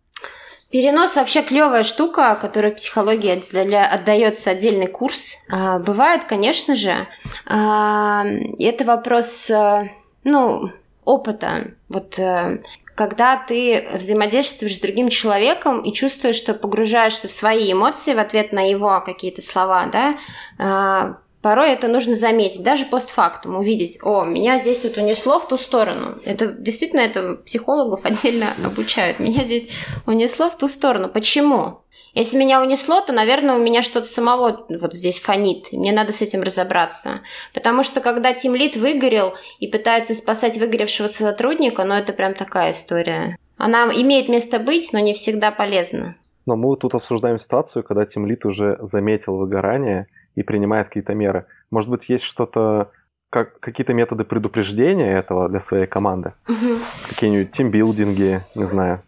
Перенос 0.71 1.15
вообще 1.15 1.41
клевая 1.41 1.83
штука, 1.83 2.37
которой 2.41 2.71
психология 2.71 3.33
отдается 3.33 4.49
отдельный 4.49 4.87
курс. 4.87 5.37
А, 5.49 5.79
бывает, 5.79 6.25
конечно 6.25 6.75
же. 6.75 6.93
А, 7.45 8.25
это 8.59 8.83
вопрос, 8.83 9.49
э, 9.49 9.89
ну, 10.23 10.71
опыта. 11.05 11.75
Вот 11.87 12.17
э, 12.19 12.61
когда 12.95 13.37
ты 13.37 13.87
взаимодействуешь 13.93 14.77
с 14.77 14.79
другим 14.79 15.09
человеком 15.09 15.81
и 15.81 15.93
чувствуешь, 15.93 16.35
что 16.35 16.53
погружаешься 16.53 17.27
в 17.27 17.31
свои 17.31 17.71
эмоции 17.71 18.13
в 18.13 18.19
ответ 18.19 18.51
на 18.51 18.67
его 18.67 19.01
какие-то 19.05 19.41
слова, 19.41 19.85
да, 19.85 20.17
а, 20.57 21.17
порой 21.45 21.73
это 21.73 21.87
нужно 21.87 22.15
заметить, 22.15 22.63
даже 22.63 22.85
постфактум, 22.85 23.57
увидеть, 23.57 23.99
о, 24.01 24.23
меня 24.23 24.57
здесь 24.57 24.83
вот 24.83 24.97
унесло 24.97 25.39
в 25.39 25.47
ту 25.47 25.59
сторону. 25.59 26.17
Это 26.25 26.47
действительно, 26.47 27.01
это 27.01 27.35
психологов 27.35 28.03
отдельно 28.03 28.47
обучают. 28.65 29.19
Меня 29.19 29.43
здесь 29.43 29.69
унесло 30.07 30.49
в 30.49 30.57
ту 30.57 30.67
сторону. 30.67 31.07
Почему? 31.07 31.81
Если 32.15 32.35
меня 32.35 32.63
унесло, 32.63 32.99
то, 32.99 33.13
наверное, 33.13 33.57
у 33.57 33.59
меня 33.59 33.83
что-то 33.83 34.07
самого 34.07 34.65
вот 34.69 34.95
здесь 34.95 35.19
фонит. 35.19 35.71
Мне 35.71 35.91
надо 35.91 36.13
с 36.13 36.23
этим 36.23 36.41
разобраться. 36.41 37.21
Потому 37.53 37.83
что 37.83 38.01
когда 38.01 38.33
тимлит 38.33 38.75
выгорел 38.75 39.35
и 39.59 39.67
пытается 39.67 40.15
спасать 40.15 40.57
выгоревшего 40.57 41.05
сотрудника, 41.05 41.83
ну 41.83 41.93
это 41.93 42.11
прям 42.11 42.33
такая 42.33 42.71
история. 42.71 43.37
Она 43.57 43.83
имеет 43.93 44.29
место 44.29 44.57
быть, 44.57 44.91
но 44.93 44.99
не 44.99 45.13
всегда 45.13 45.51
полезна. 45.51 46.15
Но 46.47 46.55
мы 46.55 46.75
тут 46.75 46.95
обсуждаем 46.95 47.37
ситуацию, 47.37 47.83
когда 47.83 48.07
тимлит 48.07 48.45
уже 48.45 48.79
заметил 48.81 49.37
выгорание 49.37 50.07
и 50.35 50.43
принимает 50.43 50.87
какие-то 50.87 51.13
меры. 51.13 51.45
Может 51.71 51.89
быть, 51.89 52.09
есть 52.09 52.23
что-то, 52.23 52.91
как, 53.29 53.59
какие-то 53.59 53.93
методы 53.93 54.23
предупреждения 54.23 55.17
этого 55.17 55.49
для 55.49 55.59
своей 55.59 55.87
команды? 55.87 56.33
Угу. 56.47 56.79
Какие-нибудь 57.09 57.51
тимбилдинги, 57.51 58.41
не 58.55 58.65
знаю. 58.65 59.01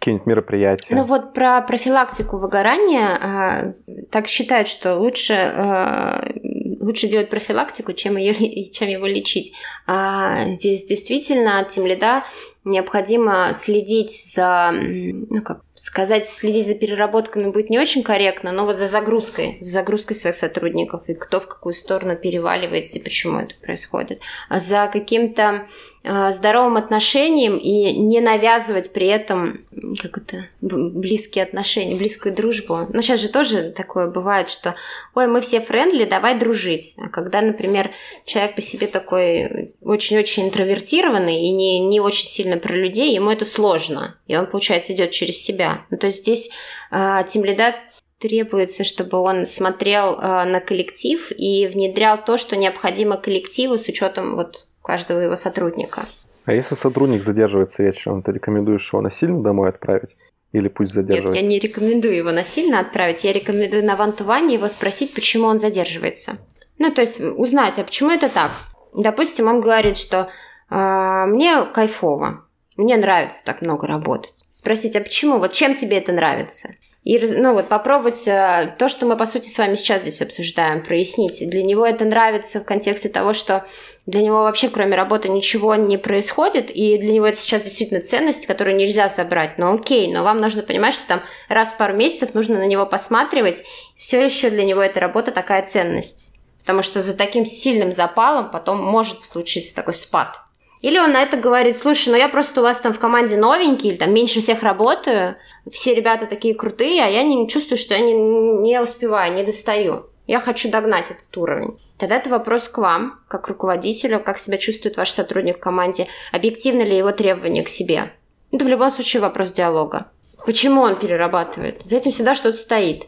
Какие-нибудь 0.00 0.26
мероприятия? 0.26 0.94
Ну 0.94 1.02
вот 1.02 1.34
про 1.34 1.60
профилактику 1.60 2.38
выгорания 2.38 3.74
э, 3.86 4.04
так 4.10 4.28
считают, 4.28 4.66
что 4.66 4.96
лучше, 4.96 5.34
э, 5.34 6.32
лучше 6.80 7.06
делать 7.06 7.28
профилактику, 7.28 7.92
чем, 7.92 8.16
ее, 8.16 8.70
чем 8.70 8.88
его 8.88 9.06
лечить. 9.06 9.52
А 9.86 10.52
здесь 10.54 10.86
действительно 10.86 11.60
от 11.60 11.76
лида 11.76 12.24
необходимо 12.64 13.52
следить 13.54 14.12
за, 14.12 14.70
ну 14.72 15.42
как 15.42 15.62
сказать, 15.80 16.26
следить 16.26 16.66
за 16.66 16.74
переработками 16.74 17.50
будет 17.50 17.70
не 17.70 17.78
очень 17.78 18.02
корректно, 18.02 18.52
но 18.52 18.66
вот 18.66 18.76
за 18.76 18.86
загрузкой, 18.86 19.56
за 19.62 19.70
загрузкой 19.70 20.14
своих 20.14 20.36
сотрудников 20.36 21.04
и 21.06 21.14
кто 21.14 21.40
в 21.40 21.48
какую 21.48 21.74
сторону 21.74 22.16
переваливается 22.16 22.98
и 22.98 23.02
почему 23.02 23.38
это 23.38 23.54
происходит. 23.62 24.20
А 24.50 24.60
за 24.60 24.90
каким-то 24.92 25.66
э, 26.02 26.32
здоровым 26.32 26.76
отношением 26.76 27.56
и 27.56 27.98
не 27.98 28.20
навязывать 28.20 28.92
при 28.92 29.06
этом 29.06 29.64
как 30.02 30.18
это 30.18 30.44
близкие 30.60 31.44
отношения, 31.44 31.96
близкую 31.96 32.34
дружбу. 32.34 32.80
Но 32.90 33.00
сейчас 33.00 33.20
же 33.20 33.28
тоже 33.30 33.70
такое 33.70 34.10
бывает, 34.10 34.50
что 34.50 34.74
ой, 35.14 35.28
мы 35.28 35.40
все 35.40 35.62
френдли, 35.62 36.04
давай 36.04 36.38
дружить. 36.38 36.94
А 36.98 37.08
когда, 37.08 37.40
например, 37.40 37.90
человек 38.26 38.54
по 38.54 38.60
себе 38.60 38.86
такой 38.86 39.72
очень-очень 39.80 40.48
интровертированный 40.48 41.40
и 41.40 41.52
не, 41.52 41.78
не 41.80 42.00
очень 42.00 42.26
сильно 42.26 42.49
про 42.58 42.74
людей, 42.74 43.14
ему 43.14 43.30
это 43.30 43.44
сложно. 43.44 44.16
И 44.26 44.36
он, 44.36 44.46
получается, 44.46 44.92
идет 44.92 45.10
через 45.10 45.40
себя. 45.42 45.82
Ну, 45.90 45.96
то 45.96 46.06
есть 46.06 46.20
здесь 46.20 46.50
э, 46.90 47.24
тимлида 47.28 47.74
требуется, 48.18 48.84
чтобы 48.84 49.18
он 49.18 49.46
смотрел 49.46 50.18
э, 50.18 50.44
на 50.44 50.60
коллектив 50.60 51.32
и 51.36 51.66
внедрял 51.66 52.22
то, 52.22 52.38
что 52.38 52.56
необходимо 52.56 53.16
коллективу 53.16 53.78
с 53.78 53.88
учетом 53.88 54.36
вот 54.36 54.66
каждого 54.82 55.20
его 55.20 55.36
сотрудника. 55.36 56.02
А 56.44 56.52
если 56.52 56.74
сотрудник 56.74 57.22
задерживается 57.22 57.82
вечером, 57.82 58.22
ты 58.22 58.32
рекомендуешь 58.32 58.92
его 58.92 59.00
насильно 59.02 59.42
домой 59.42 59.68
отправить? 59.68 60.16
Или 60.52 60.68
пусть 60.68 60.92
задерживается? 60.92 61.34
Нет, 61.34 61.42
я 61.42 61.48
не 61.48 61.58
рекомендую 61.58 62.16
его 62.16 62.32
насильно 62.32 62.80
отправить. 62.80 63.22
Я 63.24 63.32
рекомендую 63.32 63.84
на 63.84 63.96
вантуване 63.96 64.54
его 64.54 64.68
спросить, 64.68 65.14
почему 65.14 65.46
он 65.46 65.58
задерживается. 65.58 66.38
Ну, 66.78 66.92
то 66.92 67.02
есть 67.02 67.20
узнать, 67.20 67.78
а 67.78 67.84
почему 67.84 68.10
это 68.10 68.28
так? 68.28 68.50
Допустим, 68.94 69.46
он 69.46 69.60
говорит, 69.60 69.96
что 69.96 70.28
мне 70.70 71.64
кайфово, 71.66 72.44
мне 72.80 72.96
нравится 72.96 73.44
так 73.44 73.60
много 73.60 73.86
работать. 73.86 74.44
Спросить, 74.52 74.96
а 74.96 75.00
почему? 75.00 75.38
Вот 75.38 75.52
чем 75.52 75.74
тебе 75.74 75.98
это 75.98 76.12
нравится? 76.12 76.70
И 77.04 77.18
ну, 77.18 77.52
вот 77.52 77.68
попробовать 77.68 78.26
э, 78.26 78.74
то, 78.78 78.88
что 78.88 79.04
мы, 79.04 79.16
по 79.16 79.26
сути, 79.26 79.48
с 79.48 79.58
вами 79.58 79.74
сейчас 79.74 80.02
здесь 80.02 80.22
обсуждаем, 80.22 80.82
прояснить. 80.82 81.48
Для 81.50 81.62
него 81.62 81.84
это 81.84 82.04
нравится 82.06 82.60
в 82.60 82.64
контексте 82.64 83.08
того, 83.08 83.34
что 83.34 83.66
для 84.06 84.22
него 84.22 84.42
вообще, 84.44 84.68
кроме 84.68 84.96
работы, 84.96 85.28
ничего 85.28 85.74
не 85.74 85.98
происходит, 85.98 86.70
и 86.70 86.96
для 86.96 87.12
него 87.12 87.26
это 87.26 87.38
сейчас 87.38 87.64
действительно 87.64 88.00
ценность, 88.00 88.46
которую 88.46 88.76
нельзя 88.76 89.08
забрать. 89.08 89.58
Но 89.58 89.74
окей, 89.74 90.12
но 90.12 90.22
вам 90.22 90.40
нужно 90.40 90.62
понимать, 90.62 90.94
что 90.94 91.06
там 91.06 91.22
раз 91.48 91.72
в 91.72 91.76
пару 91.76 91.94
месяцев 91.94 92.32
нужно 92.32 92.58
на 92.58 92.66
него 92.66 92.86
посматривать. 92.86 93.62
Все 93.98 94.24
еще 94.24 94.48
для 94.48 94.64
него 94.64 94.82
эта 94.82 95.00
работа 95.00 95.32
такая 95.32 95.64
ценность. 95.66 96.34
Потому 96.60 96.82
что 96.82 97.02
за 97.02 97.14
таким 97.14 97.44
сильным 97.44 97.92
запалом 97.92 98.50
потом 98.50 98.82
может 98.82 99.26
случиться 99.26 99.74
такой 99.74 99.94
спад. 99.94 100.36
Или 100.80 100.98
он 100.98 101.12
на 101.12 101.22
это 101.22 101.36
говорит, 101.36 101.76
слушай, 101.76 102.08
ну 102.08 102.16
я 102.16 102.28
просто 102.28 102.60
у 102.60 102.62
вас 102.62 102.80
там 102.80 102.94
в 102.94 102.98
команде 102.98 103.36
новенький, 103.36 103.90
или 103.90 103.96
там 103.96 104.14
меньше 104.14 104.40
всех 104.40 104.62
работаю, 104.62 105.36
все 105.70 105.94
ребята 105.94 106.26
такие 106.26 106.54
крутые, 106.54 107.04
а 107.04 107.08
я 107.08 107.22
не 107.22 107.48
чувствую, 107.48 107.76
что 107.76 107.94
я 107.94 108.00
не, 108.00 108.14
не 108.14 108.80
успеваю, 108.80 109.34
не 109.34 109.42
достаю. 109.42 110.06
Я 110.26 110.40
хочу 110.40 110.70
догнать 110.70 111.10
этот 111.10 111.36
уровень. 111.36 111.78
Тогда 111.98 112.16
это 112.16 112.30
вопрос 112.30 112.68
к 112.68 112.78
вам, 112.78 113.20
как 113.28 113.48
руководителю, 113.48 114.20
как 114.20 114.38
себя 114.38 114.56
чувствует 114.56 114.96
ваш 114.96 115.10
сотрудник 115.10 115.58
в 115.58 115.60
команде, 115.60 116.06
объективно 116.32 116.82
ли 116.82 116.96
его 116.96 117.12
требования 117.12 117.62
к 117.62 117.68
себе. 117.68 118.12
Это 118.50 118.64
в 118.64 118.68
любом 118.68 118.90
случае 118.90 119.20
вопрос 119.20 119.52
диалога. 119.52 120.06
Почему 120.46 120.80
он 120.80 120.96
перерабатывает? 120.96 121.82
За 121.82 121.96
этим 121.96 122.10
всегда 122.10 122.34
что-то 122.34 122.56
стоит. 122.56 123.04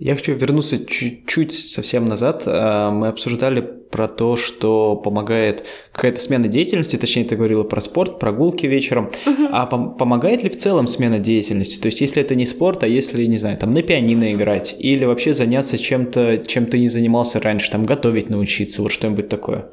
Я 0.00 0.16
хочу 0.16 0.32
вернуться 0.32 0.82
чуть-чуть 0.82 1.52
совсем 1.52 2.06
назад. 2.06 2.44
А, 2.46 2.90
мы 2.90 3.08
обсуждали 3.08 3.60
про 3.60 4.08
то, 4.08 4.34
что 4.34 4.96
помогает 4.96 5.66
какая-то 5.92 6.18
смена 6.20 6.48
деятельности, 6.48 6.96
точнее, 6.96 7.24
ты 7.24 7.36
говорила 7.36 7.64
про 7.64 7.82
спорт, 7.82 8.18
прогулки 8.18 8.64
вечером. 8.64 9.10
Uh-huh. 9.26 9.48
А 9.52 9.68
пом- 9.70 9.98
помогает 9.98 10.42
ли 10.42 10.48
в 10.48 10.56
целом 10.56 10.86
смена 10.86 11.18
деятельности? 11.18 11.78
То 11.78 11.86
есть, 11.86 12.00
если 12.00 12.22
это 12.22 12.34
не 12.34 12.46
спорт, 12.46 12.82
а 12.82 12.88
если, 12.88 13.26
не 13.26 13.36
знаю, 13.36 13.58
там 13.58 13.74
на 13.74 13.82
пианино 13.82 14.32
играть, 14.32 14.74
или 14.78 15.04
вообще 15.04 15.34
заняться 15.34 15.76
чем-то, 15.76 16.44
чем 16.46 16.64
ты 16.64 16.78
не 16.78 16.88
занимался 16.88 17.38
раньше, 17.38 17.70
там 17.70 17.84
готовить 17.84 18.30
научиться, 18.30 18.80
вот 18.80 18.92
что-нибудь 18.92 19.28
такое? 19.28 19.70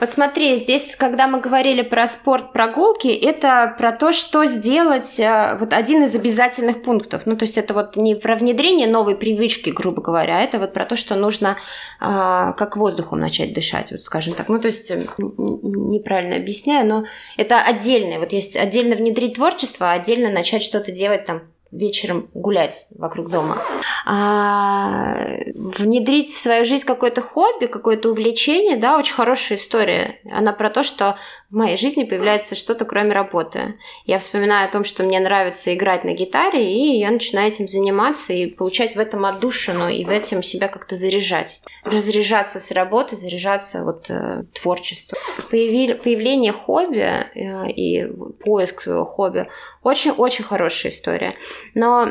Вот 0.00 0.10
смотри, 0.10 0.58
здесь, 0.58 0.96
когда 0.96 1.26
мы 1.26 1.40
говорили 1.40 1.82
про 1.82 2.06
спорт 2.06 2.52
прогулки, 2.52 3.08
это 3.08 3.74
про 3.78 3.92
то, 3.92 4.12
что 4.12 4.44
сделать, 4.44 5.18
э, 5.18 5.56
вот 5.58 5.72
один 5.72 6.04
из 6.04 6.14
обязательных 6.14 6.82
пунктов. 6.82 7.22
Ну, 7.24 7.36
то 7.36 7.44
есть 7.44 7.56
это 7.56 7.74
вот 7.74 7.96
не 7.96 8.14
про 8.14 8.36
внедрение 8.36 8.86
новой 8.86 9.16
привычки, 9.16 9.70
грубо 9.70 10.02
говоря, 10.02 10.38
а 10.38 10.42
это 10.42 10.58
вот 10.58 10.72
про 10.72 10.84
то, 10.84 10.96
что 10.96 11.14
нужно 11.14 11.56
а, 12.00 12.52
как 12.52 12.76
воздухом 12.76 13.20
начать 13.20 13.52
дышать, 13.52 13.92
вот 13.92 14.02
скажем 14.02 14.34
так. 14.34 14.48
Ну, 14.48 14.58
то 14.58 14.68
есть 14.68 14.90
неправильно 14.90 16.36
объясняю, 16.36 16.86
но 16.86 17.04
это 17.36 17.60
отдельное. 17.62 18.18
Вот 18.18 18.32
есть 18.32 18.56
отдельно 18.56 18.96
внедрить 18.96 19.34
творчество, 19.34 19.92
а 19.92 19.94
отдельно 19.94 20.30
начать 20.30 20.62
что-то 20.62 20.92
делать 20.92 21.24
там 21.24 21.53
вечером 21.74 22.30
гулять 22.34 22.86
вокруг 22.96 23.30
дома. 23.30 23.58
А 24.06 25.16
внедрить 25.54 26.28
в 26.28 26.38
свою 26.38 26.64
жизнь 26.64 26.86
какое-то 26.86 27.20
хобби, 27.20 27.66
какое-то 27.66 28.10
увлечение, 28.10 28.76
да, 28.76 28.98
очень 28.98 29.14
хорошая 29.14 29.58
история. 29.58 30.20
Она 30.30 30.52
про 30.52 30.70
то, 30.70 30.84
что 30.84 31.16
в 31.50 31.56
моей 31.56 31.76
жизни 31.76 32.04
появляется 32.04 32.54
что-то 32.54 32.84
кроме 32.84 33.12
работы. 33.12 33.74
Я 34.06 34.18
вспоминаю 34.18 34.68
о 34.68 34.72
том, 34.72 34.84
что 34.84 35.02
мне 35.02 35.20
нравится 35.20 35.74
играть 35.74 36.04
на 36.04 36.12
гитаре, 36.12 36.72
и 36.72 36.98
я 36.98 37.10
начинаю 37.10 37.48
этим 37.48 37.68
заниматься 37.68 38.32
и 38.32 38.46
получать 38.46 38.96
в 38.96 38.98
этом 38.98 39.24
отдушину, 39.24 39.88
и 39.88 40.04
в 40.04 40.10
этом 40.10 40.42
себя 40.42 40.68
как-то 40.68 40.96
заряжать. 40.96 41.62
Разряжаться 41.84 42.60
с 42.60 42.70
работы, 42.70 43.16
заряжаться 43.16 43.84
вот 43.84 44.10
э, 44.10 44.44
творчеством. 44.52 45.18
Появили, 45.50 45.94
появление 45.94 46.52
хобби 46.52 46.98
э, 46.98 47.70
и 47.70 48.06
поиск 48.44 48.80
своего 48.80 49.04
хобби 49.04 49.48
очень-очень 49.84 50.44
хорошая 50.44 50.90
история. 50.90 51.36
Но 51.74 52.10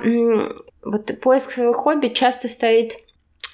вот 0.83 1.19
поиск 1.19 1.51
своего 1.51 1.73
хобби 1.73 2.07
часто 2.09 2.47
стоит 2.47 2.93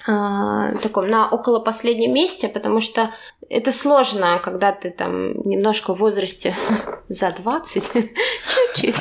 э, 0.06 0.74
таком 0.82 1.08
на 1.08 1.28
около 1.28 1.58
последнем 1.58 2.12
месте, 2.12 2.48
потому 2.48 2.80
что 2.80 3.10
это 3.48 3.72
сложно, 3.72 4.40
когда 4.42 4.72
ты 4.72 4.90
там 4.90 5.32
немножко 5.48 5.94
в 5.94 5.98
возрасте 5.98 6.54
за 7.08 7.32
20, 7.32 7.92
чуть-чуть. 8.74 8.96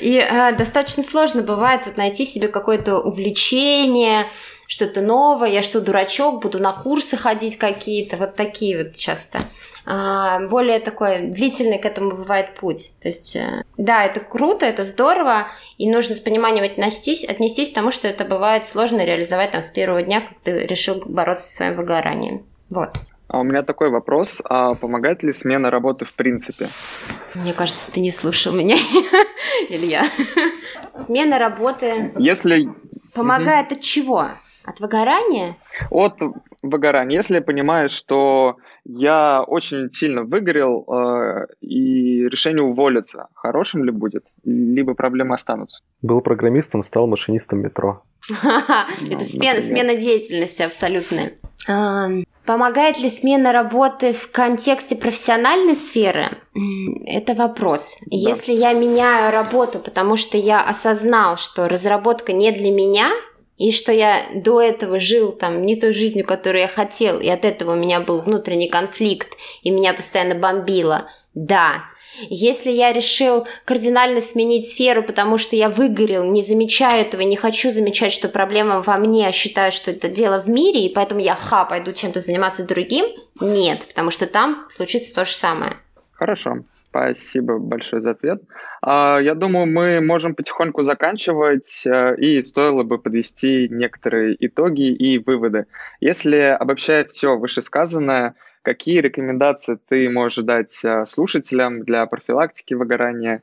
И 0.00 0.16
э, 0.18 0.52
достаточно 0.56 1.02
сложно 1.02 1.42
бывает 1.42 1.86
вот 1.86 1.96
найти 1.96 2.24
себе 2.24 2.48
какое-то 2.48 2.98
увлечение, 2.98 4.30
что-то 4.72 5.02
новое, 5.02 5.50
я 5.50 5.60
что, 5.60 5.82
дурачок, 5.82 6.40
буду 6.40 6.58
на 6.58 6.72
курсы 6.72 7.18
ходить 7.18 7.58
какие-то, 7.58 8.16
вот 8.16 8.36
такие 8.36 8.82
вот 8.82 8.94
часто. 8.94 9.40
А, 9.84 10.40
более 10.48 10.78
такой 10.78 11.26
длительный 11.26 11.78
к 11.78 11.84
этому 11.84 12.12
бывает 12.12 12.54
путь. 12.54 12.92
То 13.02 13.08
есть, 13.08 13.36
э, 13.36 13.64
да, 13.76 14.02
это 14.02 14.20
круто, 14.20 14.64
это 14.64 14.84
здорово, 14.84 15.48
и 15.76 15.90
нужно 15.90 16.14
с 16.14 16.20
пониманием 16.20 16.64
отнестись, 16.64 17.22
отнестись 17.22 17.70
к 17.70 17.74
тому, 17.74 17.90
что 17.90 18.08
это 18.08 18.24
бывает 18.24 18.64
сложно 18.64 19.04
реализовать 19.04 19.50
там 19.50 19.60
с 19.60 19.68
первого 19.68 20.02
дня, 20.02 20.22
как 20.22 20.40
ты 20.42 20.66
решил 20.66 21.02
бороться 21.04 21.46
со 21.46 21.56
своим 21.56 21.76
выгоранием. 21.76 22.46
Вот. 22.70 22.96
А 23.28 23.40
у 23.40 23.42
меня 23.42 23.62
такой 23.62 23.90
вопрос, 23.90 24.40
а 24.42 24.72
помогает 24.72 25.22
ли 25.22 25.32
смена 25.32 25.70
работы 25.70 26.06
в 26.06 26.14
принципе? 26.14 26.68
Мне 27.34 27.52
кажется, 27.52 27.92
ты 27.92 28.00
не 28.00 28.10
слушал 28.10 28.54
меня, 28.54 28.76
Илья. 29.68 30.06
Смена 30.96 31.38
работы... 31.38 32.10
Если... 32.16 32.70
Помогает 33.12 33.66
угу. 33.66 33.74
от 33.74 33.80
чего? 33.82 34.28
От 34.64 34.80
выгорания? 34.80 35.56
От 35.90 36.20
выгорание, 36.62 37.16
если 37.16 37.36
я 37.36 37.42
понимаю, 37.42 37.88
что 37.88 38.56
я 38.84 39.42
очень 39.42 39.90
сильно 39.90 40.22
выгорел 40.22 40.84
э, 40.86 41.46
и 41.60 42.28
решение 42.28 42.62
уволиться, 42.62 43.28
хорошим 43.34 43.84
ли 43.84 43.90
будет, 43.90 44.26
либо 44.44 44.94
проблемы 44.94 45.34
останутся? 45.34 45.82
Был 46.02 46.20
программистом, 46.20 46.82
стал 46.82 47.06
машинистом 47.06 47.60
метро. 47.60 48.02
Это 49.10 49.24
смена 49.24 49.96
деятельности 49.96 50.62
абсолютная. 50.62 51.32
Помогает 52.44 52.98
ли 52.98 53.08
смена 53.08 53.52
работы 53.52 54.12
в 54.12 54.32
контексте 54.32 54.96
профессиональной 54.96 55.76
сферы? 55.76 56.38
Это 57.06 57.34
вопрос. 57.34 57.98
Да. 58.00 58.06
Если 58.16 58.52
я 58.52 58.72
меняю 58.72 59.30
работу, 59.30 59.78
потому 59.78 60.16
что 60.16 60.36
я 60.36 60.60
осознал, 60.60 61.36
что 61.36 61.68
разработка 61.68 62.32
не 62.32 62.50
для 62.50 62.72
меня, 62.72 63.10
и 63.62 63.70
что 63.70 63.92
я 63.92 64.26
до 64.34 64.60
этого 64.60 64.98
жил 64.98 65.30
там 65.30 65.64
не 65.64 65.76
той 65.76 65.92
жизнью, 65.94 66.26
которую 66.26 66.62
я 66.62 66.68
хотел, 66.68 67.20
и 67.20 67.28
от 67.28 67.44
этого 67.44 67.74
у 67.74 67.76
меня 67.76 68.00
был 68.00 68.20
внутренний 68.20 68.68
конфликт, 68.68 69.36
и 69.62 69.70
меня 69.70 69.94
постоянно 69.94 70.34
бомбило, 70.34 71.06
да, 71.34 71.84
если 72.28 72.70
я 72.70 72.92
решил 72.92 73.46
кардинально 73.64 74.20
сменить 74.20 74.68
сферу, 74.68 75.04
потому 75.04 75.38
что 75.38 75.54
я 75.54 75.70
выгорел, 75.70 76.24
не 76.24 76.42
замечаю 76.42 77.02
этого, 77.02 77.20
не 77.20 77.36
хочу 77.36 77.70
замечать, 77.70 78.12
что 78.12 78.28
проблема 78.28 78.82
во 78.82 78.98
мне, 78.98 79.28
а 79.28 79.32
считаю, 79.32 79.70
что 79.70 79.92
это 79.92 80.08
дело 80.08 80.40
в 80.40 80.48
мире, 80.48 80.84
и 80.84 80.92
поэтому 80.92 81.20
я, 81.20 81.36
ха, 81.36 81.64
пойду 81.64 81.92
чем-то 81.92 82.18
заниматься 82.18 82.66
другим, 82.66 83.06
нет, 83.40 83.86
потому 83.86 84.10
что 84.10 84.26
там 84.26 84.66
случится 84.70 85.14
то 85.14 85.24
же 85.24 85.34
самое. 85.34 85.76
Хорошо, 86.14 86.64
спасибо 86.92 87.58
большое 87.58 88.02
за 88.02 88.10
ответ. 88.10 88.42
А, 88.82 89.18
я 89.18 89.34
думаю, 89.34 89.66
мы 89.66 90.00
можем 90.02 90.34
потихоньку 90.34 90.82
заканчивать, 90.82 91.86
э, 91.86 92.16
и 92.16 92.42
стоило 92.42 92.82
бы 92.82 92.98
подвести 92.98 93.66
некоторые 93.70 94.36
итоги 94.38 94.92
и 94.92 95.18
выводы. 95.18 95.66
Если 96.00 96.36
обобщать 96.36 97.10
все 97.10 97.36
вышесказанное, 97.36 98.34
Какие 98.62 99.00
рекомендации 99.00 99.76
ты 99.88 100.08
можешь 100.08 100.44
дать 100.44 100.84
э, 100.84 101.04
слушателям 101.04 101.82
для 101.82 102.06
профилактики 102.06 102.74
выгорания, 102.74 103.42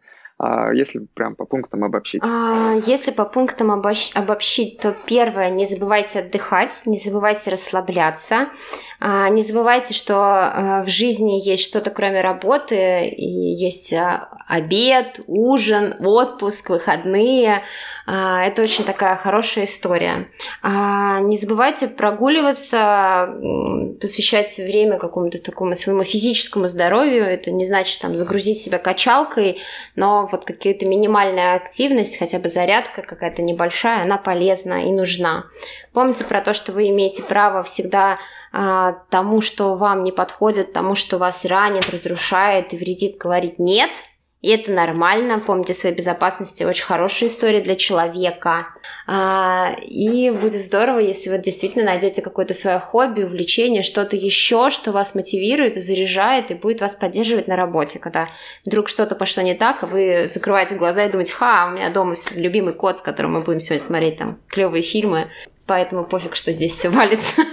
если 0.73 0.99
прям 1.13 1.35
по 1.35 1.45
пунктам 1.45 1.83
обобщить? 1.83 2.21
А, 2.23 2.75
если 2.85 3.11
по 3.11 3.25
пунктам 3.25 3.71
обобщить, 3.71 4.79
то 4.79 4.95
первое, 5.05 5.49
не 5.49 5.65
забывайте 5.65 6.19
отдыхать, 6.19 6.83
не 6.85 6.97
забывайте 6.97 7.49
расслабляться, 7.49 8.49
а, 8.99 9.29
не 9.29 9.43
забывайте, 9.43 9.93
что 9.93 10.83
в 10.85 10.89
жизни 10.89 11.41
есть 11.45 11.63
что-то 11.65 11.89
кроме 11.89 12.21
работы, 12.21 13.07
и 13.07 13.25
есть 13.25 13.93
обед, 14.47 15.19
ужин, 15.27 15.93
отпуск, 15.99 16.69
выходные, 16.69 17.57
а, 17.57 17.61
это 18.11 18.63
очень 18.63 18.85
такая 18.85 19.15
хорошая 19.15 19.65
история. 19.65 20.29
А, 20.63 21.19
не 21.19 21.37
забывайте 21.37 21.87
прогуливаться, 21.87 23.37
посвящать 24.01 24.57
время 24.57 24.97
какому-то 24.97 25.37
такому 25.37 25.75
своему 25.75 26.03
физическому 26.03 26.67
здоровью. 26.67 27.23
Это 27.23 27.51
не 27.51 27.65
значит 27.65 28.01
там 28.01 28.15
загрузить 28.15 28.59
себя 28.59 28.79
качалкой, 28.79 29.59
но 29.95 30.27
вот 30.31 30.45
какая-то 30.45 30.87
минимальная 30.87 31.55
активность, 31.55 32.17
хотя 32.17 32.39
бы 32.39 32.49
зарядка 32.49 33.03
какая-то 33.03 33.43
небольшая, 33.43 34.01
она 34.01 34.17
полезна 34.17 34.87
и 34.87 34.91
нужна. 34.91 35.45
Помните 35.93 36.25
про 36.25 36.41
то, 36.41 36.55
что 36.55 36.71
вы 36.71 36.89
имеете 36.89 37.21
право 37.21 37.61
всегда 37.63 38.17
а, 38.51 38.93
тому, 39.11 39.41
что 39.41 39.75
вам 39.75 40.03
не 40.03 40.11
подходит, 40.11 40.73
тому, 40.73 40.95
что 40.95 41.19
вас 41.19 41.45
ранит, 41.45 41.89
разрушает 41.91 42.73
и 42.73 42.77
вредит, 42.77 43.17
говорить 43.17 43.59
нет– 43.59 43.91
и 44.41 44.49
это 44.49 44.71
нормально. 44.71 45.39
Помните 45.39 45.73
своей 45.73 45.93
безопасности. 45.93 46.63
Очень 46.63 46.85
хорошая 46.85 47.27
история 47.27 47.59
для 47.59 47.75
человека. 47.75 48.67
А, 49.05 49.75
и 49.81 50.31
будет 50.31 50.61
здорово, 50.61 50.99
если 50.99 51.29
вы 51.29 51.39
действительно 51.39 51.83
найдете 51.83 52.21
какое-то 52.21 52.53
свое 52.53 52.79
хобби, 52.79 53.23
увлечение, 53.23 53.83
что-то 53.83 54.15
еще, 54.15 54.69
что 54.69 54.93
вас 54.93 55.13
мотивирует 55.13 55.75
и 55.75 55.81
заряжает, 55.81 56.51
и 56.51 56.53
будет 56.53 56.79
вас 56.79 56.95
поддерживать 56.95 57.49
на 57.49 57.57
работе. 57.57 57.99
Когда 57.99 58.29
вдруг 58.65 58.87
что-то 58.87 59.15
пошло 59.15 59.43
не 59.43 59.55
так, 59.55 59.83
а 59.83 59.87
вы 59.87 60.27
закрываете 60.27 60.75
глаза 60.75 61.03
и 61.03 61.11
думаете, 61.11 61.33
ха, 61.33 61.67
у 61.67 61.75
меня 61.75 61.89
дома 61.89 62.15
любимый 62.33 62.73
кот, 62.73 62.97
с 62.97 63.01
которым 63.01 63.33
мы 63.33 63.41
будем 63.41 63.59
сегодня 63.59 63.85
смотреть 63.85 64.17
там 64.17 64.39
клевые 64.47 64.83
фильмы, 64.83 65.29
поэтому 65.67 66.05
пофиг, 66.05 66.35
что 66.35 66.53
здесь 66.53 66.71
все 66.71 66.87
валится. 66.87 67.41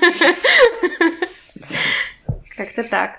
Как-то 2.56 2.84
так. 2.84 3.16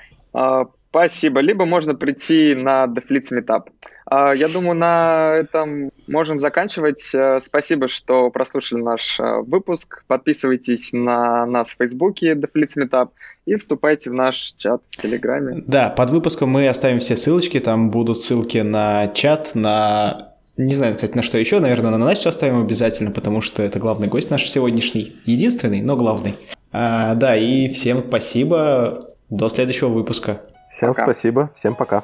Спасибо. 0.90 1.42
Либо 1.42 1.66
можно 1.66 1.96
прийти 1.96 2.56
на 2.56 2.86
Deflits 2.86 3.32
Meetup. 3.32 3.64
А, 4.06 4.34
я 4.34 4.48
думаю, 4.48 4.78
на 4.78 5.34
этом 5.36 5.92
можем 6.08 6.40
заканчивать. 6.40 7.12
Э, 7.14 7.40
спасибо, 7.42 7.88
что 7.88 8.30
прослушали 8.30 8.82
наш 8.82 9.20
э, 9.20 9.42
выпуск. 9.42 10.04
Подписывайтесь 10.08 10.94
на 10.94 11.46
нас 11.46 11.72
в 11.72 11.78
Фейсбуке 11.78 12.34
Deflits 12.34 12.78
Meetup 12.78 13.10
и 13.46 13.56
вступайте 13.56 14.10
в 14.10 14.14
наш 14.14 14.54
чат 14.58 14.82
в 14.90 15.02
Телеграме. 15.02 15.64
Да, 15.68 15.90
под 15.90 16.10
выпуском 16.10 16.50
мы 16.50 16.68
оставим 16.68 17.00
все 17.00 17.18
ссылочки. 17.18 17.60
Там 17.60 17.92
будут 17.92 18.20
ссылки 18.20 18.60
на 18.60 19.10
чат, 19.10 19.52
на 19.56 20.34
не 20.58 20.74
знаю, 20.74 20.96
кстати, 20.96 21.16
на 21.16 21.22
что 21.22 21.38
еще. 21.38 21.60
Наверное, 21.60 21.92
на 21.92 21.98
Настю 21.98 22.30
оставим 22.30 22.62
обязательно, 22.62 23.12
потому 23.12 23.42
что 23.42 23.62
это 23.62 23.78
главный 23.78 24.08
гость 24.08 24.32
наш 24.32 24.50
сегодняшний. 24.50 25.16
Единственный, 25.26 25.82
но 25.82 25.96
главный. 25.96 26.36
А, 26.72 27.14
да, 27.16 27.38
и 27.38 27.68
всем 27.70 28.04
спасибо. 28.08 29.06
До 29.30 29.50
следующего 29.50 29.90
выпуска. 29.90 30.42
Всем 30.70 30.90
пока. 30.90 31.04
спасибо, 31.04 31.52
всем 31.54 31.76
пока. 31.76 32.04